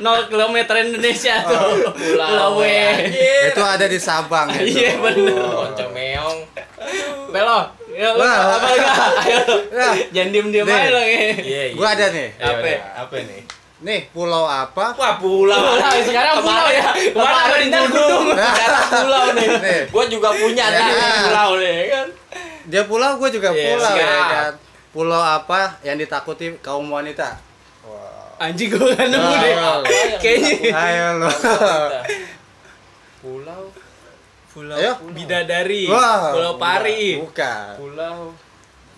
kilometer 0.26 0.74
Indonesia 0.78 1.42
tuh. 1.42 1.92
Pulau 1.92 2.58
Weh. 2.58 2.96
Anjir. 2.96 3.52
itu 3.52 3.62
ada 3.62 3.86
di 3.86 3.98
Sabang 3.98 4.48
itu. 4.50 4.78
Iya 4.78 4.96
bener. 4.96 5.36
Lonceng 5.36 5.90
meong. 5.92 6.38
Pelo. 7.28 7.60
Ya 7.90 8.12
lu 8.12 8.20
Wah. 8.20 8.56
apa 8.56 8.66
enggak? 8.68 8.96
Ayo. 9.24 9.40
Jangan 10.12 10.28
diem-diem 10.30 10.66
aja 10.66 10.88
lo 10.90 11.00
ya. 11.00 11.08
Iya, 11.08 11.32
iya. 11.38 11.62
gua 11.72 11.88
ada 11.90 12.06
nih 12.08 12.28
Apa? 12.36 12.68
Apa 13.02 13.16
nih? 13.18 13.42
nih 13.76 14.08
pulau 14.08 14.48
apa 14.48 14.96
Wah, 14.96 15.20
pulau. 15.20 15.52
Pulau, 15.52 16.00
sekarang 16.02 16.40
pulau 16.40 16.66
ya. 16.66 16.96
Kemarin 17.12 17.68
Kemarin 17.68 17.88
gunung. 17.92 18.26
Sekarang 18.32 18.86
pulau 19.00 19.26
nih. 19.32 19.48
nih 19.54 19.80
Gua 19.88 20.04
juga 20.06 20.28
punya 20.32 20.64
Ya. 20.66 20.78
nih. 20.78 20.94
Pulau 21.22 21.50
nih 21.58 21.76
kan. 21.86 22.06
dia 22.66 22.82
pulau 22.82 23.10
gua 23.14 23.28
juga 23.28 23.48
Iya, 23.52 23.64
pulau 23.70 23.92
ya 23.94 24.06
kan 24.26 24.52
pulau 24.96 25.20
apa 25.20 25.76
yang 25.82 25.94
ditakuti 25.94 26.56
kaum 26.58 26.88
wanita 26.88 27.36
Wah. 27.84 28.40
Anjing 28.42 28.68
gua 28.68 28.92
kan 28.92 29.06
nemu 29.06 29.32
deh. 29.34 29.54
Kayaknya 30.22 30.72
ayo 30.72 31.06
lo 31.18 31.28
Pulau. 33.18 33.62
Pulau 34.48 34.72
Ayo. 34.74 34.92
Bidadari. 35.12 35.84
Wah, 35.86 36.32
Pulau 36.32 36.56
Pari. 36.56 37.20
bukan 37.20 37.76
Pulau. 37.76 38.32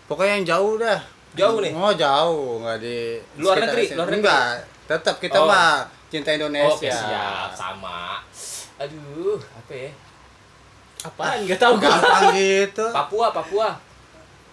pokoknya 0.06 0.32
yang 0.36 0.46
jauh 0.48 0.74
dah 0.76 1.00
Jauh 1.34 1.58
nih? 1.58 1.70
oh 1.72 1.92
jauh 1.92 2.62
nggak 2.62 2.78
di 2.78 3.20
Luar 3.36 3.58
negeri, 3.60 3.82
sini. 3.84 3.94
luar 3.94 4.06
negeri? 4.08 4.18
enggak 4.18 4.44
tetap 4.86 5.16
kita 5.18 5.38
Oh. 5.38 5.46
mah 5.46 5.84
cinta 6.08 6.30
Oke, 6.30 6.38
Indonesia 6.38 6.88
siap. 6.88 7.50
Sama. 7.52 8.24
Aduh, 8.78 9.36
apa 9.36 9.72
ya? 9.74 9.90
Apaan? 11.04 11.44
Enggak 11.44 11.60
tahu 11.60 11.74
gua. 11.76 11.84
gampang 11.84 12.22
gitu 12.32 12.86
Papua, 12.88 13.26
Papua. 13.30 13.68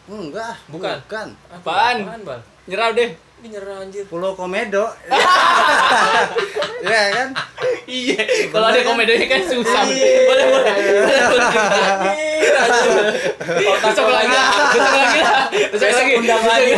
Enggak 0.07 0.53
Bukan. 0.67 0.95
bukan 1.01 1.27
Apaan? 1.49 1.95
Apaan, 2.03 2.21
Bal? 2.23 2.39
Nyerah 2.65 2.89
deh. 2.91 3.09
Ini 3.35 3.47
nyerah 3.51 3.77
anjir. 3.79 4.03
Pulau 4.05 4.33
Komedo 4.33 4.85
Iya 6.81 7.01
kan 7.11 7.29
Iya, 7.85 8.17
kalau 8.49 8.65
ada 8.65 8.81
komedinya 8.81 9.25
kan 9.27 9.41
susah. 9.43 9.85
Iya. 9.85 10.25
Boleh, 10.25 10.45
boleh. 10.47 10.73
Besok 13.79 14.07
lagi 14.07 14.31
lah, 14.31 14.47
besok 14.49 14.81
lagi 14.83 15.19
lah. 15.19 15.39
Besok 15.69 15.89
lagi. 15.91 16.13
undang 16.17 16.43
lagi. 16.43 16.71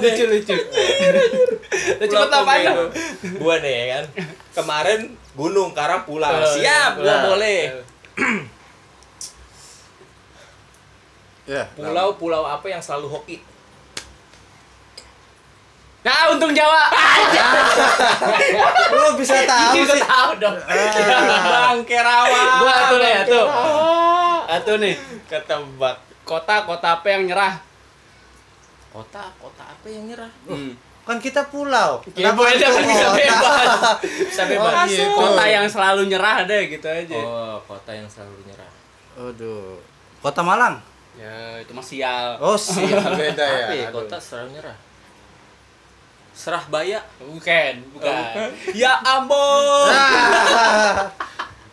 Lucu, 0.00 0.24
lucu. 0.26 0.56
Lu 1.94 2.04
cepet 2.04 2.08
Pulau 2.08 2.40
apaan 2.40 2.56
Komedo. 2.58 2.72
lu? 2.72 2.86
Gua 3.38 3.54
nih 3.60 3.74
ya 3.74 3.84
kan. 3.90 4.04
Kemarin 4.54 5.00
gunung, 5.34 5.68
sekarang 5.72 6.00
pulau. 6.04 6.30
Oh, 6.30 6.48
Siap, 6.48 6.92
iya. 6.96 6.96
gua 6.96 7.04
Nah. 7.06 7.20
boleh. 7.26 7.60
Ya 11.44 11.68
Pulau-pulau 11.76 12.48
apa 12.48 12.64
yang 12.68 12.80
selalu 12.80 13.08
hoki? 13.12 13.36
Nah, 16.04 16.36
untung 16.36 16.52
Jawa. 16.52 16.92
Lu 18.92 19.16
bisa 19.16 19.40
tahu 19.48 19.88
sih 19.88 20.04
tahu 20.04 20.30
dong. 20.36 20.56
Bangke 20.60 21.96
Rawa. 21.96 22.40
Gua 22.60 22.76
tuh 22.92 22.98
nih, 23.00 23.12
Bangke 23.24 23.32
tuh. 23.32 23.46
Satu 24.44 24.72
nih, 24.84 24.94
Ketebak. 25.24 25.96
kota-kota 26.28 27.00
apa 27.00 27.06
yang 27.08 27.24
nyerah? 27.24 27.56
Kota, 28.92 29.32
kota 29.40 29.64
apa 29.64 29.86
yang 29.88 30.04
nyerah? 30.04 30.28
Hmm. 30.44 30.76
Kan 31.04 31.20
kita 31.20 31.44
pulau 31.52 32.00
Ya, 32.16 32.32
boleh 32.32 32.56
kan 32.56 32.80
bisa 32.80 33.12
bebas. 33.12 34.00
Bisa 34.32 34.42
bebas. 34.48 34.72
Oh, 34.72 34.84
gitu. 34.88 35.04
Kota 35.12 35.44
yang 35.44 35.68
selalu 35.68 36.08
nyerah 36.08 36.48
deh 36.48 36.72
gitu 36.72 36.88
aja. 36.88 37.20
Oh, 37.20 37.60
kota 37.68 37.92
yang 37.92 38.08
selalu 38.08 38.40
nyerah. 38.48 38.72
Aduh 39.20 39.76
Kota 40.24 40.40
Malang 40.40 40.80
Ya, 41.14 41.62
itu 41.62 41.70
mah 41.70 41.84
sial. 41.84 42.38
Oh 42.42 42.58
sih 42.74 42.90
beda 42.90 43.44
ya 43.44 43.66
Apa 43.66 43.74
ya 43.74 43.86
Aduh. 43.90 44.02
kota 44.02 44.18
selalu 44.18 44.48
nyerah? 44.58 44.76
Serah 46.34 46.64
Baya. 46.66 46.98
Bukan, 47.22 47.74
bukan. 47.94 48.10
Oh, 48.10 48.50
Ya 48.74 48.98
ampun. 48.98 49.90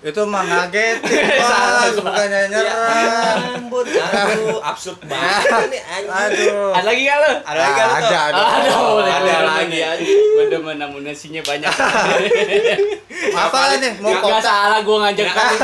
Itu 0.01 0.25
mah 0.25 0.41
ngagetin 0.41 0.97
Salah, 1.45 1.85
Mas 1.85 1.97
Bukannya 2.01 2.39
Ya 2.41 2.49
nyerah 2.49 3.37
ampun. 3.53 3.85
Aduh, 3.85 4.57
absurd 4.65 4.97
banget 5.05 5.77
anjing. 5.77 6.09
Aduh 6.09 6.73
Ada 6.73 6.85
lagi 6.89 7.01
nggak 7.05 7.17
lo? 7.21 7.31
Ada 7.45 7.59
lagi 7.61 7.73
kan, 7.77 7.85
Ada 7.85 8.01
ada 8.01 8.41
Ada, 8.41 8.41
ada 8.65 8.69
boleh, 8.81 9.13
lagi. 9.45 10.09
Gue 10.09 10.45
demen 10.49 10.81
amunisinya 10.81 11.41
banyak. 11.45 11.69
Apa 13.45 13.77
nih 13.77 13.93
mau 14.01 14.09
Gak 14.17 14.21
kota 14.25 14.41
salah 14.41 14.79
gue 14.81 14.97
ngajak 15.05 15.27
kamu. 15.29 15.55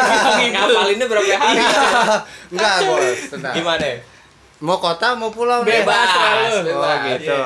Ngapalinnya 0.54 1.06
berapa 1.10 1.34
hari? 1.34 1.58
Enggak 2.54 2.76
bos 2.86 3.20
tenang 3.34 3.54
Gimana? 3.58 3.90
Mau 4.62 4.78
kota 4.78 5.08
mau 5.18 5.34
pulau? 5.34 5.66
Bebas 5.66 6.08
selalu. 6.14 6.78
Oh 6.78 6.96
gitu 7.10 7.42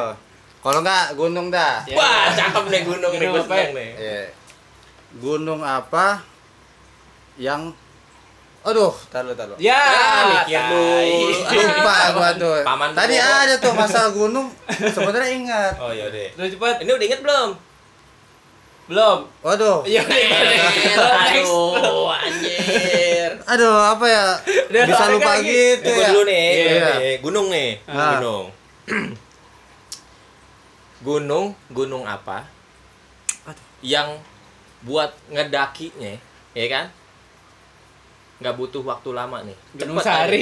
Kalau 0.60 0.80
enggak 0.84 1.06
gunung 1.16 1.48
dah. 1.48 1.88
Wah, 1.96 2.36
cakep 2.36 2.64
nih 2.68 2.82
gunung 2.84 3.14
nih, 3.16 3.28
Gunung 3.32 3.48
gue 3.48 3.64
nih. 3.80 3.90
Iya. 3.96 4.24
Gunung 5.24 5.64
apa 5.64 6.31
yang 7.36 7.72
Aduh, 8.62 8.94
taruh 9.10 9.34
taruh. 9.34 9.58
Ya, 9.58 9.74
Ya, 9.74 10.30
mikir 10.46 10.62
dulu. 10.70 11.34
Lupa 11.66 11.96
gua 12.14 12.30
tuh. 12.38 12.62
Paman 12.62 12.94
Tadi 12.94 13.18
Bobo. 13.18 13.34
ada 13.42 13.54
tuh 13.58 13.74
masalah 13.74 14.12
gunung. 14.12 14.48
Sebenarnya 14.96 15.32
ingat. 15.34 15.74
Oh 15.82 15.90
iya 15.90 16.06
deh. 16.08 16.30
Udah 16.38 16.46
cepet. 16.46 16.76
Ini 16.86 16.92
udah 16.94 17.06
inget 17.10 17.22
belum? 17.22 17.50
Belum. 18.86 19.18
Waduh. 19.42 19.82
Iya. 19.82 20.06
Next. 20.06 21.50
Aduh, 21.50 22.06
anjir. 22.08 23.32
Aduh, 23.50 23.74
apa 23.88 24.06
ya? 24.06 24.26
Udah, 24.70 24.82
Bisa 24.86 25.04
lupa 25.10 25.32
lagi. 25.34 25.50
gitu 25.50 25.90
ya. 25.90 26.08
dulu 26.08 26.22
nih, 26.30 26.46
Iya. 26.46 26.70
gua 26.78 26.94
nih. 26.94 27.14
gunung 27.18 27.48
nih, 27.50 27.70
Ah. 27.90 28.10
gunung. 28.14 28.46
gunung, 31.02 31.46
gunung 31.68 32.04
apa? 32.06 32.46
Yang 33.82 34.22
buat 34.82 35.18
ngedakinya, 35.28 36.14
ya 36.54 36.66
kan? 36.70 36.86
Nggak 38.42 38.56
butuh 38.58 38.82
waktu 38.82 39.10
lama 39.14 39.38
nih. 39.46 39.58
Gunung 39.78 40.02
Cepet 40.02 40.10
aja. 40.10 40.42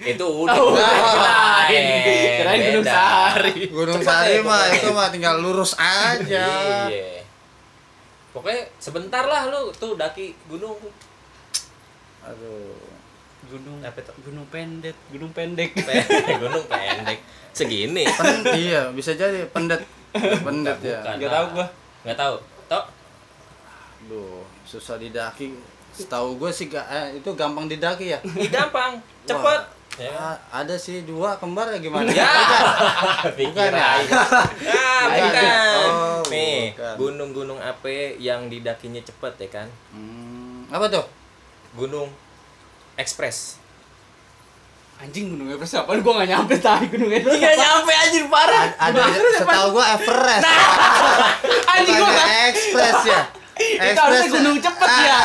Itu 0.00 0.26
udah. 0.48 0.56
Oh, 0.56 0.72
Nah, 0.72 1.68
kirain. 1.68 2.60
Gunung. 2.72 2.84
Sahari. 2.88 3.54
Gunung 3.68 4.00
Cepet 4.00 4.08
Sari 4.08 4.32
deh, 4.32 4.40
mah 4.48 4.64
itu 4.72 4.88
mah 4.96 5.08
tinggal 5.12 5.36
lurus 5.44 5.76
aja. 5.76 6.48
Iya. 6.88 7.20
Pokoknya 8.32 8.64
sebentar 8.80 9.28
lah 9.28 9.46
lu 9.46 9.68
tuh 9.76 9.94
daki 9.94 10.32
gunung. 10.48 10.80
Aduh. 12.24 12.80
Gunung 13.44 13.76
Apa 13.84 14.00
tuh? 14.00 14.16
Gunung 14.24 14.48
pendek, 14.48 14.96
gunung 15.12 15.30
pendek. 15.30 15.76
gunung 16.42 16.64
pendek. 16.64 17.20
Segini. 17.52 18.08
Pen 18.08 18.40
iya, 18.56 18.88
bisa 18.88 19.12
jadi 19.12 19.44
pendet. 19.52 19.84
Pendet 20.16 20.80
ya. 20.80 21.04
Bukan. 21.04 21.20
Gak 21.20 21.30
tahu 21.30 21.46
gua. 21.54 21.66
Nggak 22.08 22.18
tahu. 22.18 22.36
Tok. 22.66 22.84
Aduh, 24.04 24.42
susah 24.64 24.96
didaki. 24.96 25.52
Setahu 25.94 26.36
gue 26.36 26.50
sih 26.50 26.66
ga- 26.66 26.84
eh, 26.84 27.16
itu 27.16 27.30
gampang 27.32 27.64
didaki 27.64 28.10
ya. 28.10 28.18
Gampang, 28.48 28.98
cepet. 29.24 29.60
Wah, 29.62 29.72
Ya. 29.94 30.10
a- 30.10 30.40
ada 30.52 30.74
sih 30.74 31.02
dua 31.02 31.38
kembar 31.38 31.70
ya 31.70 31.78
gimana? 31.78 32.10
Ya. 32.10 32.26
Bukan 33.30 33.70
ya? 33.70 33.94
Ah, 34.66 35.06
Bukan. 35.06 35.30
bukan. 35.30 35.86
Oh, 35.86 36.20
Nih, 36.26 36.74
gunung-gunung 36.96 37.56
apa 37.56 37.86
yang 38.16 38.48
didakinya 38.48 38.98
cepet 38.98 39.32
ya 39.38 39.48
kan? 39.52 39.68
Hmm, 39.90 40.66
apa 40.68 40.90
tuh? 40.90 41.06
Gunung 41.72 42.10
Express. 42.96 43.62
Anjing 44.96 45.26
gunung 45.28 45.46
Everest 45.48 45.74
apa? 45.76 45.94
Gua 45.96 46.12
gak 46.16 46.30
nyampe 46.32 46.54
tadi 46.56 46.86
gunung 46.88 47.10
Everest. 47.10 47.34
Nggak 47.36 47.54
nyampe 47.56 47.92
anjir 47.92 48.24
parah. 48.26 48.62
A- 48.72 48.90
ada 48.90 49.02
setahu 49.32 49.66
gue 49.72 49.84
Everest. 49.92 50.46
Anjing 51.68 51.96
gua 51.96 52.24
Express 52.44 52.98
ya. 53.04 53.20
Itu 53.54 54.00
harusnya 54.00 54.28
gunung 54.28 54.58
cepet 54.58 54.88
ya. 54.90 55.18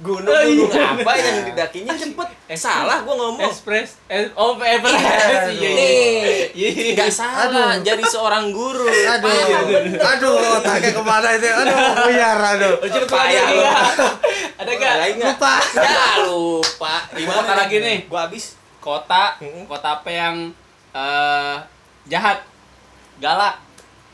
Gunung-gunung 0.00 0.72
apa 0.72 1.12
yang 1.14 1.36
didakinya 1.44 1.92
cepet? 1.92 2.28
Eh 2.46 2.56
salah 2.56 3.04
gua 3.04 3.14
ngomong. 3.14 3.46
Express. 3.46 4.00
Eh, 4.08 4.26
oh 4.34 4.56
Everest. 4.56 4.98
Iya, 4.98 5.70
iya. 5.70 5.70
Nih, 5.76 6.50
Iya. 6.50 6.90
nggak 6.96 7.12
salah. 7.12 7.46
Aduh. 7.76 7.84
Jadi 7.84 8.02
seorang 8.04 8.50
guru. 8.50 8.88
Aduh, 8.88 9.30
aduh, 10.00 10.34
otaknya 10.58 10.90
ke 10.90 11.02
mana 11.04 11.28
itu? 11.36 11.46
Aduh, 11.46 11.76
buyar, 12.08 12.38
aduh. 12.40 12.74
Cepet 12.82 13.06
Payah 13.06 13.44
lagi 13.44 13.54
lu. 13.54 13.62
ya. 13.62 13.76
Ada 14.56 14.72
gak? 14.74 14.92
Nggak? 15.14 15.28
Lupa. 15.36 15.54
Ya 15.76 16.04
lupa. 16.24 16.94
Kota 17.12 17.52
lagi 17.54 17.76
nih. 17.78 17.98
Gua 18.08 18.26
habis. 18.26 18.56
Kota, 18.80 19.36
Mm-mm. 19.44 19.68
kota 19.68 20.00
apa 20.00 20.08
yang 20.08 20.56
eh, 20.90 21.56
jahat, 22.08 22.40
galak, 23.20 23.60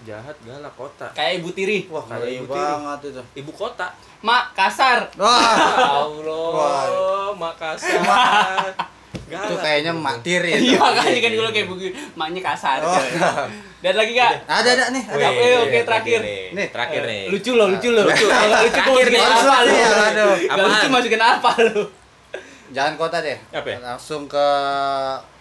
Jahat 0.07 0.37
galak 0.41 0.71
kota. 0.73 1.07
kayak 1.11 1.43
Ibu 1.43 1.51
Tiri. 1.51 1.79
Wah, 1.89 1.99
Kayak 2.01 2.23
ngeri 2.23 2.33
ibu 2.39 2.47
tiri. 2.47 2.63
banget 2.63 2.99
itu. 3.05 3.23
Ibu 3.43 3.51
kota. 3.53 3.87
Mak, 4.23 4.45
kasar. 4.55 4.99
Wah, 5.13 5.43
Allah, 6.01 6.47
Wah. 6.49 7.31
Makassar. 7.35 8.71
itu 9.27 9.55
kayaknya 9.59 9.91
mak 9.91 10.23
tiri 10.23 10.55
Iya, 10.55 10.59
itu. 10.63 10.79
makanya 10.79 11.19
kan 11.19 11.31
dulu 11.35 11.49
kayak 11.51 11.67
begitu. 11.67 11.95
Maknya 12.15 12.41
kasar. 12.45 12.79
Oh. 12.79 12.95
Dan 13.77 13.93
lagi 13.93 14.13
gak? 14.15 14.33
Ada 14.47 14.71
ada 14.73 14.85
nih, 14.89 15.03
ada. 15.05 15.27
Oke, 15.27 15.47
oke, 15.61 15.79
terakhir. 15.83 16.21
Nih, 16.55 16.67
terakhir 16.71 17.03
nih. 17.03 17.23
Lucu 17.29 17.53
loh, 17.53 17.67
lucu 17.67 17.91
loh. 17.91 18.07
Lucu. 18.07 18.23
Kalau 18.25 18.59
lucu 18.63 18.71
Terakhir 18.71 18.87
masukin 18.87 19.11
nih. 19.11 19.27
apa 19.27 19.57
lu? 19.59 19.73
Iya, 19.75 19.89
Apaan? 20.47 20.67
lucu 20.71 20.87
masukin 20.89 21.19
apa 21.21 21.51
lu? 21.61 21.83
Jangan 22.69 22.95
kota 22.95 23.19
deh. 23.19 23.39
Apa 23.51 23.67
ya? 23.67 23.79
Langsung 23.81 24.23
ke 24.27 24.47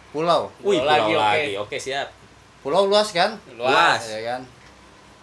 pulau. 0.10 0.50
Wih, 0.60 0.78
Pulau 0.78 0.82
pulau 0.82 0.90
lagi, 0.90 1.14
lagi. 1.14 1.54
oke. 1.54 1.70
Oke, 1.70 1.78
siap. 1.78 2.08
Pulau 2.60 2.90
luas 2.90 3.10
kan? 3.12 3.38
Luas. 3.54 4.02
Ya 4.04 4.22
kan? 4.26 4.42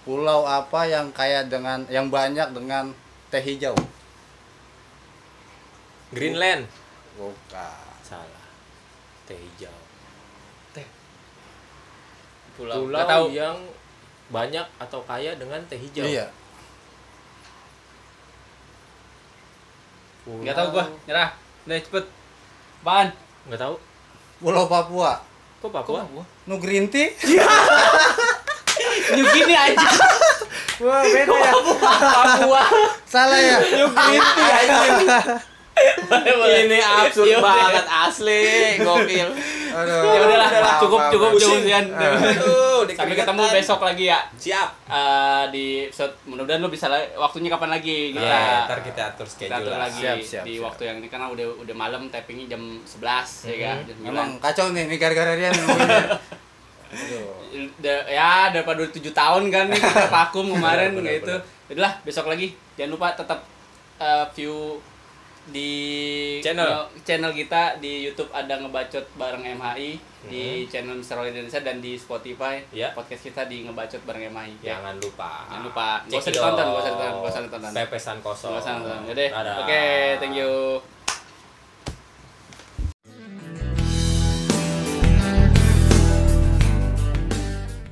Pulau 0.03 0.43
apa 0.43 0.83
yang 0.91 1.15
kaya 1.15 1.47
dengan 1.47 1.87
yang 1.87 2.11
banyak 2.11 2.51
dengan 2.51 2.91
teh 3.31 3.39
hijau? 3.39 3.75
Greenland. 6.11 6.67
Bukan. 7.15 7.87
Salah. 8.03 8.47
Teh 9.25 9.39
hijau. 9.39 9.73
Pulau. 12.53 12.85
Pulau 12.85 13.01
Gak 13.01 13.09
tahu. 13.09 13.27
yang 13.33 13.57
banyak 14.29 14.67
atau 14.77 15.01
kaya 15.09 15.33
dengan 15.41 15.61
teh 15.71 15.81
hijau. 15.81 16.05
Iya. 16.05 16.29
Pulau... 20.23 20.45
Gak 20.45 20.57
tahu 20.57 20.69
gua, 20.77 20.85
nyerah. 21.09 21.31
Udah 21.65 21.79
cepet. 21.81 22.05
Apaan? 22.83 23.09
Nggak 23.47 23.61
tahu. 23.63 23.75
Pulau 24.43 24.67
Papua. 24.67 25.23
Kok 25.63 25.71
Papua? 25.71 26.03
Nu 26.51 26.59
green 26.59 26.91
tea? 26.91 27.15
New 29.13 29.27
Guinea 29.27 29.61
aja. 29.67 29.87
Wah, 30.83 31.03
beda 31.05 31.31
ya. 31.33 31.53
Papua. 32.13 32.63
Salah 33.05 33.39
ya? 33.39 33.59
New 33.61 33.89
Guinea 33.89 34.23
aja. 34.53 35.19
Boleh, 36.05 36.35
boleh. 36.37 36.59
Ini 36.65 36.79
absurd 36.79 37.27
Iya, 37.27 37.39
udah. 37.39 37.49
banget 37.49 37.87
asli, 37.89 38.43
gokil. 38.79 39.29
Aduh. 39.73 40.05
Ya 40.05 40.21
udahlah, 40.21 40.49
cukup 40.79 41.01
cukup 41.09 41.31
cukup 41.33 41.59
sekian. 41.59 41.85
Sampai 42.93 43.17
ketemu 43.17 43.43
besok 43.49 43.81
lagi 43.81 44.05
ya. 44.07 44.21
Siap. 44.37 44.69
Eh, 44.85 45.45
di 45.49 45.65
episode 45.89 46.13
mudah-mudahan 46.23 46.61
lu 46.61 46.69
bisa 46.69 46.87
waktunya 47.17 47.49
kapan 47.49 47.73
lagi 47.73 48.13
kita 48.13 48.21
Ya, 48.23 48.69
ntar 48.69 48.85
kita 48.85 49.03
atur 49.09 49.25
kita 49.25 49.33
schedule 49.49 49.57
atur 49.57 49.73
lah. 49.73 49.81
lagi 49.89 50.01
Siap, 50.03 50.17
siap, 50.21 50.45
di 50.45 50.55
siap. 50.55 50.65
waktu 50.69 50.83
yang 50.85 50.97
ini 51.01 51.09
karena 51.09 51.27
udah 51.27 51.47
udah 51.59 51.75
malam 51.75 52.03
tappingnya 52.07 52.53
jam 52.53 52.63
11 52.85 53.49
ya 53.49 53.57
kan 53.65 53.77
9. 53.83 54.07
Emang 54.07 54.29
kacau 54.39 54.67
nih, 54.71 54.83
ini 54.85 54.97
gara-gara 54.99 55.33
dia. 55.35 55.51
Da- 57.79 58.07
ya 58.07 58.49
daripada 58.49 58.85
7 58.85 59.01
tahun 59.11 59.43
kan 59.49 59.65
nih 59.67 59.77
kita 59.77 60.07
vakum 60.15 60.47
kemarin 60.49 60.93
benar, 60.93 61.17
gitu. 61.17 61.35
Udahlah 61.69 61.93
besok 62.03 62.27
lagi 62.27 62.53
jangan 62.75 62.93
lupa 62.93 63.13
tetap 63.13 63.41
eh, 63.97 64.25
view 64.33 64.77
di 65.45 65.73
Channel. 66.39 66.87
channel 67.03 67.35
kita 67.35 67.75
di 67.77 68.07
YouTube 68.07 68.31
ada 68.31 68.55
ngebacot 68.55 69.03
bareng 69.17 69.43
MHI 69.59 69.99
di 70.23 70.71
channel 70.71 70.95
Mr. 70.95 71.19
Roy 71.19 71.35
Indonesia 71.35 71.59
dan 71.59 71.83
di 71.83 71.99
Spotify 71.99 72.63
Ya. 72.71 72.95
podcast 72.95 73.27
kita 73.27 73.51
di 73.51 73.67
ngebacot 73.67 73.99
bareng 74.07 74.31
MHI. 74.31 74.63
Ya. 74.63 74.79
Jangan 74.79 75.03
lupa. 75.03 75.43
Jangan 75.51 75.63
lupa. 75.67 75.87
Usah 76.07 76.31
ditonton, 76.31 76.55
dong. 76.55 76.69
nggak 76.69 76.79
usah 76.79 76.93
ditonton, 76.93 77.11
nggak 77.19 77.27
usah 77.27 77.43
ditonton. 77.43 77.73
Pepesan 77.75 78.17
kosong. 78.23 78.51
Nggak 78.55 78.63
usah. 78.63 79.31
Dadah. 79.35 79.57
Oke, 79.59 79.83
thank 80.23 80.37
you. 80.39 80.79